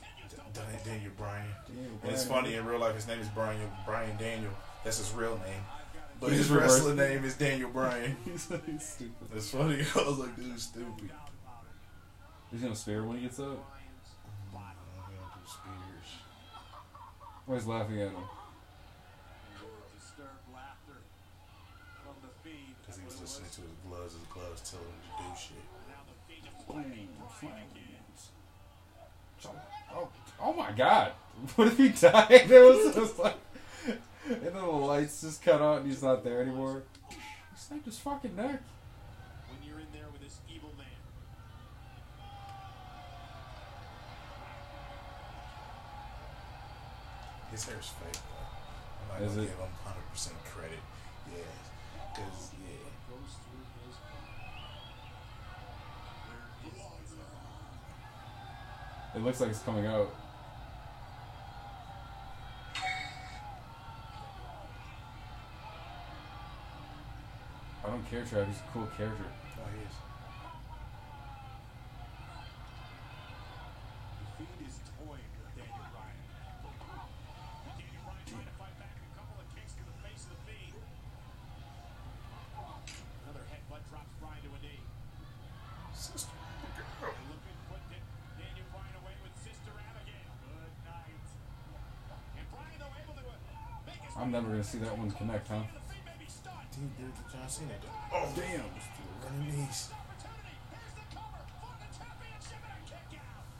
Dan- 0.53 0.65
Daniel 0.85 1.13
Bryan. 1.17 1.47
And 2.03 2.13
it's 2.13 2.25
funny 2.25 2.55
in 2.55 2.67
real 2.67 2.81
life. 2.81 2.95
His 2.95 3.07
name 3.07 3.21
is 3.21 3.29
Brian 3.29 3.61
Brian 3.87 4.17
Daniel. 4.17 4.53
That's 4.85 4.99
his 4.99 5.13
real 5.13 5.39
name. 5.39 5.63
But 6.21 6.33
his 6.33 6.51
wrestling 6.51 6.97
name 6.97 7.25
is 7.25 7.35
Daniel 7.35 7.71
Bryan. 7.71 8.17
he's, 8.25 8.49
he's 8.67 8.87
stupid. 8.87 9.29
That's 9.33 9.51
funny. 9.51 9.81
I 9.97 10.03
was 10.09 10.19
like, 10.19 10.37
dude, 10.37 10.61
stupid. 10.61 11.11
He's 12.51 12.61
gonna 12.61 12.77
spear 12.77 13.05
when 13.05 13.17
he 13.17 13.23
gets 13.23 13.39
up. 13.39 13.47
I'm 13.47 14.61
gonna 14.61 15.33
do 15.33 15.49
Spears. 15.49 16.11
Or 17.47 17.55
he's 17.55 17.67
laughing 17.67 18.01
at 18.03 18.09
him. 18.13 18.27
disturbed 19.97 20.45
laughter 20.53 21.01
from 22.05 22.17
the 22.21 22.33
feed. 22.45 22.75
Because 22.83 22.99
he 23.01 23.05
was 23.07 23.21
listening 23.21 23.51
to 23.55 23.61
his 23.63 23.73
gloves. 23.89 24.13
His 24.13 24.27
gloves 24.29 24.61
telling 24.69 24.85
him 24.85 25.01
to 25.01 25.25
do 25.25 25.31
shit. 25.39 25.65
Now 25.89 26.05
the 26.05 26.17
feed 26.29 26.45
is 26.45 26.53
Boom, 26.53 26.60
playing 26.73 27.09
Bryan 27.41 27.55
again. 27.71 29.55
Oh, 29.95 30.09
oh 30.41 30.53
my 30.53 30.73
god. 30.73 31.13
What 31.57 31.69
if 31.69 31.79
he 31.79 31.89
died? 31.89 32.31
It 32.51 32.51
was 32.51 32.95
just 32.95 33.19
like. 33.19 33.37
And 34.27 34.43
then 34.43 34.53
the 34.53 34.67
lights 34.67 35.23
just 35.23 35.43
cut 35.43 35.63
out 35.63 35.79
and 35.79 35.87
he's 35.87 36.03
not 36.03 36.23
there 36.23 36.43
anymore. 36.43 36.83
He 37.09 37.17
snapped 37.57 37.87
his 37.87 37.99
fucking 37.99 38.37
neck. 38.37 38.61
When 39.49 39.59
you're 39.67 39.81
in 39.81 39.87
there 39.93 40.07
with 40.13 40.21
this 40.21 40.39
evil 40.55 40.71
man. 40.77 40.87
His 47.51 47.65
hair's 47.65 47.89
fake, 47.89 48.13
though. 48.13 49.15
I'm 49.15 49.23
not 49.23 49.35
gonna 49.35 49.47
give 49.47 49.57
him 49.57 49.69
100% 50.15 50.45
credit. 50.45 50.79
Yeah. 51.33 51.43
Because, 52.15 52.51
It 59.15 59.23
looks 59.23 59.41
like 59.41 59.51
it's 59.51 59.59
coming 59.61 59.87
out. 59.87 60.15
I 67.83 67.89
don't 67.89 68.09
care, 68.09 68.23
Trav. 68.23 68.47
He's 68.47 68.59
a 68.59 68.73
cool 68.73 68.89
character. 68.97 69.25
Oh, 69.59 69.69
he 69.77 69.83
is. 69.83 70.10
I'm 94.31 94.35
never 94.47 94.51
gonna 94.55 94.63
see 94.63 94.79
that 94.79 94.97
one 94.97 95.11
connect, 95.11 95.49
huh? 95.51 95.59
the 95.59 95.83
feed 95.91 96.07
may. 96.07 96.15
Dude, 96.71 96.95
did 97.03 97.11
the 97.19 97.27
John 97.35 97.51
Cena? 97.51 97.75
Oh, 98.15 98.31
Damn. 98.39 98.63
Running 99.27 99.43
knees. 99.59 99.91
Opportunity. 99.91 100.55
Here's 100.71 100.95
the 100.95 101.03
cover 101.11 101.43
for 101.59 101.75
the 101.83 101.91
championship 101.91 102.63
and 102.63 102.79
a 102.79 102.95
kick 103.11 103.19
out. 103.27 103.51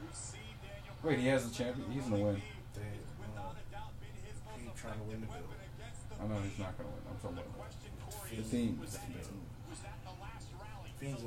We've 0.00 0.16
seen 0.16 0.56
Daniel 0.64 0.96
Wait, 1.04 1.20
he 1.20 1.28
has 1.28 1.44
the 1.44 1.52
champion. 1.52 1.84
He's 1.92 2.08
gonna 2.08 2.24
win. 2.24 2.40
They, 2.72 2.80
uh, 2.80 3.12
without 3.20 3.60
a 3.60 3.64
doubt 3.68 3.92
been 4.00 4.16
his 4.24 4.40
trying 4.72 4.96
to 4.96 5.04
win 5.04 5.20
the 5.20 5.28
effective 5.28 5.52
belt. 5.52 5.52
weapon 5.52 5.68
against 5.76 6.08
the 6.08 6.16
I 6.16 6.24
know 6.32 6.40
he's 6.40 6.56
not 6.56 6.72
gonna 6.80 6.96
win. 6.96 7.04
I'm 7.12 7.20
talking 7.20 7.44
about 7.44 7.68
the 7.76 8.40
theme. 8.40 8.80
was 8.80 8.96
that, 8.96 9.04
was 9.68 9.84
that 9.84 10.00
the 10.00 10.16
last? 10.16 10.48
Fiend's 10.96 11.20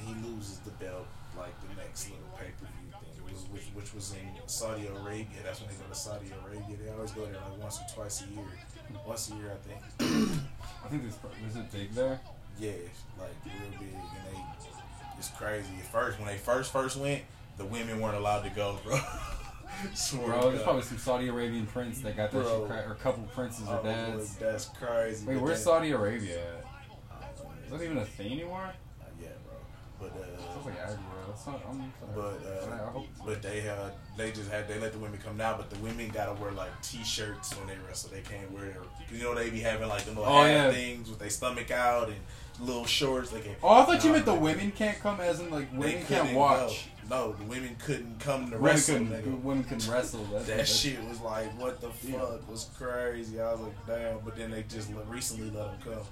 he 0.00 0.14
loses 0.26 0.58
the 0.60 0.70
belt 0.72 1.06
like 1.36 1.52
the 1.68 1.74
next 1.80 2.10
little 2.10 2.24
pay 2.38 2.50
per 2.60 2.66
view 2.66 2.92
thing, 2.92 3.24
which, 3.24 3.34
which, 3.52 3.68
which 3.74 3.94
was 3.94 4.12
in 4.12 4.28
Saudi 4.46 4.86
Arabia. 4.86 5.40
That's 5.44 5.60
when 5.60 5.68
they 5.70 5.76
go 5.76 5.88
to 5.88 5.94
Saudi 5.94 6.30
Arabia. 6.44 6.76
They 6.82 6.90
always 6.92 7.12
go 7.12 7.24
there 7.26 7.34
like 7.34 7.60
once 7.60 7.78
or 7.80 7.94
twice 7.94 8.22
a 8.22 8.26
year. 8.32 8.52
Once 9.06 9.30
a 9.30 9.34
year, 9.36 9.52
I 9.52 9.60
think. 9.66 9.80
I 10.84 10.88
think 10.88 11.02
this 11.04 11.16
is 11.48 11.56
it 11.56 11.72
big 11.72 11.92
there. 11.94 12.20
Yeah, 12.60 12.72
like 13.18 13.30
real 13.46 13.70
big, 13.80 13.94
and 13.94 14.36
they 14.36 14.40
it's 15.18 15.28
crazy. 15.30 15.68
At 15.78 15.86
first, 15.86 16.18
when 16.18 16.26
they 16.26 16.36
first 16.36 16.72
first 16.72 16.96
went, 16.96 17.22
the 17.56 17.64
women 17.64 18.00
weren't 18.00 18.16
allowed 18.16 18.42
to 18.42 18.50
go, 18.50 18.78
bro. 18.84 18.98
Swear 19.94 20.26
Bro, 20.26 20.50
there's 20.50 20.62
probably 20.62 20.82
some 20.82 20.98
Saudi 20.98 21.28
Arabian 21.28 21.66
prince 21.66 22.00
that 22.00 22.16
got 22.16 22.30
that 22.30 22.42
Bro. 22.42 22.60
shit 22.60 22.68
cracked, 22.68 22.88
or 22.88 22.92
a 22.92 22.96
couple 22.96 23.22
princes 23.34 23.68
or 23.68 23.76
was 23.76 23.84
dads. 23.84 24.36
that's 24.36 24.64
crazy. 24.66 25.26
Wait, 25.26 25.40
where's 25.40 25.62
Saudi 25.62 25.92
Arabia 25.92 26.38
at? 26.38 26.64
I 27.10 27.24
don't 27.36 27.44
know. 27.48 27.64
Is 27.64 27.70
that 27.70 27.84
even 27.84 27.98
a 27.98 28.04
thing 28.04 28.32
anymore? 28.32 28.72
Not 28.98 29.08
yet, 29.20 29.38
bro. 29.44 29.54
But 30.08 30.20
uh, 30.20 30.52
Sounds 30.52 30.66
like 30.66 30.78
Aggie, 30.78 30.94
bro. 30.94 30.94
That's 30.94 30.98
not. 30.98 30.98
I'm 30.98 31.00
sorry. 31.00 31.21
But 32.14 32.20
uh, 32.20 33.00
but 33.24 33.42
they 33.42 33.68
uh 33.68 33.90
they 34.16 34.30
just 34.32 34.50
had 34.50 34.68
they 34.68 34.78
let 34.78 34.92
the 34.92 34.98
women 34.98 35.18
come 35.24 35.36
now, 35.36 35.56
but 35.56 35.70
the 35.70 35.78
women 35.78 36.08
gotta 36.08 36.32
wear 36.40 36.50
like 36.52 36.70
t-shirts 36.82 37.56
when 37.56 37.66
they 37.68 37.76
wrestle. 37.86 38.10
They 38.10 38.20
can't 38.20 38.50
wear 38.52 38.64
their 38.64 38.82
you 39.12 39.22
know 39.22 39.34
they 39.34 39.50
be 39.50 39.60
having 39.60 39.88
like 39.88 40.02
the 40.04 40.10
little 40.10 40.24
Oh, 40.26 40.44
yeah. 40.44 40.70
things 40.70 41.08
with 41.08 41.18
their 41.18 41.30
stomach 41.30 41.70
out 41.70 42.08
and 42.08 42.16
little 42.60 42.84
shorts. 42.86 43.30
They 43.30 43.40
can. 43.40 43.54
Oh, 43.62 43.68
I 43.80 43.84
thought 43.84 44.04
you 44.04 44.12
meant 44.12 44.26
the 44.26 44.34
women 44.34 44.70
can't 44.72 44.98
come, 45.00 45.20
as 45.20 45.40
in 45.40 45.50
like 45.50 45.72
women 45.72 46.04
can't 46.04 46.34
watch. 46.34 46.68
Go. 46.68 46.88
No, 47.10 47.32
the 47.32 47.44
women 47.44 47.76
couldn't 47.84 48.20
come 48.20 48.44
to 48.50 48.56
Women 48.56 48.62
wrestle. 48.62 48.98
nigga. 49.00 49.42
women 49.42 49.64
can 49.64 49.78
wrestle. 49.90 50.24
That's, 50.32 50.46
That 50.56 50.68
shit 50.68 51.02
was 51.08 51.20
like, 51.20 51.46
what 51.60 51.80
the 51.80 51.90
fuck 51.90 52.48
was 52.48 52.70
crazy. 52.78 53.40
I 53.40 53.50
was 53.52 53.60
like, 53.60 53.86
damn. 53.86 54.20
But 54.20 54.36
then 54.36 54.52
they 54.52 54.62
just 54.62 54.88
recently 55.08 55.50
let 55.50 55.82
them 55.82 55.94
come. 55.94 56.04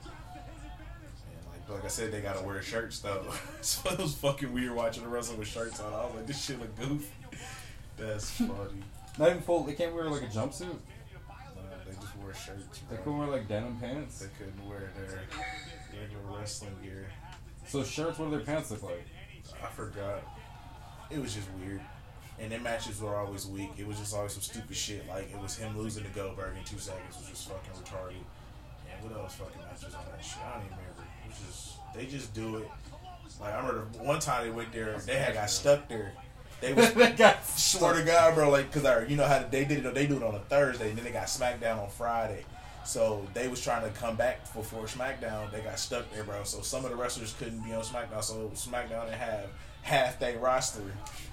Like, 1.71 1.85
I 1.85 1.89
said, 1.89 2.13
they 2.13 2.21
gotta 2.21 2.45
wear 2.45 2.61
shirts 2.63 2.99
though. 3.01 3.25
so 3.61 3.91
it 3.91 3.99
was 3.99 4.15
fucking 4.15 4.53
weird 4.53 4.75
watching 4.75 5.03
the 5.05 5.09
wrestle 5.09 5.37
with 5.37 5.49
shirts 5.49 5.81
on. 5.81 5.93
I 5.93 6.05
was 6.05 6.15
like, 6.17 6.27
this 6.27 6.45
shit 6.45 6.59
look 6.61 6.77
goofy. 6.79 7.07
That's 7.97 8.31
funny. 8.31 8.83
Not 9.19 9.31
even 9.31 9.43
full. 9.43 9.65
They 9.65 9.75
can't 9.75 9.95
wear 9.95 10.09
like 10.09 10.23
a 10.23 10.27
jumpsuit. 10.27 10.77
They 11.87 11.93
just 12.01 12.17
wore 12.17 12.33
shirts. 12.33 12.81
They 12.89 12.97
Bro. 12.97 13.05
couldn't 13.05 13.19
wear 13.19 13.29
like 13.29 13.49
denim 13.49 13.77
pants. 13.79 14.21
They 14.21 14.29
couldn't 14.39 14.69
wear 14.69 14.91
their 14.97 15.21
regular 16.01 16.39
wrestling 16.39 16.77
gear. 16.83 17.07
So 17.67 17.83
shirts, 17.85 18.19
what 18.19 18.31
do 18.31 18.37
their 18.37 18.47
pants 18.47 18.71
look 18.71 18.83
like? 18.83 19.07
I 19.63 19.67
forgot. 19.67 20.23
It 21.11 21.19
was 21.21 21.35
just 21.35 21.49
weird. 21.61 21.81
And 22.39 22.51
their 22.51 22.61
matches 22.61 23.01
were 23.01 23.17
always 23.17 23.47
weak. 23.47 23.73
It 23.77 23.87
was 23.87 23.99
just 23.99 24.15
always 24.15 24.33
some 24.33 24.43
stupid 24.43 24.77
shit. 24.77 25.07
Like 25.09 25.31
it 25.31 25.41
was 25.41 25.57
him 25.57 25.77
losing 25.77 26.05
to 26.05 26.11
Goldberg 26.11 26.57
in 26.57 26.65
two 26.65 26.79
seconds 26.79 27.17
which 27.19 27.29
was 27.31 27.39
just 27.39 27.49
fucking 27.49 27.73
retarded. 27.83 28.23
And 28.91 29.05
what 29.11 29.21
else 29.21 29.35
fucking 29.35 29.61
matches 29.61 29.95
on 29.95 30.05
that 30.11 30.25
shit? 30.25 30.39
I 30.43 30.55
don't 30.55 30.65
even 30.67 30.77
remember. 30.79 30.90
It 31.31 31.35
was 31.39 31.47
just 31.47 31.95
they 31.95 32.07
just 32.07 32.35
do 32.35 32.57
it. 32.59 32.69
Like 33.41 33.55
I 33.55 33.59
remember 33.59 33.87
one 34.03 34.21
time 34.21 34.45
they 34.45 34.51
went 34.51 34.73
there, 34.73 34.99
they 35.07 35.17
had 35.17 35.35
got 35.35 35.49
stuck 35.51 35.89
there. 35.89 36.13
They 36.61 36.75
was 36.75 36.93
that 36.95 37.17
guy. 37.17 37.37
swear 37.57 37.95
to 37.95 38.03
God, 38.05 38.35
bro, 38.35 38.51
like, 38.51 38.71
cause 38.71 38.85
I, 38.85 39.05
you 39.07 39.17
know 39.17 39.25
how 39.27 39.43
they 39.51 39.65
did 39.65 39.85
it. 39.85 39.95
They 39.95 40.07
do 40.07 40.17
it 40.19 40.23
on 40.23 40.35
a 40.35 40.41
Thursday, 40.41 40.91
and 40.91 40.99
then 40.99 41.05
they 41.07 41.11
got 41.11 41.27
SmackDown 41.27 41.79
on 41.83 41.89
Friday. 41.89 42.45
So 42.85 43.27
they 43.35 43.49
was 43.49 43.63
trying 43.63 43.83
to 43.83 43.99
come 43.99 44.17
back 44.17 44.43
before 44.55 44.85
SmackDown. 44.85 45.51
They 45.53 45.61
got 45.61 45.79
stuck 45.79 46.11
there, 46.13 46.25
bro. 46.25 46.45
So 46.45 46.61
some 46.61 46.85
of 46.85 46.91
the 46.91 46.97
wrestlers 46.97 47.35
couldn't 47.39 47.61
be 47.65 47.73
on 47.73 47.83
SmackDown. 47.83 48.23
So 48.23 48.51
SmackDown 48.55 49.05
didn't 49.07 49.21
have 49.21 49.47
half 49.83 50.19
their 50.19 50.39
roster 50.39 50.83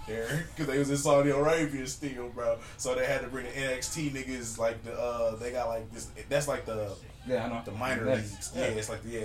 there 0.07 0.45
because 0.55 0.67
they 0.71 0.79
was 0.79 0.89
in 0.89 0.95
Saudi 0.97 1.31
Arabia 1.31 1.85
still, 1.87 2.29
bro. 2.29 2.57
So 2.77 2.95
they 2.95 3.05
had 3.05 3.21
to 3.21 3.27
bring 3.27 3.45
the 3.45 3.51
NXT 3.51 4.11
niggas 4.11 4.57
like 4.57 4.81
the 4.85 4.93
uh 4.97 5.35
they 5.35 5.51
got 5.51 5.67
like 5.67 5.91
this. 5.91 6.09
That's 6.29 6.47
like 6.47 6.65
the 6.65 6.93
Yeah, 7.27 7.45
I 7.45 7.49
know. 7.49 7.61
the 7.65 7.71
minor 7.71 8.05
Next. 8.05 8.31
leagues. 8.31 8.51
Yeah, 8.55 8.61
it's 8.63 8.89
like 8.89 9.03
the 9.03 9.09
yeah. 9.09 9.21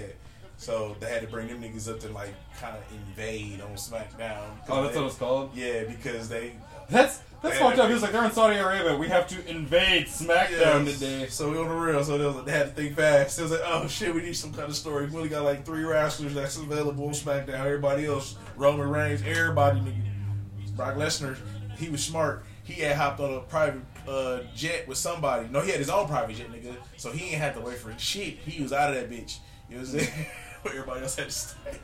So 0.57 0.94
they 1.00 1.07
had 1.09 1.22
to 1.22 1.28
bring 1.28 1.48
them 1.48 1.61
niggas 1.61 1.90
up 1.90 1.98
to 2.00 2.09
like 2.11 2.34
kind 2.61 2.76
of 2.76 2.82
invade 2.92 3.61
on 3.61 3.70
SmackDown. 3.74 4.44
Oh, 4.68 4.82
that's 4.82 4.94
they- 4.94 5.00
what 5.00 5.07
it's 5.09 5.18
called. 5.18 5.50
Yeah, 5.55 5.84
because 5.84 6.28
they 6.28 6.53
That's 6.88 7.20
that's 7.42 7.59
fucked 7.59 7.78
up. 7.80 7.88
He 7.88 7.94
was 7.94 8.03
like, 8.03 8.12
they're 8.12 8.24
in 8.24 8.30
Saudi 8.30 8.57
Arabia. 8.57 8.96
We 8.96 9.09
have 9.09 9.26
to 9.28 9.50
invade 9.50 10.07
SmackDown 10.07 10.86
Yeah. 10.86 10.92
today. 10.92 11.26
So 11.28 11.50
we 11.50 11.59
on 11.59 11.68
the 11.68 11.74
real. 11.74 12.05
So 12.05 12.16
they, 12.16 12.24
was, 12.26 12.44
they 12.44 12.53
had 12.53 12.66
to 12.68 12.72
think 12.72 12.94
fast. 12.94 13.36
It 13.40 13.42
was 13.42 13.50
like, 13.50 13.62
oh 13.64 13.88
shit, 13.88 14.14
we 14.14 14.22
need 14.22 14.36
some 14.36 14.53
kind 14.53 14.68
of 14.68 14.76
story. 14.76 15.07
We 15.07 15.16
only 15.16 15.28
got 15.28 15.42
like 15.42 15.64
three 15.64 15.82
wrestlers 15.82 16.34
that's 16.34 16.57
available 16.57 17.05
on 17.07 17.12
SmackDown. 17.12 17.48
Everybody 17.55 18.07
else, 18.07 18.36
Roman 18.57 18.88
Reigns, 18.88 19.22
everybody, 19.26 19.80
nigga. 19.80 20.76
Brock 20.76 20.94
Lesnar, 20.94 21.36
he 21.76 21.88
was 21.88 22.05
smart. 22.05 22.44
He 22.62 22.74
had 22.74 22.96
hopped 22.96 23.18
on 23.18 23.34
a 23.34 23.40
private 23.40 23.82
uh, 24.09 24.40
jet 24.55 24.86
with 24.86 24.96
somebody. 24.98 25.48
No, 25.50 25.61
he 25.61 25.70
had 25.70 25.80
his 25.80 25.90
own 25.90 26.07
private 26.07 26.36
jet, 26.36 26.50
nigga. 26.53 26.76
So 26.96 27.11
he 27.11 27.30
ain't 27.30 27.38
had 27.42 27.55
to 27.57 27.61
wait 27.61 27.78
for 27.78 27.92
shit. 27.98 28.34
He 28.38 28.62
was 28.62 28.72
out 28.72 28.90
of 28.90 28.96
that 28.96 29.11
bitch. 29.11 29.38
You 29.73 29.79
know 29.79 29.85
what 29.85 29.95
I'm 29.95 30.01
saying? 30.01 30.27
Where 30.62 30.75
everybody 30.75 31.01
else 31.03 31.16
had 31.16 31.27
to 31.27 31.33
stay. 31.33 31.79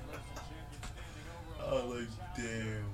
oh, 1.64 1.86
like 1.96 2.08
damn. 2.36 2.84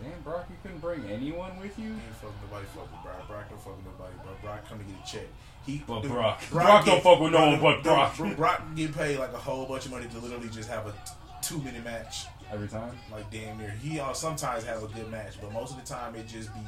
Damn, 0.00 0.20
Brock, 0.22 0.46
you 0.48 0.56
couldn't 0.62 0.78
bring 0.80 1.04
anyone 1.10 1.58
with 1.60 1.76
you. 1.78 1.86
Ain't 1.86 2.00
fucking 2.22 2.34
nobody 2.48 2.66
fuck 2.66 2.90
with 2.90 3.02
Brock. 3.02 3.28
Brock 3.28 3.48
don't 3.50 3.60
fuck 3.60 3.76
with 3.76 3.84
nobody, 3.86 4.14
bro. 4.22 4.32
Brock 4.42 4.68
come 4.68 4.78
to 4.78 4.84
get 4.84 4.94
a 5.04 5.06
check. 5.12 5.26
He 5.66 5.82
But 5.86 6.00
dude, 6.02 6.12
Brock- 6.12 6.40
Brock 6.50 6.86
don't 6.86 7.02
fuck 7.02 7.20
with 7.20 7.32
no 7.32 7.50
one 7.50 7.60
but 7.60 7.82
Brock. 7.82 8.16
Bro, 8.16 8.34
Brock 8.36 8.62
get 8.76 8.94
paid 8.94 9.18
like 9.18 9.32
a 9.34 9.38
whole 9.38 9.66
bunch 9.66 9.84
of 9.86 9.90
money 9.90 10.06
to 10.08 10.18
literally 10.18 10.48
just 10.48 10.70
have 10.70 10.86
a 10.86 10.92
t- 10.92 10.96
two 11.42 11.58
minute 11.58 11.84
match, 11.84 12.26
Every 12.50 12.68
time. 12.68 12.92
like 13.12 13.30
damn 13.30 13.58
near. 13.58 13.70
He 13.82 14.00
uh, 14.00 14.12
sometimes 14.14 14.64
have 14.64 14.82
a 14.82 14.86
good 14.88 15.10
match, 15.10 15.34
but 15.42 15.52
most 15.52 15.72
of 15.76 15.80
the 15.80 15.86
time 15.86 16.14
it 16.14 16.26
just 16.26 16.54
be. 16.54 16.60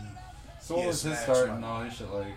So 0.60 0.76
what 0.76 0.88
was 0.88 1.02
his 1.02 1.18
start 1.18 1.48
and 1.48 1.64
all 1.64 1.82
his 1.82 1.94
shit 1.94 2.10
like? 2.12 2.34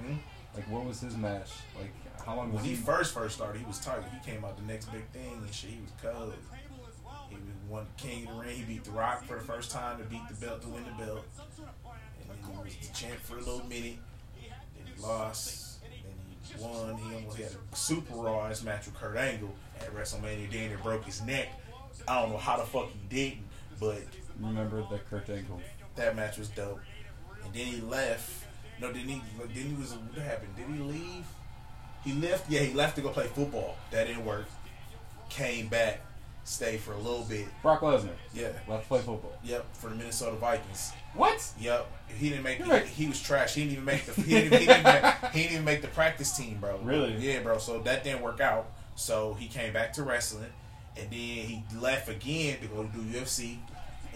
Hmm? 0.00 0.14
Like 0.54 0.68
what 0.70 0.84
was 0.86 1.00
his 1.00 1.16
match? 1.16 1.50
Like 1.78 1.92
how 2.26 2.36
long 2.36 2.52
When 2.52 2.64
he 2.64 2.70
he? 2.70 2.76
first 2.76 3.14
first 3.14 3.36
started, 3.36 3.58
he 3.60 3.64
was 3.64 3.78
tight. 3.78 4.00
He 4.12 4.30
came 4.30 4.44
out 4.44 4.56
the 4.56 4.64
next 4.64 4.86
big 4.92 5.06
thing 5.10 5.32
and 5.42 5.54
shit. 5.54 5.70
He 5.70 5.80
was 5.80 5.92
cold. 6.02 6.34
He 7.30 7.36
was 7.36 7.42
one 7.68 7.86
king 7.96 8.26
of 8.26 8.34
the 8.36 8.40
ring. 8.42 8.56
He 8.56 8.62
beat 8.64 8.84
The 8.84 8.90
Rock 8.90 9.24
for 9.24 9.34
the 9.36 9.44
first 9.44 9.70
time 9.70 9.98
to 9.98 10.04
beat 10.04 10.22
the 10.28 10.34
belt 10.46 10.62
to 10.62 10.68
win 10.68 10.84
the 10.84 11.04
belt. 11.04 11.24
And 12.20 12.28
then 12.30 12.36
he 12.42 12.62
was 12.64 12.76
the 12.76 12.92
champ 12.94 13.20
for 13.20 13.34
a 13.36 13.40
little 13.40 13.64
minute. 13.66 13.96
Then 14.42 14.86
he 14.96 15.02
lost. 15.02 15.80
Then 15.82 15.90
he 15.92 16.62
won. 16.62 16.96
He 16.98 17.14
almost 17.14 17.36
had 17.38 17.50
a 17.72 17.76
super 17.76 18.14
raw 18.14 18.48
match 18.64 18.86
with 18.86 18.94
Kurt 18.94 19.16
Angle 19.16 19.54
at 19.80 19.94
WrestleMania. 19.94 20.50
Then 20.50 20.70
he 20.70 20.76
broke 20.82 21.04
his 21.04 21.22
neck. 21.22 21.48
I 22.08 22.20
don't 22.22 22.30
know 22.30 22.38
how 22.38 22.56
the 22.56 22.64
fuck 22.64 22.88
he 22.90 22.98
didn't, 23.08 23.44
but 23.80 24.02
Remember 24.40 24.84
the 24.90 24.98
Kurt 25.10 25.28
Angle? 25.30 25.60
that 25.96 26.14
match 26.16 26.38
was 26.38 26.48
dope. 26.48 26.80
And 27.44 27.52
then 27.54 27.66
he 27.66 27.80
left. 27.80 28.44
No, 28.80 28.92
didn't 28.92 29.08
he? 29.08 29.22
Then 29.38 29.48
he 29.68 29.74
was. 29.74 29.94
What 29.94 30.22
happened? 30.22 30.54
Did 30.56 30.66
he 30.66 30.82
leave? 30.82 31.24
He 32.06 32.12
left. 32.12 32.48
Yeah, 32.48 32.60
he 32.60 32.72
left 32.72 32.94
to 32.96 33.02
go 33.02 33.08
play 33.08 33.26
football. 33.26 33.76
That 33.90 34.06
didn't 34.06 34.24
work. 34.24 34.46
Came 35.28 35.66
back, 35.66 36.00
stayed 36.44 36.78
for 36.78 36.92
a 36.92 36.98
little 36.98 37.24
bit. 37.24 37.46
Brock 37.62 37.80
Lesnar. 37.80 38.10
Yeah. 38.32 38.50
Left 38.68 38.84
to 38.84 38.88
play 38.88 39.00
football. 39.00 39.32
Yep. 39.42 39.66
For 39.74 39.90
the 39.90 39.96
Minnesota 39.96 40.36
Vikings. 40.36 40.92
What? 41.14 41.44
Yep. 41.58 41.90
He 42.16 42.28
didn't 42.28 42.44
make. 42.44 42.64
Right. 42.64 42.86
He, 42.86 43.02
he 43.02 43.08
was 43.08 43.20
trash. 43.20 43.54
He 43.54 43.62
didn't 43.62 43.72
even 43.72 43.84
make 43.84 44.06
the. 44.06 44.12
He 44.22 44.30
didn't, 44.30 44.60
he, 44.60 44.66
didn't 44.66 44.84
make, 44.84 45.14
he 45.32 45.40
didn't 45.40 45.52
even 45.52 45.64
make 45.64 45.82
the 45.82 45.88
practice 45.88 46.36
team, 46.36 46.58
bro. 46.60 46.78
Really? 46.78 47.16
Yeah, 47.16 47.40
bro. 47.40 47.58
So 47.58 47.80
that 47.80 48.04
didn't 48.04 48.22
work 48.22 48.40
out. 48.40 48.70
So 48.94 49.34
he 49.34 49.48
came 49.48 49.72
back 49.72 49.92
to 49.94 50.04
wrestling, 50.04 50.52
and 50.96 51.10
then 51.10 51.10
he 51.10 51.64
left 51.76 52.08
again 52.08 52.58
to 52.60 52.68
go 52.68 52.84
do 52.84 53.00
UFC. 53.00 53.58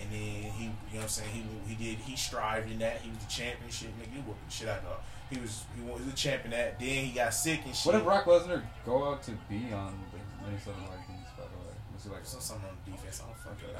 And 0.00 0.10
then 0.12 0.52
he, 0.52 0.64
you 0.64 0.68
know 0.68 0.72
what 0.92 1.02
I'm 1.02 1.08
saying, 1.08 1.28
he 1.66 1.74
he 1.74 1.84
did 1.84 1.98
he 1.98 2.16
strived 2.16 2.70
in 2.70 2.78
that. 2.78 3.00
He 3.02 3.10
was 3.10 3.18
the 3.18 3.30
championship 3.30 3.90
nigga. 3.98 4.14
He 4.14 4.20
whooped 4.20 4.46
the 4.48 4.54
shit 4.54 4.68
out 4.68 4.78
of. 4.78 5.04
He 5.30 5.38
was 5.38 5.64
he 5.76 5.82
was 5.82 6.04
the 6.04 6.12
champion 6.12 6.52
at. 6.54 6.78
Then 6.78 7.04
he 7.04 7.12
got 7.12 7.32
sick 7.32 7.60
and 7.64 7.74
shit. 7.74 7.86
What 7.86 7.98
did 7.98 8.04
Brock 8.04 8.24
Lesnar 8.24 8.62
go 8.84 9.10
out 9.10 9.22
to 9.24 9.30
be 9.48 9.72
on 9.72 9.94
the 10.12 10.44
Minnesota 10.44 10.76
Vikings? 10.80 11.28
By 11.36 11.44
the 11.44 11.58
way, 11.58 11.74
was 11.94 12.04
he 12.04 12.10
like? 12.10 12.24
So 12.26 12.38
something 12.40 12.68
on 12.68 12.76
defense. 12.84 13.22
I 13.22 13.26
don't 13.26 13.38
fucking 13.38 13.68
know. 13.68 13.78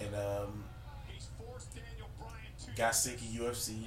I. 0.00 0.04
And 0.04 0.14
um, 0.16 0.64
got 2.76 2.94
sick 2.94 3.14
of 3.14 3.20
UFC. 3.20 3.86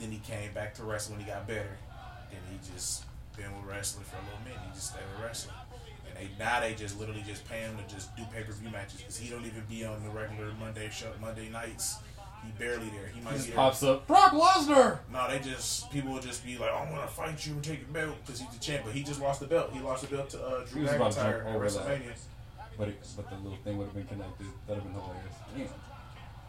Then 0.00 0.10
he 0.10 0.18
came 0.18 0.52
back 0.52 0.74
to 0.74 0.84
wrestling 0.84 1.18
when 1.18 1.26
he 1.26 1.32
got 1.32 1.46
better. 1.46 1.76
Then 2.30 2.40
he 2.50 2.72
just 2.72 3.04
been 3.36 3.50
with 3.56 3.66
wrestling 3.66 4.04
for 4.04 4.16
a 4.16 4.24
little 4.24 4.40
minute. 4.44 4.58
He 4.68 4.74
just 4.74 4.90
stayed 4.92 5.02
with 5.14 5.24
wrestling. 5.24 5.54
And 6.08 6.16
they 6.16 6.30
now 6.38 6.60
they 6.60 6.74
just 6.74 6.98
literally 6.98 7.24
just 7.26 7.48
pay 7.48 7.60
him 7.60 7.76
to 7.76 7.94
just 7.94 8.14
do 8.16 8.22
pay 8.32 8.42
per 8.42 8.52
view 8.52 8.70
matches 8.70 8.98
because 8.98 9.16
he 9.16 9.28
don't 9.28 9.44
even 9.44 9.62
be 9.68 9.84
on 9.84 10.02
the 10.04 10.10
regular 10.10 10.52
Monday 10.60 10.88
show 10.90 11.10
Monday 11.20 11.48
nights. 11.48 11.96
He 12.44 12.50
barely 12.58 12.88
there. 12.90 13.08
He 13.14 13.20
might 13.20 13.30
He 13.30 13.36
be 13.36 13.36
just 13.36 13.46
there. 13.48 13.56
pops 13.56 13.82
up. 13.82 14.06
Brock 14.06 14.32
Lesnar. 14.32 14.98
No, 15.12 15.28
they 15.30 15.38
just 15.40 15.90
people 15.90 16.12
will 16.12 16.20
just 16.20 16.44
be 16.44 16.56
like, 16.58 16.70
"I'm 16.72 16.90
gonna 16.90 17.06
fight 17.06 17.44
you 17.46 17.54
and 17.54 17.64
take 17.64 17.86
the 17.86 17.92
belt" 17.92 18.16
because 18.24 18.40
he's 18.40 18.50
the 18.50 18.58
champ. 18.58 18.82
But 18.84 18.94
he 18.94 19.02
just 19.02 19.20
lost 19.20 19.40
the 19.40 19.46
belt. 19.46 19.70
He 19.72 19.80
lost 19.80 20.08
the 20.08 20.14
belt 20.14 20.30
to 20.30 20.42
uh, 20.44 20.64
He 20.66 20.70
Drew 20.72 20.82
was 20.82 20.92
about 20.92 21.12
to 21.12 21.20
McIntyre 21.20 21.36
jump 21.38 21.46
at 21.48 21.56
over 21.56 21.70
that. 21.70 21.86
WrestleMania. 21.86 22.16
But 22.76 22.88
it, 22.88 23.06
but 23.16 23.30
the 23.30 23.36
little 23.36 23.58
thing 23.64 23.78
would 23.78 23.84
have 23.86 23.94
been 23.94 24.06
connected. 24.06 24.46
That'd 24.66 24.82
have 24.82 24.92
been 24.92 25.00
hilarious. 25.02 25.36
Damn. 25.56 25.68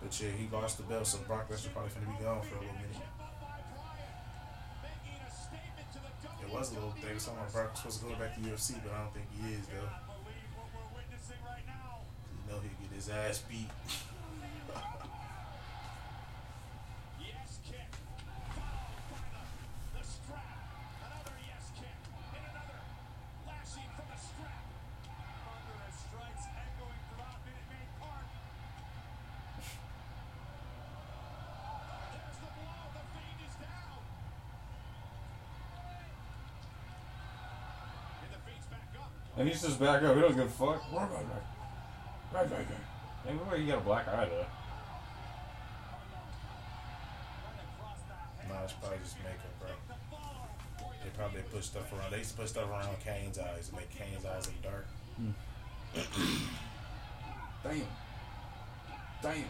But 0.02 0.22
yeah, 0.22 0.30
he 0.32 0.50
lost 0.52 0.78
the 0.78 0.84
belt, 0.84 1.08
so 1.08 1.18
Brock 1.20 1.50
Lesnar 1.50 1.72
probably 1.74 1.92
gonna 1.94 2.18
be 2.18 2.24
gone 2.24 2.42
for 2.42 2.56
a 2.56 2.60
little 2.60 2.74
minute. 2.76 3.02
It 6.42 6.50
was 6.54 6.72
a 6.72 6.74
little 6.76 6.92
thing. 6.92 7.18
Someone 7.20 7.46
Brock 7.52 7.72
was 7.72 7.80
supposed 7.96 8.00
to 8.02 8.06
go 8.06 8.16
back 8.16 8.36
to 8.36 8.42
UFC, 8.42 8.76
but 8.84 8.92
I 8.94 8.98
don't 9.04 9.14
think 9.14 9.26
he 9.34 9.54
is 9.54 9.66
though. 9.68 9.90
You 12.46 12.52
know 12.54 12.60
he'll 12.62 12.88
get 12.88 12.96
his 12.96 13.10
ass 13.10 13.40
beat. 13.50 13.70
Yes 17.20 17.60
kick. 17.66 17.90
Followed 18.54 19.10
by 19.12 19.24
the, 19.34 20.00
the 20.00 20.04
strap. 20.06 20.58
Another 21.02 21.36
yes 21.48 21.72
kick. 21.76 21.96
And 22.36 22.46
another. 22.52 22.80
Lashing 23.48 23.90
from 23.96 24.08
the 24.12 24.20
strap. 24.20 24.66
Thunderous 25.46 25.98
strikes 26.06 26.46
echoing 26.56 27.02
throughout 27.10 27.40
Minute 27.46 27.68
Maid 27.72 27.90
Park. 28.02 28.28
There's 32.14 32.38
the 32.42 32.50
blow. 32.54 32.86
The 32.96 33.04
Fiend 33.16 33.40
is 33.50 33.56
down. 33.62 34.00
And 38.22 38.32
the 38.34 38.40
Fiend's 38.46 38.68
back 38.70 38.90
up. 39.02 39.12
And 39.38 39.48
he's 39.48 39.62
just 39.62 39.80
back 39.80 40.02
up. 40.04 40.16
He 40.16 40.22
don't 40.22 40.36
give 40.36 40.46
a 40.46 40.50
fuck. 40.50 40.82
Right, 40.92 41.02
right, 41.02 41.10
right. 41.12 42.34
Right, 42.34 42.52
right, 42.52 42.52
right. 42.52 43.52
Hey, 43.52 43.62
you 43.62 43.68
got 43.68 43.78
a 43.80 43.82
black 43.82 44.08
eye 44.08 44.30
though. 44.30 44.46
Nah, 48.50 48.64
it's 48.64 48.74
probably 48.74 49.00
just 49.04 49.18
makeup, 49.18 49.60
bro. 49.60 49.70
They 51.04 51.10
probably 51.18 51.42
put 51.52 51.64
stuff 51.64 51.92
around. 51.94 52.12
They 52.12 52.20
used 52.20 52.32
to 52.32 52.38
put 52.38 52.50
stuff 52.50 52.70
around 52.70 53.00
Kane's 53.04 53.40
eyes 53.40 53.70
to 53.70 53.76
make 53.76 53.90
Kane's 53.90 54.26
eyes 54.26 54.48
look 54.48 54.62
dark. 54.64 54.86
Hmm. 55.18 55.32
Damn. 57.64 57.88
Damn. 59.22 59.50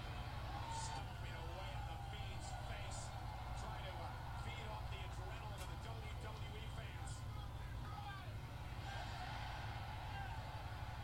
Stomping 0.00 1.36
away 1.36 1.68
at 1.76 1.84
the 1.84 1.96
Fiend's 2.08 2.48
face. 2.70 3.00
Trying 3.60 3.84
to 3.84 3.92
uh, 4.00 4.08
feed 4.40 4.64
off 4.72 4.88
the 4.88 5.00
adrenaline 5.04 5.60
of 5.60 5.68
the 5.68 5.78
WWE 5.84 6.64
fans. 6.78 7.12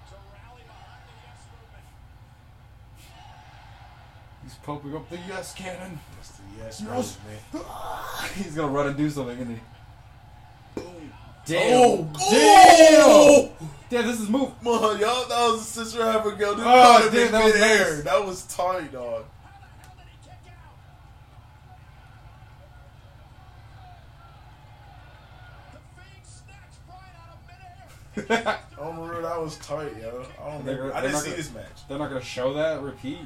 To 0.09 0.17
rally 0.33 0.65
behind 0.65 1.03
the 1.05 1.15
Yes 1.21 1.41
movement. 1.53 1.87
He's 4.57 4.65
poking 4.65 4.97
up 4.97 5.09
the 5.11 5.19
yes 5.29 5.55
cannon. 5.55 6.01
That's 6.17 6.31
the 6.31 6.43
yes, 6.59 6.83
Yes. 6.85 7.19
movement. 7.53 7.67
He's 8.35 8.55
gonna 8.55 8.73
run 8.73 8.89
and 8.89 8.97
do 8.97 9.09
something, 9.11 9.39
isn't 9.39 9.55
he? 9.55 9.61
Boom. 10.81 11.13
Damn. 11.45 11.83
Oh, 11.85 13.51
Damn. 13.59 13.69
Damn, 13.89 14.07
this 14.09 14.21
is 14.21 14.29
move. 14.29 14.51
Man, 14.63 14.81
y'all, 14.99 15.29
that 15.29 15.49
was 15.53 15.61
a 15.61 15.65
sister 15.65 16.03
Abigail. 16.03 16.55
This 16.57 16.65
Oh, 16.67 17.11
damn, 17.13 17.31
that 17.33 17.45
was 17.45 17.55
midair. 17.55 17.95
nice. 17.95 18.05
That 18.05 18.27
was 18.27 18.43
tight, 18.45 18.93
dog. 18.93 19.25
Don't 28.17 28.97
remember 28.97 29.23
that 29.23 29.41
was 29.41 29.57
tight, 29.59 29.93
yo. 30.01 30.25
I 30.43 30.51
don't 30.51 30.65
remember. 30.65 30.95
I 30.95 31.01
didn't 31.03 31.17
see 31.19 31.25
gonna- 31.27 31.37
this 31.37 31.53
match. 31.53 31.87
They're 31.89 31.99
not 31.99 32.09
gonna 32.09 32.23
show 32.23 32.55
that 32.55 32.81
repeat. 32.81 33.19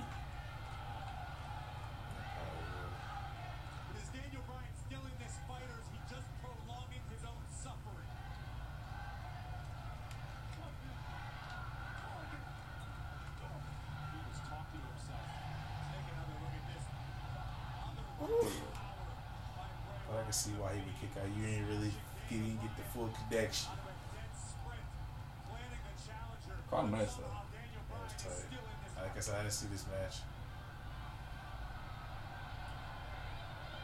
Get 23.31 23.51
the 23.51 23.57
full 23.57 23.79
of 23.79 23.95
a 23.95 24.11
dead 24.11 24.35
sprint, 24.35 24.87
planning 25.47 25.83
the 25.87 25.95
challenger. 26.03 26.57
Quite 26.67 26.91
nice 26.91 27.15
though. 27.15 27.31
That 27.31 28.01
was 28.03 28.15
tight. 28.19 28.43
still 28.43 28.59
in 28.59 28.83
this 28.83 28.95
Like 28.99 29.15
I 29.15 29.21
said, 29.23 29.35
I 29.39 29.43
didn't 29.47 29.55
see 29.55 29.71
this 29.71 29.87
match. 29.87 30.17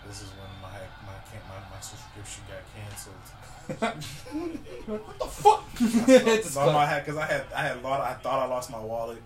This 0.07 0.23
is 0.23 0.31
when 0.39 0.51
my 0.63 0.79
my 1.03 1.19
can 1.27 1.43
my, 1.51 1.59
my 1.67 1.83
subscription 1.83 2.47
got 2.47 2.63
canceled. 2.71 3.27
what 4.87 5.19
the 5.19 5.27
fuck? 5.27 5.67
it's 5.83 6.55
So 6.55 6.71
I 6.71 6.87
had 6.87 7.05
because 7.05 7.19
I 7.19 7.27
had 7.27 7.43
I 7.51 7.63
had 7.75 7.83
lot 7.83 8.01
I 8.01 8.15
thought 8.15 8.39
I 8.39 8.47
lost 8.47 8.71
my 8.71 8.79
wallet, 8.79 9.19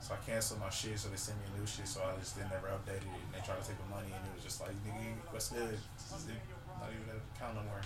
so 0.00 0.14
I 0.14 0.18
canceled 0.26 0.58
my 0.58 0.70
shit. 0.70 0.98
So 0.98 1.10
they 1.10 1.16
sent 1.16 1.38
me 1.38 1.46
a 1.54 1.60
new 1.60 1.66
shit. 1.66 1.86
So 1.86 2.02
I 2.02 2.18
just 2.18 2.34
didn't 2.34 2.50
ever 2.58 2.74
update 2.74 3.06
it. 3.06 3.06
And 3.06 3.30
they 3.30 3.42
tried 3.46 3.62
to 3.62 3.66
take 3.70 3.78
the 3.78 3.86
money, 3.86 4.10
and 4.10 4.22
it 4.26 4.34
was 4.34 4.42
just 4.42 4.58
like 4.58 4.74
nigga, 4.82 5.14
what's 5.30 5.54
good? 5.54 5.78
This 5.94 6.10
is 6.10 6.26
it. 6.26 6.42
Not 6.74 6.90
even 6.90 7.06
at 7.06 7.22
the 7.22 7.26
account 7.38 7.54
no 7.54 7.62
more. 7.62 7.78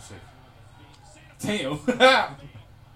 Oh. 0.00 0.14
Damn. 1.40 1.78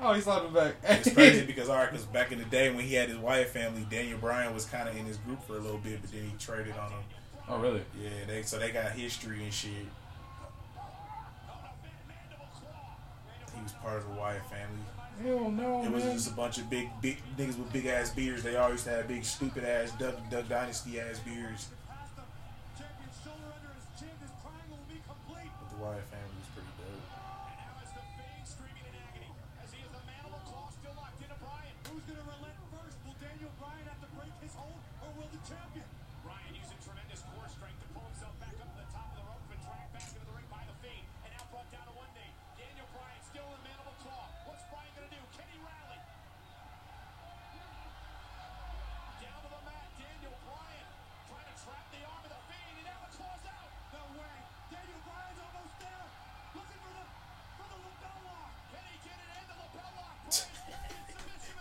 oh, 0.01 0.13
he's 0.13 0.25
slapping 0.25 0.53
back. 0.53 0.75
It's 0.85 1.13
crazy 1.13 1.45
because 1.47 1.69
all 1.69 1.77
right, 1.77 1.91
because 1.91 2.07
back 2.07 2.31
in 2.33 2.39
the 2.39 2.45
day 2.45 2.71
when 2.71 2.85
he 2.85 2.95
had 2.95 3.09
his 3.09 3.19
Wyatt 3.19 3.49
family, 3.49 3.87
Daniel 3.91 4.19
Bryan 4.19 4.53
was 4.55 4.65
kind 4.67 4.89
of 4.89 4.97
in 4.97 5.05
his 5.07 5.17
group 5.19 5.43
for 5.47 5.57
a 5.57 5.61
little 5.61 5.79
bit, 5.79 6.01
but 6.03 6.11
then 6.13 6.23
he 6.25 6.33
traded 6.39 6.75
on 6.77 6.91
him. 6.91 7.01
oh 7.49 7.59
really? 7.59 7.83
Yeah, 8.01 8.11
they 8.27 8.43
so 8.43 8.59
they 8.59 8.71
got 8.71 8.93
history 8.93 9.43
and 9.43 9.53
shit. 9.53 9.71
He 13.55 13.63
was 13.63 13.73
part 13.73 13.99
of 13.99 14.09
the 14.09 14.15
Wyatt 14.15 14.43
family. 14.51 14.83
Hell 15.23 15.51
no, 15.51 15.85
It 15.85 15.93
was 15.93 16.05
man. 16.05 16.15
just 16.17 16.31
a 16.31 16.35
bunch 16.35 16.59
of 16.59 16.69
big, 16.69 16.89
big 17.01 17.19
niggas 17.39 17.57
with 17.57 17.73
big 17.73 17.87
ass 17.87 18.11
beards. 18.11 18.43
They 18.43 18.57
always 18.57 18.85
had 18.85 19.07
big, 19.07 19.25
stupid 19.25 19.63
ass 19.65 19.93
Duck, 19.93 20.17
Duck 20.29 20.49
Dynasty 20.49 20.99
ass 20.99 21.21
beards. 21.21 21.69
Past 21.89 22.17
the 22.17 22.23
champion's 22.77 23.15
shoulder 23.23 23.55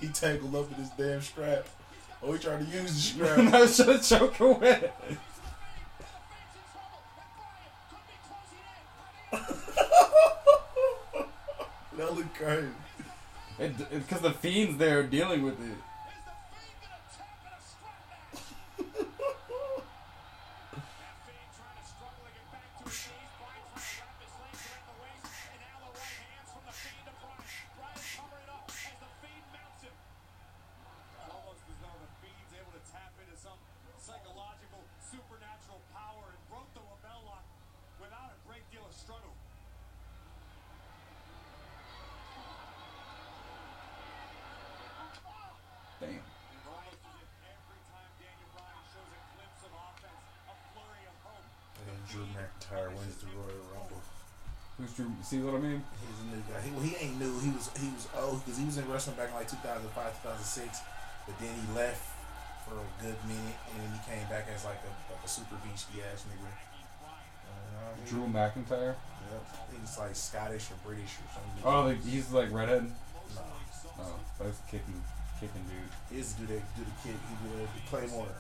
He 0.04 0.10
tangled 0.10 0.54
up 0.54 0.70
in 0.70 0.76
his 0.76 0.90
damn 0.98 1.22
strap. 1.22 1.66
Oh, 2.22 2.34
he 2.34 2.40
tried 2.40 2.60
to 2.60 2.66
use 2.66 2.94
the 2.94 3.00
strap. 3.00 3.54
I 3.54 3.66
should 3.68 3.88
have 3.88 4.06
choked 4.06 4.38
with 4.38 4.62
it. 4.62 4.94
that 11.98 12.14
looked 12.14 12.36
crazy. 12.36 12.68
Because 13.58 14.20
the 14.20 14.32
fiend's 14.32 14.78
there 14.78 15.00
are 15.00 15.04
dealing 15.04 15.44
with 15.44 15.58
it. 15.62 15.78
McIntyre 52.64 52.96
wins 52.96 53.16
the 53.18 53.28
Royal 53.36 53.66
Rumble. 53.76 54.02
Who's 54.78 54.94
Drew? 54.94 55.12
See 55.22 55.40
what 55.40 55.56
I 55.56 55.60
mean? 55.60 55.84
He's 56.00 56.20
a 56.24 56.28
new 56.36 56.44
guy. 56.48 56.62
He, 56.62 56.72
well, 56.72 56.82
he 56.82 56.96
ain't 56.96 57.20
new. 57.20 57.40
He 57.40 57.52
was 57.52 57.70
he 57.78 57.92
was 57.94 58.08
old 58.18 58.44
because 58.44 58.58
he 58.60 58.66
was 58.66 58.78
in 58.78 58.90
wrestling 58.90 59.18
back 59.18 59.30
in 59.30 59.36
like 59.36 59.50
2005, 59.50 59.86
2006. 59.92 60.82
But 61.28 61.40
then 61.40 61.54
he 61.54 61.66
left 61.76 62.02
for 62.66 62.80
a 62.80 62.88
good 63.04 63.16
minute, 63.28 63.60
and 63.72 63.76
then 63.80 63.90
he 63.94 64.00
came 64.08 64.26
back 64.28 64.48
as 64.54 64.66
like 64.66 64.80
a, 64.82 64.92
like 65.12 65.24
a 65.24 65.30
super 65.30 65.56
beastie 65.62 66.02
ass 66.02 66.26
nigga. 66.26 66.48
Uh, 66.48 67.12
you 67.60 67.68
know 67.70 67.84
what 67.84 67.92
I 67.92 67.98
mean? 68.00 68.08
Drew 68.08 68.26
McIntyre. 68.28 68.96
Yep. 68.96 69.44
He's 69.78 69.98
like 70.00 70.16
Scottish 70.16 70.72
or 70.72 70.78
British 70.84 71.20
or 71.22 71.28
something. 71.32 71.64
Oh, 71.64 71.86
like, 71.88 72.04
he's 72.04 72.32
like 72.32 72.52
redhead. 72.52 72.90
no. 72.90 73.42
Oh, 74.00 74.20
that's 74.42 74.60
kicking, 74.66 75.00
kicking 75.40 75.64
dude. 75.70 75.92
He 76.10 76.18
used 76.18 76.36
to 76.40 76.42
do 76.42 76.48
the 76.48 76.60
do 76.76 76.82
the 76.82 76.96
kick. 77.06 77.14
He 77.14 77.34
do 77.46 77.62
the, 77.62 77.70
the 77.70 77.84
claymore. 77.88 78.34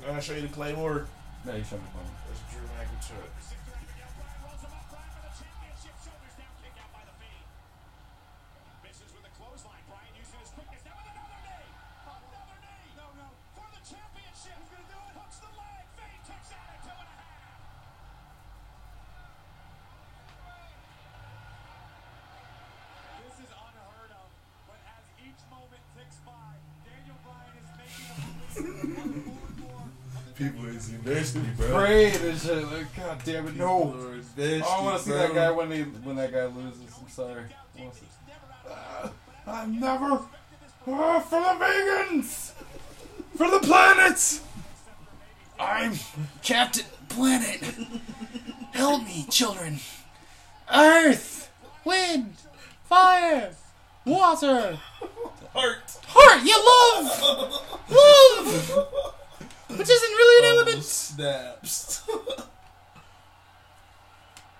I'm 0.00 0.08
gonna 0.08 0.22
show 0.22 0.34
you 0.34 0.42
the 0.42 0.54
claymore. 0.54 1.06
No, 1.44 1.56
you 1.56 1.64
showed 1.64 1.82
me 1.82 1.90
one. 1.94 2.06
That's 2.28 2.38
Drew 2.54 2.62
McIntyre. 2.78 3.61
People 31.14 31.42
bro. 31.56 31.78
Prayed 31.78 32.14
and 32.16 32.38
shit. 32.40 32.64
Like, 32.72 32.96
God 32.96 33.20
damn 33.24 33.46
it, 33.48 33.56
no. 33.56 33.92
Invested, 34.12 34.62
Oh, 34.64 34.68
I 34.70 34.82
want 34.84 34.98
to 34.98 35.04
see 35.04 35.10
bro. 35.10 35.18
that 35.20 35.34
guy 35.34 35.50
when 35.50 35.70
he 35.70 35.82
when 35.82 36.16
that 36.16 36.32
guy 36.32 36.44
loses. 36.46 36.82
I'm 37.00 37.08
sorry. 37.08 37.42
I 37.76 37.80
see- 37.92 39.10
I'm 39.46 39.80
never 39.80 40.20
Ah, 40.86 41.20
for 41.20 41.40
the 41.40 41.64
vegans, 41.64 42.52
for 43.36 43.50
the 43.50 43.60
planet. 43.60 44.40
I'm 45.60 45.94
Captain 46.42 46.86
Planet. 47.08 47.60
Help 48.72 49.04
me, 49.04 49.26
children. 49.30 49.78
Earth, 50.72 51.50
wind, 51.84 52.34
fire, 52.88 53.54
water, 54.06 54.78
Heart. 55.52 55.98
heart. 56.08 56.42
You 56.42 56.58
love, 56.72 57.22
love, 57.90 58.88
which 59.82 59.90
isn't 59.90 60.10
really 60.10 60.38
an 60.38 60.44
oh, 60.44 60.58
element. 60.58 60.84
Snaps. 60.84 62.02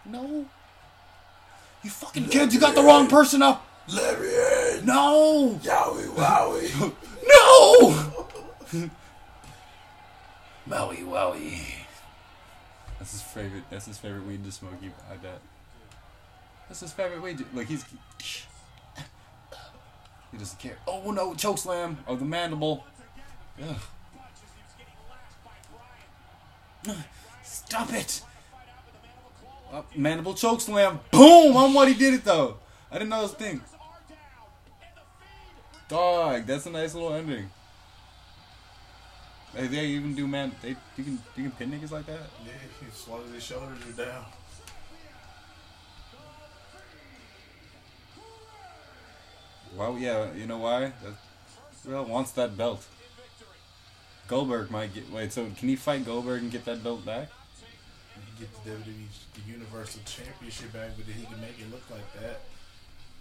No. 0.05 0.45
You 1.85 1.91
fucking 1.91 2.25
kid, 2.27 2.53
you 2.53 2.59
got 2.59 2.75
the 2.75 2.83
wrong 2.83 3.07
person 3.07 3.41
up. 3.41 3.65
Lariat. 3.87 4.85
No. 4.85 5.61
Yowie 5.63 6.09
wowie. 6.09 6.93
No. 8.75 8.91
Maui 10.67 10.97
Wowie. 10.97 11.61
That's 12.99 13.13
his 13.13 13.23
favorite. 13.23 13.63
That's 13.71 13.87
his 13.87 13.97
favorite 13.97 14.27
weed 14.27 14.45
to 14.45 14.51
smoke. 14.51 14.73
you- 14.83 14.91
I 15.09 15.15
bet. 15.17 15.41
That's 16.69 16.81
his 16.81 16.93
favorite 16.93 17.23
weed. 17.23 17.39
to- 17.39 17.47
Like 17.55 17.69
he's. 17.69 17.85
He 20.33 20.37
doesn't 20.37 20.59
care. 20.59 20.79
Oh 20.89 21.13
no! 21.13 21.35
Choke 21.35 21.59
slam. 21.59 21.99
Oh 22.09 22.17
the 22.17 22.25
mandible. 22.25 22.85
Ugh. 23.63 23.77
Stop 27.43 27.93
it! 27.93 28.23
Uh, 29.73 29.83
mandible 29.97 30.35
choke 30.35 30.61
slam. 30.61 31.01
Boom! 31.11 31.57
On 31.57 31.73
what 31.75 31.89
he 31.89 31.95
did 31.95 32.15
it 32.15 32.25
though. 32.25 32.59
I 32.91 32.95
didn't 32.95 33.11
know 33.11 33.25
a 33.25 33.29
thing. 33.29 33.61
Dog, 35.89 36.47
that's 36.47 36.67
a 36.67 36.71
nice 36.71 36.95
little 36.95 37.15
ending. 37.15 37.51
They, 39.55 39.67
they 39.67 39.87
even 39.87 40.15
do 40.15 40.27
man. 40.27 40.53
They 40.63 40.77
you 40.97 41.05
can 41.05 41.19
you 41.37 41.43
can 41.45 41.51
pin 41.53 41.71
niggas 41.71 41.91
like 41.91 42.07
that. 42.07 42.21
Yeah, 42.45 42.53
long 43.09 43.23
as 43.27 43.35
his 43.35 43.43
shoulders 43.43 43.79
are 43.89 44.05
down. 44.05 44.25
Well, 49.77 49.99
yeah, 49.99 50.33
you 50.35 50.47
know 50.47 50.59
why? 50.59 50.93
That, 51.03 51.15
well, 51.87 52.05
wants 52.05 52.33
that 52.33 52.57
belt. 52.57 52.87
Goldberg 54.33 54.71
might 54.71 54.95
get. 54.95 55.13
Wait, 55.13 55.31
so 55.31 55.45
can 55.59 55.69
he 55.69 55.77
fight 55.77 56.07
Goldberg 56.07 56.41
and 56.41 56.51
get 56.51 56.65
that 56.65 56.83
belt 56.83 57.05
back? 57.05 57.29
He 58.15 58.47
can 58.47 58.49
get 58.49 58.65
the 58.65 58.71
WWE, 58.71 59.07
the 59.35 59.53
Universal 59.53 60.01
Championship 60.07 60.73
back, 60.73 60.89
but 60.97 61.07
then 61.07 61.17
he 61.17 61.27
can 61.27 61.39
make 61.39 61.61
it 61.61 61.71
look 61.71 61.83
like 61.91 62.11
that. 62.15 62.41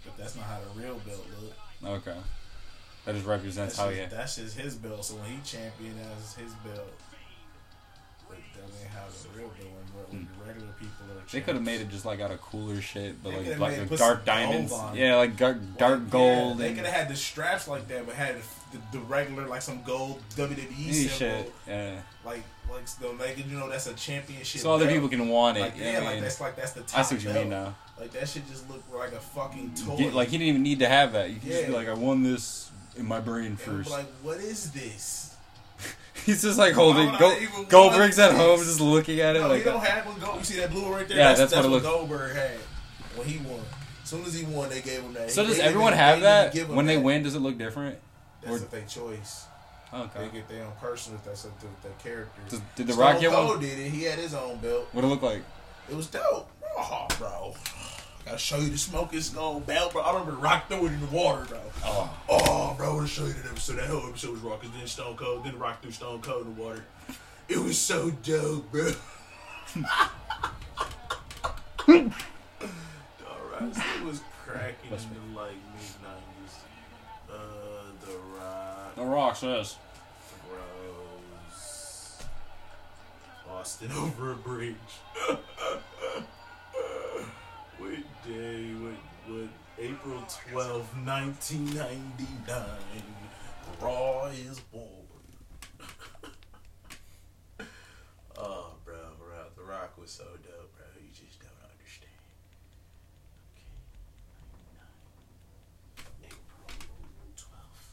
But 0.06 0.16
that's 0.16 0.36
not 0.36 0.46
how 0.46 0.60
the 0.60 0.80
real 0.80 0.98
belt 1.06 1.26
look. 1.42 2.00
Okay, 2.00 2.16
that 3.04 3.14
just 3.14 3.26
represents 3.26 3.76
That's 3.76 3.90
how 3.90 3.94
just, 3.94 4.10
he. 4.10 4.16
that's 4.16 4.36
just 4.36 4.58
his 4.58 4.74
belt. 4.76 5.04
So 5.04 5.16
when 5.16 5.32
he 5.32 5.38
champion, 5.44 5.96
that's 6.02 6.34
his 6.34 6.50
belt. 6.64 6.88
But 8.26 8.38
that 8.54 8.80
ain't 8.80 8.88
how 8.88 9.04
the 9.08 9.38
real 9.38 9.48
belt 9.48 9.68
works. 9.94 10.12
When 10.12 10.26
the 10.38 10.46
regular 10.46 10.72
people 10.80 11.12
are. 11.12 11.20
Hmm. 11.20 11.28
They 11.30 11.40
could 11.42 11.56
have 11.56 11.64
made 11.64 11.82
it 11.82 11.90
just 11.90 12.06
like 12.06 12.20
out 12.20 12.30
of 12.30 12.40
cooler 12.40 12.80
shit, 12.80 13.22
but 13.22 13.32
They 13.44 13.54
like 13.56 13.78
like 13.78 13.98
dark 13.98 14.24
diamonds. 14.24 14.72
Yeah, 14.94 15.16
like 15.16 15.36
dark 15.36 15.58
dark 15.76 16.00
Like, 16.00 16.10
gold 16.10 16.58
Yeah, 16.58 16.68
they 16.68 16.74
could 16.74 16.86
have 16.86 16.94
had 16.94 17.08
the 17.10 17.16
straps 17.16 17.68
like 17.68 17.86
that, 17.88 18.06
but 18.06 18.14
had 18.14 18.36
the, 18.72 18.98
the 18.98 19.04
regular 19.04 19.46
like 19.46 19.62
some 19.62 19.82
gold 19.82 20.20
WWE 20.36 20.92
symbol, 20.92 21.08
shit. 21.16 21.52
Yeah. 21.68 22.00
like 22.24 22.42
like 22.70 22.86
the 23.00 23.08
like 23.08 23.38
you 23.38 23.56
know 23.58 23.68
that's 23.68 23.86
a 23.86 23.94
championship. 23.94 24.60
So 24.60 24.72
other 24.72 24.86
belt. 24.86 24.94
people 24.94 25.08
can 25.08 25.28
want 25.28 25.58
it. 25.58 25.60
Like, 25.60 25.74
yeah, 25.78 25.94
what 25.94 26.04
like 26.04 26.14
mean? 26.14 26.22
that's 26.22 26.40
like 26.40 26.56
that's 26.56 26.72
the 26.72 26.82
top. 26.82 27.00
I 27.00 27.02
see 27.02 27.14
what 27.16 27.24
you 27.24 27.30
mean 27.32 27.50
now. 27.50 27.74
Like 28.00 28.10
that 28.12 28.28
shit 28.28 28.48
just 28.48 28.68
looked 28.68 28.92
like 28.92 29.12
a 29.12 29.20
fucking 29.20 29.74
toy. 29.74 29.96
Get, 29.96 30.14
like 30.14 30.28
he 30.28 30.38
didn't 30.38 30.48
even 30.48 30.62
need 30.62 30.78
to 30.80 30.88
have 30.88 31.12
that. 31.12 31.30
You 31.30 31.36
can 31.36 31.48
just 31.50 31.66
be 31.66 31.72
Yeah. 31.72 31.78
like, 31.78 31.88
I 31.88 31.94
won 31.94 32.22
this 32.22 32.70
in 32.96 33.06
my 33.06 33.20
brain 33.20 33.56
first. 33.56 33.90
like, 33.90 34.06
what 34.22 34.38
is 34.38 34.70
this? 34.72 35.36
He's 36.26 36.42
just 36.42 36.58
like 36.58 36.72
holding. 36.74 37.06
Why 37.08 37.48
would 37.58 37.68
Go, 37.68 37.88
Goldberg's 37.90 38.18
at 38.18 38.34
home, 38.34 38.58
just 38.58 38.80
looking 38.80 39.20
at 39.20 39.36
it 39.36 39.40
No, 39.40 39.48
like. 39.48 39.58
he 39.58 39.64
don't 39.64 39.84
have 39.84 40.06
one. 40.06 40.18
Gold. 40.18 40.38
You 40.38 40.44
see 40.44 40.60
that 40.60 40.70
blue 40.70 40.82
one 40.82 40.92
right 40.92 41.08
there? 41.08 41.16
Yeah, 41.18 41.34
that's, 41.34 41.52
that's 41.52 41.54
what 41.54 41.64
it 41.66 41.70
what 41.70 41.82
Goldberg 41.82 42.34
had 42.34 42.56
when 43.16 43.26
he 43.28 43.38
won. 43.38 43.60
As 44.02 44.08
soon 44.08 44.24
as 44.24 44.34
he 44.34 44.44
won, 44.44 44.68
they 44.68 44.80
gave 44.80 45.00
him 45.02 45.12
that. 45.14 45.30
so 45.30 45.42
They 45.42 45.50
does 45.50 45.58
everyone 45.60 45.92
even- 45.92 45.98
have 46.04 46.20
that 46.22 46.54
him 46.54 46.74
when 46.74 46.86
they 46.86 46.96
win? 46.98 47.22
Does 47.22 47.34
it 47.34 47.40
look 47.40 47.56
different? 47.58 47.98
That's 48.42 48.62
Or- 48.62 48.66
they 48.66 48.82
choice. 48.82 49.46
Okay. 49.94 50.20
They 50.26 50.28
get 50.38 50.48
their 50.48 50.64
own 50.64 50.72
person 50.80 51.14
if 51.14 51.22
that's 51.24 51.44
what 51.44 51.58
the, 51.60 51.66
the 51.82 51.94
character. 52.02 52.40
Does, 52.48 52.60
did 52.76 52.86
the 52.86 52.94
Stone 52.94 53.04
Rock 53.04 53.20
get 53.20 53.30
Cold 53.30 53.48
one? 53.50 53.60
did 53.60 53.78
it. 53.78 53.90
He 53.90 54.04
had 54.04 54.18
his 54.18 54.32
own 54.34 54.56
belt. 54.58 54.88
What 54.92 55.04
it 55.04 55.06
look 55.08 55.20
like? 55.22 55.42
It 55.90 55.94
was 55.94 56.06
dope. 56.06 56.48
Oh, 56.78 57.06
bro. 57.18 57.54
Gotta 58.24 58.38
show 58.38 58.56
you 58.56 58.70
the 58.70 58.78
smoke 58.78 59.12
is 59.12 59.26
skull 59.26 59.60
belt, 59.60 59.92
bro. 59.92 60.00
I 60.00 60.12
remember 60.18 60.40
Rock 60.40 60.68
threw 60.68 60.86
it 60.86 60.92
in 60.92 61.00
the 61.00 61.06
water, 61.08 61.44
bro. 61.44 61.60
Oh, 61.84 62.10
Oh, 62.30 62.74
bro, 62.78 62.90
I 62.90 62.94
want 62.94 63.08
to 63.08 63.12
show 63.12 63.26
you 63.26 63.32
that 63.34 63.46
episode. 63.50 63.76
That 63.76 63.88
whole 63.90 64.08
episode 64.08 64.30
was 64.30 64.40
Rock, 64.40 64.62
cause 64.62 64.70
then 64.78 64.86
Stone 64.86 65.16
Cold, 65.16 65.44
then 65.44 65.58
Rock 65.58 65.82
threw 65.82 65.90
Stone 65.90 66.22
Cold 66.22 66.46
in 66.46 66.54
the 66.54 66.62
water. 66.62 66.84
It 67.48 67.58
was 67.58 67.76
so 67.76 68.10
dope, 68.10 68.70
bro. 68.72 68.92
Alright, 71.88 73.76
it 73.98 74.04
was 74.04 74.20
cracking 74.46 74.90
in 74.90 74.98
the 75.34 75.38
like 75.40 75.52
mid 75.52 76.02
nineties. 76.02 76.54
Uh, 77.32 77.36
The 78.04 78.18
Rock, 78.38 78.94
the 78.96 79.04
Rock 79.04 79.36
says. 79.36 79.76
Rose, 80.50 82.22
Austin 83.50 83.90
over 83.96 84.32
a 84.32 84.34
bridge. 84.36 84.76
what 87.78 87.92
day? 88.26 88.74
What? 88.74 88.94
What? 89.28 89.48
April 89.78 90.22
twelfth, 90.28 90.94
1999. 91.04 92.60
Raw 93.80 94.26
is 94.26 94.60
born. 94.60 94.84
oh, 98.36 98.74
bro, 98.84 98.94
bro. 99.18 99.44
The 99.56 99.62
Rock 99.62 99.96
was 99.98 100.10
so 100.10 100.24
dope, 100.24 100.72
bro. 100.76 100.84
You 101.00 101.08
just 101.08 101.40
don't 101.40 101.50
understand. 101.72 102.12
Okay. 103.56 103.72
99. 106.22 106.30
April 106.30 107.28
12th. 107.34 107.88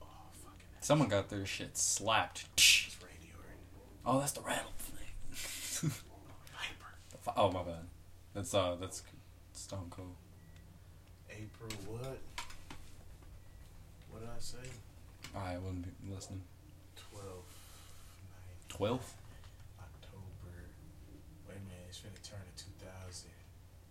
Oh, 0.00 0.30
fucking 0.32 0.70
hell. 0.72 0.81
Someone 0.92 1.08
got 1.08 1.30
their 1.30 1.46
shit 1.46 1.78
slapped. 1.78 2.44
It's 2.52 2.98
Randy 3.02 3.32
Orton. 3.34 3.56
Oh, 4.04 4.20
that's 4.20 4.32
the 4.32 4.42
rattle 4.42 4.72
thing. 4.76 5.90
Viper. 6.52 7.34
oh 7.34 7.50
my 7.50 7.62
bad. 7.62 7.86
That's 8.34 8.52
uh, 8.52 8.76
that's 8.78 9.02
Stone 9.54 9.86
Cold. 9.88 10.12
April 11.30 11.70
what? 11.86 12.18
What 14.10 14.20
did 14.20 14.28
I 14.28 14.38
say? 14.38 14.58
I 15.34 15.56
wouldn't 15.56 15.84
be 15.84 16.14
listening. 16.14 16.42
12. 17.14 17.26
Twelve. 18.68 19.14
October. 19.80 20.52
Wait 21.48 21.56
a 21.56 21.60
minute, 21.70 21.86
it's 21.88 22.00
finna 22.00 22.20
turn 22.20 22.44
to 22.54 22.64
2000. 22.64 23.30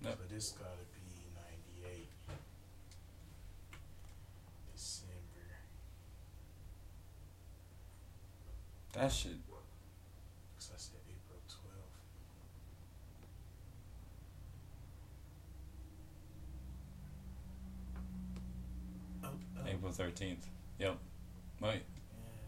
Yep. 0.03 0.19
So 0.19 0.35
this 0.35 0.51
gotta 0.51 0.85
be 0.93 1.01
98. 1.81 2.05
December. 4.75 5.11
That 8.93 9.11
shit. 9.11 9.31
I 9.31 10.77
said 10.77 10.99
April 11.07 11.39
12th. 11.47 11.61
Oh, 19.23 19.27
oh. 19.57 19.67
April 19.69 19.91
thirteenth. 19.91 20.47
Yep. 20.79 20.97
Wait. 21.61 21.69
Yeah, 21.73 21.77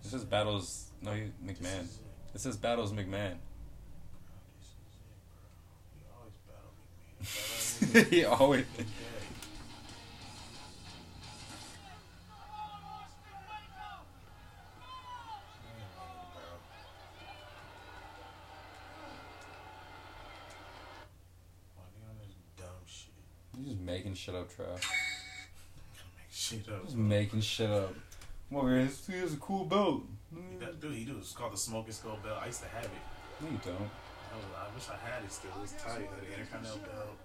This 0.04 0.14
is 0.14 0.24
battles. 0.24 0.92
No, 1.02 1.14
you 1.14 1.32
McMahon. 1.46 1.88
This 2.34 2.46
is 2.46 2.58
battles 2.58 2.92
McMahon. 2.92 3.38
Bro, 4.26 4.36
this 4.60 4.70
is 4.70 4.78
it, 5.10 5.22
bro. 5.30 5.44
You 6.00 6.06
always 6.18 6.38
battle 6.48 7.94
me, 7.94 8.04
he 8.18 8.26
always. 8.26 8.66
Making 24.14 24.34
shit 24.34 24.36
up, 24.36 24.50
Trav. 24.54 24.92
Shit 26.32 26.70
up. 26.70 26.84
Just 26.86 26.96
making 26.98 27.42
shit 27.42 27.70
up. 27.70 27.94
Come 28.50 28.60
over 28.60 28.70
here. 28.76 28.86
This 28.86 29.10
is 29.10 29.34
a 29.34 29.38
cool 29.38 29.66
belt. 29.66 30.04
He 30.34 30.58
does- 30.64 30.76
Dude, 30.76 30.94
he 30.94 31.06
do. 31.06 31.18
It's 31.18 31.32
called 31.32 31.54
the 31.54 31.58
Smoking 31.58 31.94
Skull 31.94 32.18
Belt. 32.24 32.40
I 32.42 32.48
used 32.48 32.62
to 32.62 32.68
have 32.68 32.86
it. 32.86 32.92
No, 33.42 33.50
you 33.50 33.60
don't. 33.64 33.76
I, 33.76 34.66
I 34.66 34.74
wish 34.76 34.86
I 34.90 34.98
had 35.10 35.24
it 35.24 35.32
still. 35.32 35.52
It's 35.64 35.74
tight. 35.74 36.10
The 36.20 36.28
Intercontinental 36.28 36.80
Belt. 36.80 37.18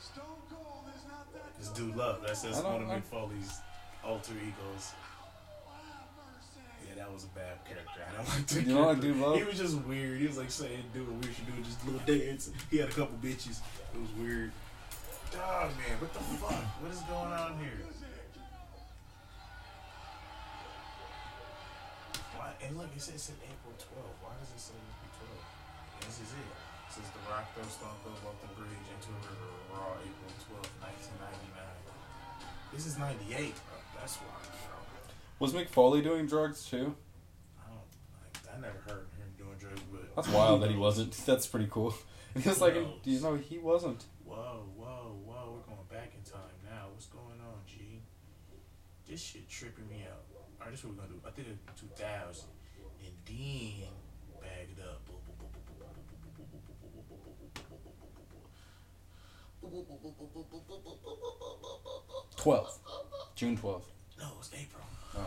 Stone 0.00 0.24
Cold 0.50 0.84
is 0.96 1.04
not 1.08 1.32
that 1.32 1.58
This 1.58 1.68
dude 1.68 1.96
love. 1.96 2.22
That's 2.26 2.42
that's 2.42 2.60
one 2.60 2.82
of 2.82 2.88
know. 2.88 2.94
Mick 2.94 3.02
Foley's 3.04 3.60
alter 4.04 4.32
egos. 4.34 4.92
Yeah, 6.88 6.94
that 7.04 7.12
was 7.12 7.24
a 7.24 7.28
bad 7.28 7.64
character. 7.64 8.00
I 8.08 8.16
don't 8.16 8.28
like 8.28 8.46
that 8.46 8.62
You 8.66 8.74
don't 8.74 8.86
like. 8.86 9.00
Dude 9.00 9.16
Love? 9.16 9.36
He 9.38 9.44
was 9.44 9.58
just 9.58 9.76
weird. 9.82 10.20
He 10.20 10.26
was 10.26 10.36
like 10.38 10.50
saying, 10.50 10.82
"Dude, 10.92 11.08
we 11.24 11.32
should 11.32 11.46
do," 11.46 11.62
just 11.62 11.82
a 11.82 11.90
little 11.90 12.00
dance. 12.06 12.50
He 12.70 12.78
had 12.78 12.88
a 12.88 12.92
couple 12.92 13.16
bitches. 13.22 13.60
It 13.94 14.00
was 14.00 14.10
weird. 14.18 14.52
Dog 15.32 15.70
man, 15.80 15.96
what 15.96 16.12
the 16.12 16.20
fuck? 16.36 16.64
What 16.84 16.92
is 16.92 17.00
going 17.08 17.32
on 17.32 17.56
here? 17.56 17.80
Why? 22.36 22.52
And 22.60 22.76
look, 22.76 22.92
it 22.92 23.00
says 23.00 23.32
it's 23.32 23.40
April 23.40 23.72
12th. 23.80 24.16
Why 24.20 24.36
does 24.36 24.52
it 24.52 24.60
say 24.60 24.76
April 24.76 25.32
12th? 25.32 26.04
This 26.04 26.20
is 26.20 26.30
it. 26.36 26.44
It 26.44 26.92
says 26.92 27.08
the 27.16 27.22
Rock 27.32 27.48
throw 27.56 27.64
Stone 27.64 27.96
Cold 28.04 28.20
off 28.28 28.36
the 28.44 28.52
bridge 28.60 28.86
into 28.92 29.08
a 29.08 29.20
river 29.24 29.48
Raw 29.72 29.96
April 30.04 30.32
12th, 30.52 30.72
1999. 31.16 32.76
This 32.76 32.84
is 32.84 32.98
98, 32.98 33.56
bro. 33.56 33.80
That's 33.96 34.16
why, 34.20 34.36
bro. 34.68 34.76
Was 35.40 35.52
Mick 35.56 35.68
Foley 35.68 36.02
doing 36.02 36.26
drugs 36.26 36.64
too? 36.68 36.94
I 37.56 37.72
don't. 37.72 37.88
Like, 38.20 38.36
I 38.52 38.60
never 38.60 38.80
heard 38.84 39.08
him 39.16 39.32
doing 39.40 39.56
drugs, 39.58 39.80
but 39.90 40.14
That's 40.14 40.28
wild 40.28 40.60
that 40.62 40.70
he 40.70 40.76
wasn't. 40.76 41.12
That's 41.24 41.46
pretty 41.46 41.68
cool. 41.70 41.94
He 42.32 42.48
was 42.48 42.62
like, 42.62 42.72
do 42.72 43.10
you 43.10 43.20
know, 43.20 43.36
he 43.36 43.58
wasn't. 43.58 44.04
Whoa, 44.24 44.64
whoa, 44.74 45.20
whoa! 45.26 45.52
We're 45.52 45.68
going 45.68 45.86
back 45.90 46.14
in 46.16 46.24
time 46.24 46.56
now. 46.64 46.88
What's 46.90 47.04
going 47.04 47.36
on, 47.44 47.60
G? 47.66 48.00
This 49.12 49.20
shit 49.20 49.46
tripping 49.46 49.86
me 49.90 50.06
out. 50.08 50.24
All 50.32 50.64
right, 50.64 50.70
this 50.70 50.80
is 50.80 50.86
what 50.86 50.96
we're 50.96 51.02
gonna 51.02 51.12
do. 51.12 51.20
I 51.26 51.30
think 51.32 51.48
it's 51.48 51.80
2000, 51.82 52.48
and 53.04 53.12
then 53.26 53.92
bag 54.40 54.72
it 54.72 54.80
up. 54.80 55.04
Twelve, 62.38 62.78
June 63.34 63.54
twelfth. 63.58 63.92
No, 64.18 64.28
it's 64.38 64.50
April. 64.54 64.82
Oh, 65.14 65.20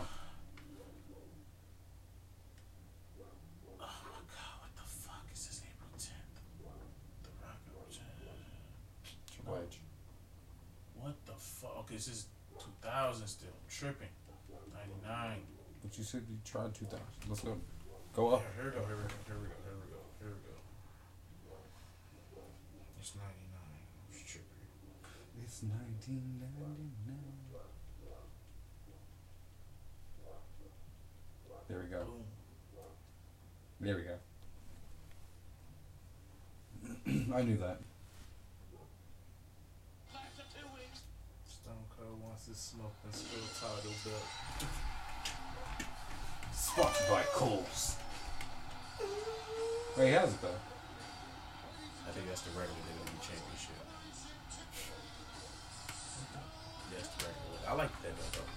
Oh 3.78 3.96
my 4.02 4.18
god, 4.26 4.54
what 4.62 4.74
the 4.74 4.82
fuck 4.82 5.30
is 5.32 5.46
this 5.46 5.62
April 5.62 5.90
10th? 5.96 6.42
The 7.22 7.30
Rock 7.40 7.62
Triple 9.30 9.54
What 10.98 11.14
the 11.24 11.34
fuck? 11.34 11.76
Okay, 11.82 11.94
this 11.94 12.08
is 12.08 12.26
2000 12.58 13.26
still. 13.28 13.45
Tripping. 13.78 14.08
99. 15.04 15.36
But 15.82 15.98
you 15.98 16.04
said 16.04 16.22
you 16.30 16.38
tried 16.46 16.74
two 16.74 16.86
thousand. 16.86 17.04
Let's 17.28 17.42
go. 17.42 17.58
Go 18.14 18.30
up. 18.30 18.40
Here, 18.56 18.72
here 18.72 18.72
we 18.72 18.80
go, 18.80 18.86
here 18.86 18.96
we 18.96 19.02
go, 19.02 19.08
here 19.26 19.36
we 19.36 19.48
go, 19.52 19.54
here 19.68 19.76
we 19.76 19.92
go, 19.92 20.00
here 20.16 20.32
we 20.32 20.40
go. 20.48 20.56
It's 22.98 23.12
99. 23.12 23.28
I'm 23.36 24.16
tripping. 24.24 24.64
It's 25.44 25.62
nineteen 25.62 26.40
ninety 26.40 26.88
nine. 27.04 27.36
There 31.68 31.78
we 31.80 31.90
go. 31.90 32.00
Boom. 32.04 32.24
There 33.80 33.96
we 33.96 34.02
go. 34.08 34.16
I 37.36 37.42
knew 37.42 37.58
that. 37.58 37.80
Stone 41.44 41.84
Cold 42.46 42.54
wants 42.54 42.58
his 42.58 42.58
smoke 42.58 42.94
and 43.04 43.14
still 43.14 43.40
titled 43.60 43.94
up. 44.14 44.24
Sponsored 46.52 47.08
by 47.10 47.22
Coles. 47.32 47.96
Wait, 49.96 50.06
he 50.06 50.12
has 50.12 50.32
it 50.32 50.42
though. 50.42 50.60
I 52.06 52.10
think 52.12 52.28
that's 52.28 52.42
the 52.42 52.50
regular 52.50 52.76
WWE 52.76 53.20
Championship. 53.20 53.74
That's 56.92 57.08
the 57.08 57.24
regular. 57.24 57.58
I 57.68 57.72
like 57.74 58.02
that 58.02 58.12
one 58.12 58.30
though. 58.32 58.50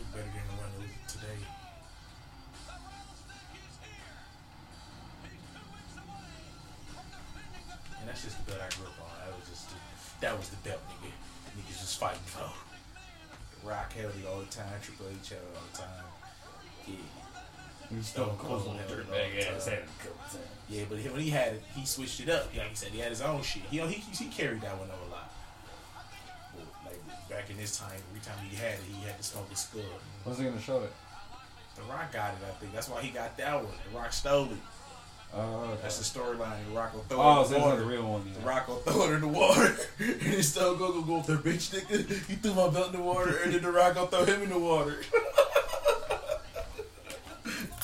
It's 0.00 0.10
better 0.10 0.24
than 0.24 0.46
the 0.48 0.56
one 0.62 0.72
today. 1.06 1.40
And 8.00 8.08
that's 8.08 8.22
just 8.24 8.36
the 8.44 8.52
belt 8.52 8.62
I 8.62 8.68
grew 8.76 8.87
that 10.20 10.36
was 10.36 10.48
the 10.48 10.56
belt 10.68 10.80
nigga. 10.88 11.12
Niggas 11.56 11.80
was 11.80 11.94
fighting 11.94 12.20
for. 12.26 12.50
The 13.60 13.68
Rock 13.68 13.92
held 13.92 14.12
it 14.14 14.26
all 14.26 14.40
the 14.40 14.46
time. 14.46 14.66
Triple 14.82 15.06
H 15.10 15.30
held 15.30 15.42
it 15.42 15.56
all 15.56 15.68
the 15.72 15.78
time. 15.78 16.04
Yeah. 16.86 16.94
He's 17.90 18.06
Stone 18.08 18.36
Cold 18.38 18.62
held 18.64 18.76
it 18.76 18.90
all 18.90 18.96
the 18.96 19.70
time. 19.70 19.78
Yeah, 20.68 20.84
but 20.88 20.98
when 20.98 21.20
he 21.20 21.30
had 21.30 21.54
it, 21.54 21.62
he 21.74 21.86
switched 21.86 22.20
it 22.20 22.28
up. 22.28 22.54
Like 22.54 22.68
he 22.68 22.76
said, 22.76 22.88
he 22.88 23.00
had 23.00 23.10
his 23.10 23.22
own 23.22 23.42
shit. 23.42 23.62
He 23.70 23.78
he, 23.78 24.02
he 24.12 24.26
carried 24.26 24.60
that 24.60 24.76
one 24.78 24.90
over 24.90 25.08
a 25.08 25.10
lot. 25.10 25.32
But 26.54 26.92
like 26.92 27.30
back 27.30 27.48
in 27.50 27.56
his 27.56 27.76
time, 27.76 27.96
every 28.10 28.20
time 28.20 28.36
he 28.48 28.56
had 28.56 28.74
it, 28.74 28.80
he 28.86 29.06
had 29.06 29.16
to 29.16 29.22
smoke 29.22 29.48
his 29.48 29.60
skull. 29.60 29.82
When's 30.24 30.38
he 30.38 30.44
gonna 30.44 30.60
show 30.60 30.82
it? 30.82 30.92
The 31.76 31.82
Rock 31.82 32.12
got 32.12 32.34
it, 32.34 32.38
I 32.46 32.50
think. 32.60 32.74
That's 32.74 32.88
why 32.88 33.00
he 33.00 33.10
got 33.10 33.36
that 33.38 33.54
one. 33.54 33.72
The 33.90 33.98
Rock 33.98 34.12
stole 34.12 34.46
it. 34.46 34.58
Oh, 35.34 35.64
okay. 35.72 35.82
That's 35.82 35.98
the 35.98 36.18
storyline. 36.20 36.56
Oh, 36.66 36.70
the 36.70 36.76
Rock 36.76 36.94
will 36.94 37.02
throw 37.02 37.18
Oh, 37.20 37.30
it 37.30 37.34
in 37.36 37.40
it's 37.42 37.50
the 37.50 37.58
not 37.58 37.64
water. 37.66 37.80
the 37.80 37.86
real 37.86 38.02
one. 38.10 38.32
The 38.32 38.40
Yeah. 38.40 38.48
Rock 38.48 38.68
will 38.68 38.76
throw 38.76 39.02
it 39.04 39.12
in 39.14 39.20
the 39.20 39.28
water, 39.28 39.76
and 39.98 40.20
then 40.20 40.42
still 40.42 40.76
Cold 40.76 40.94
will 40.96 41.02
go 41.02 41.16
up 41.18 41.26
there, 41.26 41.36
bitch 41.36 41.70
nigga. 41.70 42.26
He 42.26 42.36
threw 42.36 42.54
my 42.54 42.68
belt 42.68 42.86
in 42.94 43.00
the 43.00 43.02
water, 43.02 43.36
and 43.44 43.52
then 43.52 43.62
The 43.62 43.70
Rock 43.70 43.94
will 43.96 44.06
throw 44.06 44.24
him 44.24 44.42
in 44.42 44.48
the 44.48 44.58
water. 44.58 44.96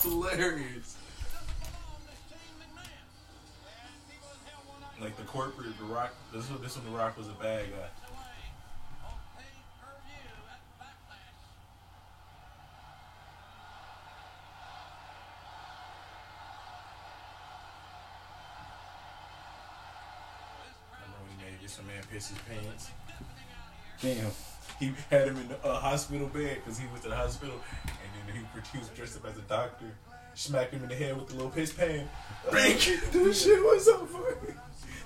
Hilarious. 0.03 0.97
Like 5.01 5.17
the 5.17 5.23
corporate, 5.25 5.77
The 5.79 5.85
Rock. 5.85 6.15
This 6.33 6.49
one, 6.49 6.63
this 6.63 6.77
one, 6.77 6.87
The 6.91 6.93
Rock 6.99 7.17
was 7.19 7.29
a 7.29 7.33
bad 7.33 7.67
guy. 7.71 7.89
Remember 20.93 21.19
when 21.23 21.31
he 21.37 21.45
made 21.45 21.61
this? 21.63 21.79
A 21.79 21.83
man 21.95 22.03
piss 22.13 22.29
his 22.29 22.39
pants. 22.49 22.91
Damn. 24.01 24.31
He 24.81 24.93
had 25.11 25.29
him 25.29 25.37
in 25.37 25.49
the 25.49 25.65
uh, 25.65 25.79
hospital 25.79 26.27
bed 26.27 26.57
because 26.57 26.79
he 26.79 26.87
went 26.89 27.03
to 27.03 27.09
the 27.09 27.17
hospital, 27.17 27.55
and 27.87 28.27
then 28.27 28.35
he, 28.37 28.43
he 28.73 28.79
was 28.79 28.89
dressed 28.89 29.17
up 29.17 29.27
as 29.27 29.39
a 29.39 29.43
doctor. 29.43 29.87
Smacked 30.35 30.73
him 30.75 30.83
in 30.83 30.89
the 30.89 30.97
head 30.97 31.17
with 31.17 31.29
the 31.29 31.35
little 31.35 31.51
piss 31.51 31.73
pan. 31.73 32.09
Break! 32.51 32.83
This 33.13 33.45
shit 33.45 33.63
was 33.63 33.85
so 33.85 34.05
funny. 34.07 34.55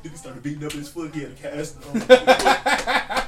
Then 0.02 0.12
he 0.12 0.16
started 0.16 0.42
beating 0.42 0.64
up 0.64 0.72
his 0.72 0.88
foot. 0.88 1.14
He 1.14 1.20
had 1.20 1.32
a 1.32 1.34
cast 1.34 1.76
on. 1.84 2.02
I 2.08 3.26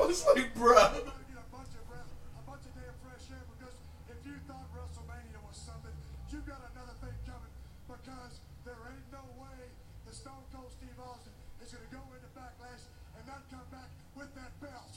was 0.00 0.24
like, 0.34 0.54
bro. 0.54 0.72
Get 0.72 0.88
a 0.88 1.44
bunch 1.52 1.68
of 1.76 1.84
breath, 1.84 2.08
a 2.08 2.42
bunch 2.48 2.64
of 2.64 2.72
damn 2.72 2.96
fresh 3.04 3.28
air 3.28 3.44
because 3.52 3.76
if 4.08 4.16
you 4.24 4.40
thought 4.48 4.64
WrestleMania 4.72 5.36
was 5.44 5.60
something, 5.60 5.92
you 6.32 6.40
got 6.48 6.64
another 6.72 6.96
thing 7.04 7.12
coming 7.28 7.52
because 7.84 8.40
there 8.64 8.80
ain't 8.88 9.04
no 9.12 9.20
way 9.36 9.68
the 10.08 10.14
Stone 10.16 10.48
Cold 10.48 10.72
Steve 10.72 10.96
Austin 10.96 11.36
is 11.60 11.68
going 11.76 11.84
to 11.84 11.92
go 11.92 12.00
into 12.16 12.30
Backlash 12.32 12.88
and 13.20 13.26
not 13.28 13.44
come 13.52 13.68
back 13.68 13.92
with 14.16 14.32
that 14.32 14.54
belt. 14.64 14.96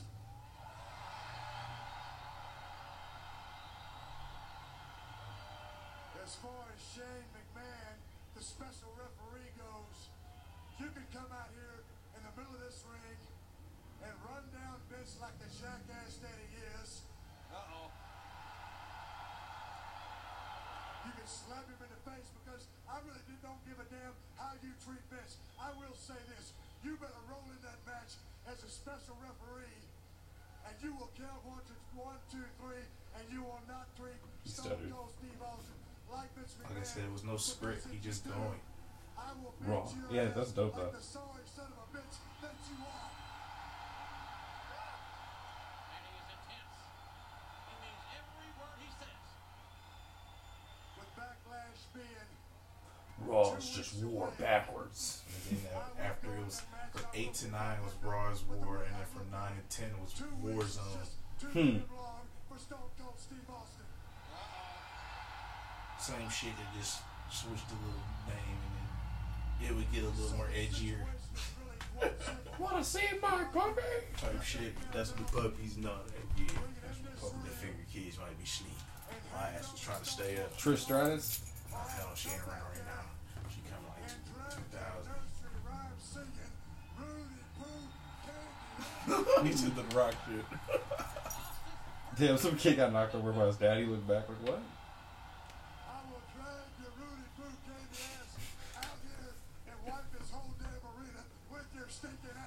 As 6.31 6.39
far 6.39 6.63
as 6.71 6.79
Shane 6.95 7.27
McMahon, 7.35 7.99
the 8.39 8.39
special 8.39 8.87
referee 8.95 9.51
goes, 9.59 10.07
you 10.79 10.87
can 10.87 11.03
come 11.11 11.27
out 11.27 11.51
here 11.51 11.83
in 12.15 12.23
the 12.23 12.31
middle 12.39 12.55
of 12.55 12.63
this 12.63 12.87
ring 12.87 13.19
and 13.99 14.15
run 14.23 14.39
down 14.55 14.79
Vince 14.87 15.19
like 15.19 15.35
the 15.43 15.51
jackass 15.51 16.23
that 16.23 16.31
he 16.39 16.55
is. 16.79 17.03
Uh-oh. 17.51 17.91
You 21.03 21.11
can 21.19 21.27
slap 21.27 21.67
him 21.67 21.83
in 21.83 21.91
the 21.91 21.99
face 22.07 22.31
because 22.31 22.63
I 22.87 23.03
really 23.03 23.35
don't 23.43 23.59
give 23.67 23.83
a 23.83 23.87
damn 23.91 24.15
how 24.39 24.55
you 24.63 24.71
treat 24.87 25.03
Vince. 25.11 25.35
I 25.59 25.75
will 25.75 25.99
say 25.99 26.15
this. 26.31 26.55
You 26.79 26.95
better 26.95 27.27
roll 27.27 27.43
in 27.51 27.59
that 27.67 27.83
match 27.83 28.15
as 28.47 28.63
a 28.63 28.71
special 28.71 29.19
referee 29.19 29.83
and 30.63 30.79
you 30.79 30.95
will 30.95 31.11
count 31.19 31.43
one, 31.43 31.59
two, 31.67 31.75
one, 31.99 32.23
two, 32.31 32.47
three, 32.55 32.87
and 33.19 33.27
you 33.27 33.43
will 33.43 33.67
not 33.67 33.91
treat 33.99 34.15
Stone 34.47 34.79
stuttered. 34.79 34.95
Cold 34.95 35.11
Steve 35.19 35.41
Austin 35.43 35.80
like 36.13 36.33
Vince 36.35 36.55
McMahon. 36.59 36.69
Like 36.75 36.79
I 36.81 36.83
said, 36.85 37.03
it 37.05 37.11
was 37.11 37.23
no 37.23 37.37
script. 37.37 37.87
He 37.91 37.97
just 37.99 38.25
going. 38.25 38.59
Raw. 39.67 39.87
Yeah, 40.11 40.25
that's 40.35 40.51
dope, 40.51 40.75
though. 40.75 40.89
the 40.91 40.99
sorry 41.01 41.45
son 41.45 41.65
of 41.71 41.77
a 41.85 41.97
bitch 41.97 42.15
that 42.41 42.55
you 42.67 42.77
are. 42.83 43.09
And 45.93 46.03
he 46.09 46.13
is 46.17 46.27
intense. 46.35 46.77
He 47.69 47.75
means 47.85 48.01
every 48.17 48.49
word 48.57 48.77
he 48.81 48.89
says. 48.97 49.25
With 50.97 51.11
backlash 51.15 51.81
being 51.93 52.29
Raw 53.29 53.53
is 53.55 53.69
just 53.69 54.03
war 54.03 54.29
backwards. 54.39 55.21
And 55.49 55.59
then 55.61 55.67
uh, 55.75 56.03
after 56.09 56.27
it 56.35 56.43
was 56.45 56.61
from 56.91 57.05
eight 57.13 57.33
to 57.35 57.47
nine 57.51 57.77
was 57.85 57.93
Raw's 58.03 58.43
War, 58.43 58.81
and 58.83 58.93
then 58.95 59.05
from 59.13 59.29
nine 59.31 59.53
to 59.55 59.63
ten 59.77 59.91
was 60.03 60.13
two 60.13 60.25
War 60.41 60.57
weeks, 60.59 60.73
Zone. 60.73 60.83
just 60.99 61.13
two 61.39 61.47
Hmm. 61.47 61.65
minutes 61.77 61.91
long 61.95 62.25
for 62.49 62.57
Stone 62.59 62.89
Cold 62.99 63.15
Steve 63.17 63.47
Austin. 63.47 63.85
Same 66.01 66.29
shit 66.29 66.49
that 66.57 66.79
just 66.79 67.01
switched 67.29 67.69
the 67.69 67.75
little 67.75 68.01
name, 68.27 68.57
and 68.65 68.73
then 69.61 69.69
it 69.69 69.75
would 69.75 69.91
get 69.93 70.03
a 70.03 70.09
little 70.19 70.35
more 70.35 70.47
edgier 70.47 70.97
Wanna 72.57 72.83
see 72.83 73.01
my 73.21 73.43
puppy? 73.53 73.81
type 74.17 74.43
shit. 74.43 74.73
That's 74.91 75.11
the 75.11 75.23
puppies, 75.23 75.77
no, 75.77 75.91
that 76.07 76.25
yeah. 76.37 76.45
Puppy 77.21 77.35
that 77.45 77.53
figure 77.53 77.85
kids 77.93 78.17
might 78.17 78.35
be 78.37 78.43
asleep. 78.43 78.73
My 79.35 79.47
ass 79.57 79.71
was 79.71 79.81
trying 79.81 79.99
to 80.01 80.09
stay 80.09 80.37
up. 80.37 80.57
Trish 80.57 80.79
Stratus. 80.79 81.41
Oh, 81.73 81.77
hell, 81.95 82.09
she 82.15 82.29
ain't 82.29 82.39
around 82.39 82.61
right 82.73 82.85
now. 82.85 83.05
She 83.49 83.61
come 83.69 83.85
like 83.87 84.07
two 84.49 84.65
thousand. 84.73 85.13
Nursery 85.13 85.61
rhyme 85.69 85.97
singing, 86.01 86.53
Rudy 86.97 87.41
Poo, 87.59 87.85
Candy. 89.37 89.49
he 89.49 89.55
said 89.55 89.75
the 89.75 89.95
rock 89.95 90.15
shit. 90.27 90.45
Damn, 92.19 92.37
some 92.37 92.57
kid 92.57 92.77
got 92.77 92.91
knocked 92.91 93.13
over 93.15 93.31
by 93.31 93.45
his 93.45 93.57
daddy. 93.57 93.85
Looked 93.85 94.07
back 94.07 94.27
like, 94.27 94.41
what? 94.49 94.61
I 95.87 95.97
will 96.09 96.21
drag 96.35 96.65
your 96.81 96.91
Rudy 96.97 97.25
Poo 97.37 97.49
Candy 97.65 98.01
ass 98.17 98.35
out 98.77 98.97
here 99.05 99.33
and 99.69 99.77
wipe 99.87 100.07
this 100.17 100.29
whole 100.29 100.53
damn 100.59 100.81
arena 100.91 101.23
with 101.49 101.67
your 101.75 101.87
stinking 101.89 102.37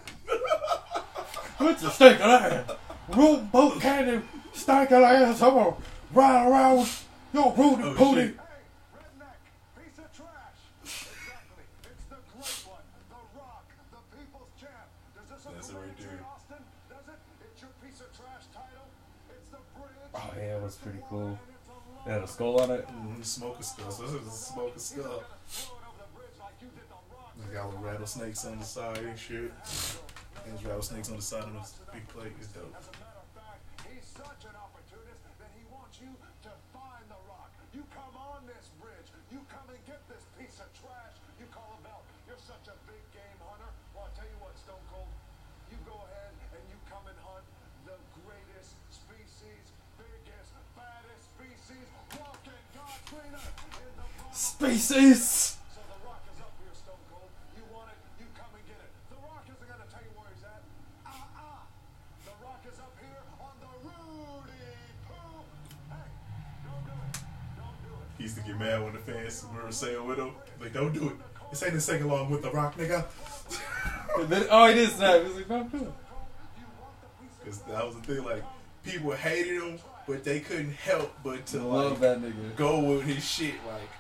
ass. 1.55 1.61
What's 1.61 1.83
the 1.83 1.91
stinking 1.91 2.27
ass? 2.27 2.71
Root 3.09 3.53
boot 3.53 3.81
candy, 3.81 4.25
stinking 4.53 4.97
ass. 4.99 5.43
I'm 5.43 5.55
gonna 5.55 5.77
ride 6.13 6.49
around 6.49 6.79
with 6.79 7.09
your 7.33 7.53
Rudy 7.57 7.83
Oh, 7.85 7.95
Pooty. 7.95 8.21
shit. 8.27 8.37
Piece 9.77 9.99
of 9.99 10.13
trash. 10.17 10.61
Exactly. 10.83 11.65
It's 11.85 12.05
the 12.09 12.17
great 12.33 12.65
one, 12.67 12.85
The 13.11 13.39
Rock, 13.39 13.67
the 13.91 14.17
people's 14.17 14.49
champ. 14.61 14.89
Does 15.17 15.29
this 15.29 15.45
That's 15.53 15.69
it 15.69 15.73
appeal 15.73 15.83
right 15.83 15.97
to 15.99 16.03
there. 16.03 16.27
Austin? 16.33 16.65
Does 16.89 17.09
it? 17.09 17.19
It's 17.53 17.61
your 17.63 17.71
piece 17.83 18.01
of 18.01 18.09
trash 18.17 18.45
title. 18.55 18.87
It's 19.31 19.51
Oh 20.15 20.31
yeah, 20.39 20.57
it 20.57 20.63
was 20.63 20.77
pretty 20.77 21.01
cool. 21.11 21.39
It 22.07 22.11
had 22.11 22.23
a 22.23 22.29
skull 22.29 22.61
on 22.61 22.71
it. 22.71 22.87
Mm, 22.89 23.25
smoke 23.25 23.59
a 23.59 23.63
skull. 23.63 23.91
So 23.91 24.03
this 24.07 24.23
is 24.23 24.33
smoke 24.33 24.77
a 24.77 24.79
skull. 24.79 25.23
They 27.37 27.55
got 27.55 27.67
little 27.67 27.81
rattlesnakes 27.85 28.45
on 28.45 28.59
the 28.59 28.65
side 28.65 28.99
and 28.99 29.19
shit. 29.19 29.53
And 30.45 30.53
there's 30.53 30.65
rattlesnakes 30.65 31.11
on 31.11 31.17
the 31.17 31.23
side 31.23 31.45
of 31.45 31.55
this 31.55 31.75
big 31.93 32.07
plate. 32.09 32.33
It's 32.39 32.49
dope. 32.49 32.75
Fans 69.65 69.83
were 69.83 69.87
saying 69.87 70.07
with 70.07 70.19
him, 70.19 70.31
like, 70.61 70.73
don't 70.73 70.93
do 70.93 71.09
it. 71.09 71.15
This 71.51 71.63
ain't 71.63 71.75
a 71.75 71.81
sing 71.81 72.03
along 72.03 72.31
with 72.31 72.43
the 72.43 72.51
rock, 72.51 72.77
nigga. 72.77 73.05
Then, 74.29 74.47
oh, 74.49 74.69
he 74.69 74.75
did 74.75 74.91
snap. 74.91 75.23
He 75.25 75.29
like, 75.33 75.49
"Don't 75.49 75.73
do 75.73 75.79
it." 75.79 75.93
Because 77.43 77.59
that 77.63 77.85
was 77.85 77.97
the 77.97 78.03
thing, 78.15 78.25
like, 78.25 78.45
people 78.85 79.11
hated 79.11 79.61
him, 79.61 79.79
but 80.07 80.23
they 80.23 80.39
couldn't 80.39 80.73
help 80.73 81.13
but 81.25 81.45
to, 81.47 81.59
Love 81.65 81.91
like, 81.93 82.01
that 82.01 82.23
nigga. 82.23 82.55
go 82.55 82.79
with 82.79 83.03
his 83.03 83.25
shit, 83.29 83.55
like. 83.67 83.91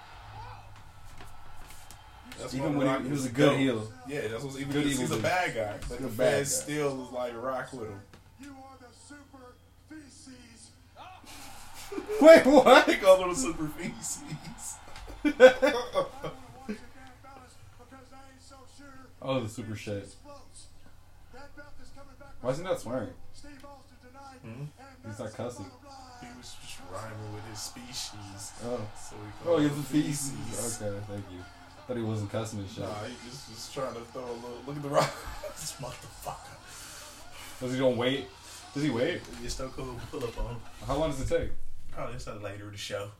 That's 2.39 2.55
Even 2.55 2.77
why 2.77 2.85
when 2.85 3.01
he- 3.03 3.07
he 3.09 3.13
was 3.13 3.27
a 3.27 3.29
good 3.31 3.59
heel. 3.59 3.93
Yeah, 4.09 4.29
that's 4.29 4.45
what's 4.45 4.57
even 4.57 4.73
Good 4.73 4.85
he's, 4.85 5.01
evil 5.01 5.17
he's 5.17 5.19
a 5.19 5.23
bad 5.29 5.55
guy, 5.55 5.77
but 5.89 5.99
the 6.01 6.07
bad 6.07 6.17
fans 6.17 6.55
guy. 6.59 6.63
still 6.63 7.09
like 7.13 7.33
rock 7.43 7.73
with 7.73 7.89
him. 7.91 8.01
You 8.41 8.51
are 8.51 8.79
the 8.79 8.87
super 9.09 9.55
feces. 9.89 10.71
Wait, 12.21 12.47
what? 12.47 12.87
They 12.87 12.97
call 12.97 13.21
him 13.25 13.31
the 13.31 13.35
super 13.37 13.67
feces. 13.67 14.21
Oh, 19.23 19.41
the 19.41 19.49
super 19.49 19.75
shit. 19.75 20.03
Explodes. 20.05 20.67
Is 21.33 21.89
coming 21.95 22.15
Why 22.43 22.51
isn't 22.51 22.65
that 22.65 22.79
swearing? 22.81 23.09
Steve 23.33 23.53
Austin 23.65 23.97
tonight. 24.07 24.39
Hmm? 24.43 24.65
and 24.79 25.11
He's 25.13 25.19
not 25.19 25.33
cussing. 25.35 25.65
the 25.65 25.71
bottom 25.89 26.05
He 26.21 26.27
line. 26.27 26.37
was 26.39 26.57
just 26.61 26.79
rhyming 26.93 27.33
with 27.35 27.45
his 27.49 27.59
species. 27.59 28.53
Oh. 28.65 28.81
So 29.01 29.17
he 29.17 29.23
Oh, 29.23 29.45
called 29.45 29.63
he's 29.63 29.71
him 29.73 29.79
a 29.81 29.83
feces. 29.83 30.83
Okay, 30.83 30.99
thank 31.09 31.25
you. 31.33 31.39
Thought 31.87 31.97
he 31.97 32.03
wasn't 32.03 32.31
cussing 32.33 32.59
and 32.61 32.69
shit. 32.69 32.81
Nah, 32.85 33.05
he 33.05 33.15
just 33.29 33.49
was 33.49 33.71
trying 33.73 33.95
to 33.95 34.01
throw 34.13 34.25
a 34.25 34.33
little. 34.33 34.59
Look 34.67 34.77
at 34.77 34.83
the 34.83 34.89
rock. 34.89 35.15
this 35.55 35.73
motherfucker. 35.81 37.61
Does 37.61 37.73
he 37.73 37.79
don't 37.79 37.97
wait? 37.97 38.27
Does 38.75 38.83
he 38.83 38.91
wait? 38.91 39.21
You're 39.41 39.51
so 39.51 39.69
cool. 39.69 39.97
Pull 40.11 40.25
up 40.25 40.39
on 40.39 40.55
him. 40.55 40.61
How 40.87 40.97
long 40.97 41.11
does 41.11 41.21
it 41.21 41.29
take? 41.39 41.51
Probably 41.93 42.17
it's 42.17 42.27
a 42.27 42.35
later 42.35 42.65
in 42.67 42.73
the 42.73 42.77
show. 42.79 43.11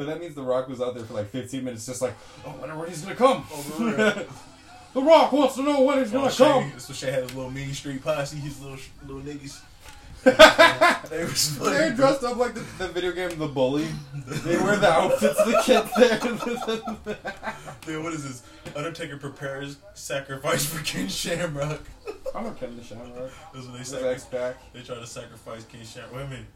But 0.00 0.06
that 0.06 0.18
means 0.18 0.34
The 0.34 0.40
Rock 0.40 0.66
was 0.66 0.80
out 0.80 0.94
there 0.94 1.04
for 1.04 1.12
like 1.12 1.28
15 1.28 1.62
minutes, 1.62 1.84
just 1.84 2.00
like, 2.00 2.14
oh, 2.46 2.54
I 2.56 2.56
wonder 2.56 2.74
when 2.78 2.88
he's 2.88 3.02
gonna 3.02 3.14
come. 3.14 3.44
Oh, 3.52 4.24
the 4.94 5.02
Rock 5.02 5.30
wants 5.30 5.56
to 5.56 5.62
know 5.62 5.82
when 5.82 5.98
he's 5.98 6.08
Oh, 6.14 6.20
gonna 6.20 6.30
Shay, 6.30 6.44
come. 6.46 6.70
that's 6.70 6.88
what 6.88 6.96
Shay 6.96 7.10
had 7.12 7.24
his 7.24 7.34
little 7.34 7.50
mean 7.50 7.74
street 7.74 8.02
posse, 8.02 8.38
his 8.38 8.62
little 8.62 8.78
little 9.06 9.20
niggas. 9.20 9.60
they. 11.60 11.70
They're 11.70 11.92
dressed 11.92 12.24
up 12.24 12.38
like 12.38 12.54
the, 12.54 12.60
the 12.78 12.88
video 12.88 13.12
game 13.12 13.38
The 13.38 13.46
Bully. 13.46 13.88
They 14.26 14.56
wear 14.56 14.76
the 14.76 14.88
outfits 14.90 15.36
the 15.36 15.60
kid 15.64 15.84
there. 15.98 17.16
Dude, 17.82 18.02
what 18.02 18.14
is 18.14 18.22
this? 18.24 18.42
Undertaker 18.74 19.18
prepares 19.18 19.76
sacrifice 19.92 20.64
for 20.64 20.82
Ken 20.82 21.08
Shamrock. 21.08 21.82
I'm 22.34 22.44
not 22.44 22.58
the 22.58 22.82
Shamrock. 22.82 23.30
That's 23.52 23.66
what 23.66 23.76
they 23.76 23.84
say. 23.84 24.16
They 24.72 24.80
try 24.80 24.94
to 24.94 25.06
sacrifice 25.06 25.66
Ken 25.66 25.84
Shamrock. 25.84 26.14
Wait 26.14 26.22
a 26.22 26.28
minute. 26.28 26.46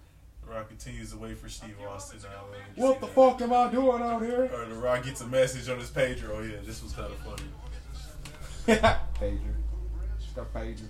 The 0.47 0.53
Rock 0.53 0.69
continues 0.69 1.11
to 1.13 1.17
wait 1.19 1.39
for 1.39 1.49
Steve 1.49 1.77
Austin 1.89 2.21
now. 2.23 2.45
Let 2.53 2.77
What 2.77 3.01
the 3.01 3.07
that. 3.07 3.15
fuck 3.15 3.41
am 3.43 3.53
I 3.53 3.71
doing 3.71 4.03
out 4.03 4.23
here? 4.23 4.51
Or 4.55 4.67
the 4.67 4.75
Rock 4.75 5.05
gets 5.05 5.21
a 5.23 5.27
message 5.27 5.69
on 5.69 5.79
his 5.79 5.91
pager. 5.91 6.31
Oh 6.33 6.43
yeah, 6.43 6.57
this 6.65 6.83
was 6.83 6.93
kind 6.93 7.11
of 7.11 7.19
funny. 7.19 7.49
pager. 9.21 9.55
Just 10.21 10.35
got 10.37 10.53
pager. 10.53 10.81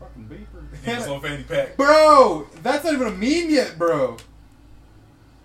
Fucking 0.00 0.28
He 0.28 0.90
was 0.90 1.04
beeper. 1.06 1.14
on 1.14 1.20
Fanny 1.20 1.42
Pack. 1.44 1.76
bro, 1.78 2.46
that's 2.62 2.84
not 2.84 2.94
even 2.94 3.06
a 3.06 3.10
meme 3.12 3.50
yet, 3.50 3.78
bro. 3.78 4.16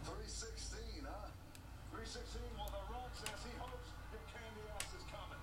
316, 0.06 1.06
huh? 1.06 1.30
316, 1.94 2.42
well, 2.58 2.66
The 2.74 2.82
Rock 2.92 3.14
says 3.14 3.30
he 3.46 3.54
hopes 3.62 3.94
your 4.10 4.22
candy 4.34 4.66
ass 4.74 4.90
is 4.98 5.06
coming. 5.14 5.38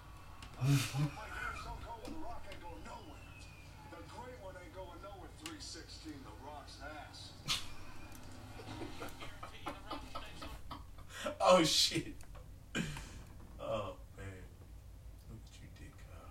Like 1.14 1.30
you're 1.38 1.62
so 1.62 1.70
cold, 1.86 2.02
The 2.02 2.18
Rock 2.18 2.42
ain't 2.50 2.59
going 2.59 2.82
nowhere. 2.82 3.22
The 3.94 4.02
great 4.11 4.38
one 4.42 4.55
ain't 4.59 4.74
going 4.74 4.98
nowhere. 5.07 5.30
316, 5.46 6.18
The 6.26 6.34
Rock's 6.42 6.82
ass. 6.82 7.30
Oh 11.47 11.62
shit. 11.62 12.14
Oh 13.61 13.97
man. 14.16 14.26
Look 15.30 15.40
at 15.45 15.61
you, 15.61 15.68
Dick. 15.78 15.92
Uh, 16.11 16.24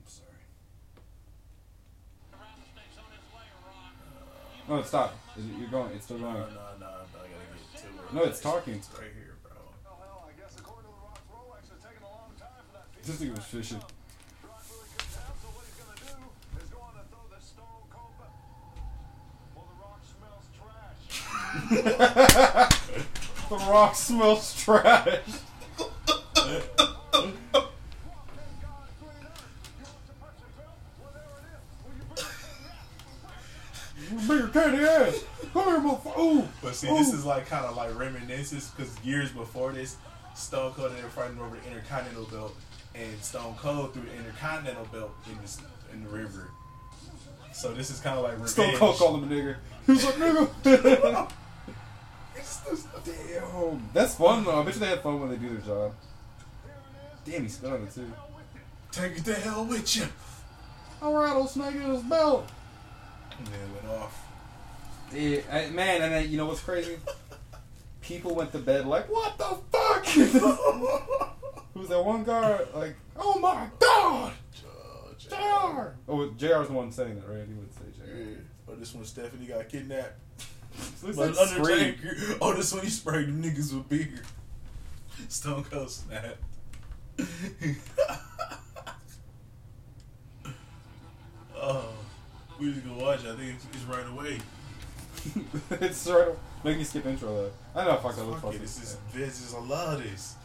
I'm 0.00 0.06
sorry. 0.06 0.28
No, 4.68 4.76
it 4.78 4.86
stopped. 4.86 5.16
Is 5.36 5.44
it- 5.44 5.50
You're 5.58 5.68
going. 5.68 5.92
It's 5.94 6.04
still 6.06 6.18
going. 6.18 6.34
no, 6.34 6.40
no, 6.40 6.46
no. 6.80 6.86
I 6.86 6.88
gotta 7.12 7.28
get 7.74 7.82
to 7.82 7.86
it. 7.86 8.14
No, 8.14 8.22
it's 8.22 8.40
talking. 8.40 8.74
It's 8.74 8.88
right 8.94 9.10
here, 9.14 9.36
bro. 9.42 9.52
Hell, 9.84 10.28
I 10.28 10.32
guess 10.40 10.56
according 10.58 10.88
to 10.90 10.96
The 10.96 11.02
Rock's 11.04 11.20
Rolex, 11.30 11.74
it's 11.76 11.84
taking 11.84 12.02
a 12.02 12.08
long 12.08 12.32
time 12.38 12.64
for 12.66 12.72
that 12.78 12.86
piece 12.96 13.06
This 13.06 13.16
thing 13.16 13.34
was 13.34 13.44
fishing. 13.44 13.78
Rock 13.78 14.64
really 14.70 14.88
couldn't 14.96 15.12
tell, 21.90 22.69
Rock 23.70 23.94
smells 23.94 24.54
trash. 24.64 25.04
The 25.06 25.82
rock 26.04 26.24
smells 26.34 27.34
trash. 27.52 27.64
Bring 34.26 34.38
your 34.40 34.48
candy 34.48 34.84
ass. 34.84 35.24
Come 35.52 35.64
here, 35.64 35.78
motherfucker. 35.78 36.18
Ooh. 36.18 36.48
But 36.62 36.74
see, 36.74 36.88
this 36.88 37.12
is 37.12 37.24
like 37.24 37.46
kind 37.46 37.64
of 37.64 37.76
like 37.76 37.96
reminiscence 37.96 38.70
because 38.70 38.98
years 39.04 39.30
before 39.30 39.72
this, 39.72 39.96
Stone 40.34 40.72
Cold 40.72 40.90
and 40.90 40.98
they 40.98 41.02
were 41.02 41.08
fighting 41.10 41.38
over 41.38 41.56
the 41.56 41.68
Intercontinental 41.68 42.24
Belt, 42.24 42.56
and 42.94 43.22
Stone 43.22 43.54
Cold 43.56 43.94
threw 43.94 44.02
the 44.02 44.16
Intercontinental 44.16 44.86
Belt 44.86 45.12
in 45.26 45.36
the 45.36 45.58
in 45.92 46.04
the 46.04 46.10
river. 46.10 46.50
So 47.52 47.72
this 47.72 47.90
is 47.90 48.00
kind 48.00 48.16
of 48.18 48.24
like 48.24 48.32
revenge. 48.32 48.50
Stone 48.50 48.76
Cold 48.76 48.96
called 48.96 49.22
him 49.22 49.30
a 49.30 49.34
nigger. 49.34 49.56
He 49.86 49.92
was 49.92 50.04
like, 50.04 50.14
nigga. 50.14 51.32
Damn. 53.04 53.88
That's 53.92 54.14
fun, 54.14 54.44
though. 54.44 54.60
I 54.60 54.64
bet 54.64 54.74
you 54.74 54.80
they 54.80 54.86
had 54.86 55.00
fun 55.02 55.20
when 55.20 55.30
they 55.30 55.36
do 55.36 55.48
their 55.50 55.60
job. 55.60 55.94
Damn, 57.24 57.42
he 57.42 57.48
spit 57.48 57.70
on 57.72 57.82
it, 57.82 57.94
too. 57.94 58.12
Take 58.92 59.18
it 59.18 59.24
to 59.24 59.34
hell 59.34 59.64
with 59.64 59.96
you. 59.96 60.04
A 61.02 61.10
rattlesnake 61.12 61.74
in 61.76 61.82
his 61.82 62.02
belt. 62.02 62.48
And 63.38 63.46
then 63.46 63.54
it 63.54 63.84
went 63.84 64.00
off. 64.00 64.26
Yeah, 65.12 65.40
I- 65.50 65.70
man, 65.70 66.02
and 66.02 66.12
then, 66.12 66.30
you 66.30 66.36
know 66.36 66.46
what's 66.46 66.60
crazy? 66.60 66.96
People 68.00 68.34
went 68.34 68.52
to 68.52 68.58
bed 68.58 68.86
like, 68.86 69.10
what 69.10 69.36
the 69.38 69.56
fuck? 69.70 70.04
Who's 71.74 71.88
that 71.88 72.04
one 72.04 72.24
guy? 72.24 72.60
Like, 72.74 72.96
oh 73.16 73.38
my 73.38 73.68
god! 73.78 74.32
Oh, 74.66 75.12
JR! 75.18 75.94
Oh, 76.08 76.26
JR's 76.36 76.66
the 76.68 76.72
one 76.72 76.90
saying 76.90 77.14
that, 77.16 77.28
right? 77.28 77.46
He 77.46 77.54
would 77.54 77.72
say 77.72 77.80
Yeah. 77.98 78.24
JR. 78.34 78.40
Oh, 78.68 78.74
this 78.74 78.94
one 78.94 79.04
Stephanie 79.04 79.46
got 79.46 79.68
kidnapped. 79.68 80.14
Looks 81.02 81.16
like. 81.16 81.36
Undertaker. 81.36 82.16
Oh, 82.40 82.54
this 82.54 82.72
one 82.72 82.82
he 82.82 82.90
sprayed 82.90 83.28
the 83.28 83.32
niggas 83.48 83.72
with 83.74 83.88
beer. 83.88 84.22
Stone 85.28 85.64
Cold 85.64 85.90
snapped. 85.90 86.38
oh, 91.56 91.92
we 92.58 92.72
just 92.72 92.86
gonna 92.86 92.98
watch. 93.02 93.24
it. 93.24 93.30
I 93.30 93.36
think 93.36 93.54
it's, 93.54 93.66
it's 93.72 93.84
right 93.84 94.06
away. 94.08 94.38
it's 95.86 95.98
sort 95.98 96.28
of 96.28 96.38
make 96.64 96.78
me 96.78 96.84
skip 96.84 97.04
intro 97.06 97.28
though. 97.28 97.50
I 97.74 97.84
know, 97.84 97.96
fuck 97.96 98.16
that. 98.16 98.24
Let's 98.24 98.40
Fuck 98.40 98.52
fuck 98.52 98.54
it, 98.54 98.60
this 98.60 98.82
is 98.82 98.96
this 99.12 99.44
is 99.44 99.52
a 99.52 99.60
lot 99.60 99.94
of 99.94 100.02
this. 100.02 100.36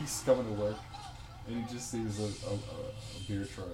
he's 0.00 0.22
coming 0.24 0.44
to 0.46 0.52
work, 0.52 0.76
and 1.46 1.56
he 1.64 1.72
just 1.72 1.90
sees 1.90 2.18
a, 2.20 2.48
a, 2.48 2.54
a 2.54 2.58
beer 3.26 3.44
truck. 3.44 3.68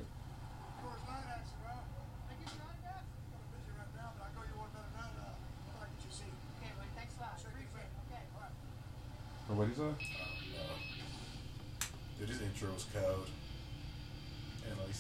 Or 9.47 9.57
what 9.57 9.69
did 9.69 9.77
you 9.77 9.95
say? 9.99 10.07
Dude, 12.19 12.29
his 12.29 12.41
intro's 12.41 12.87
code. 12.95 13.29
And 14.67 14.79
like, 14.79 14.95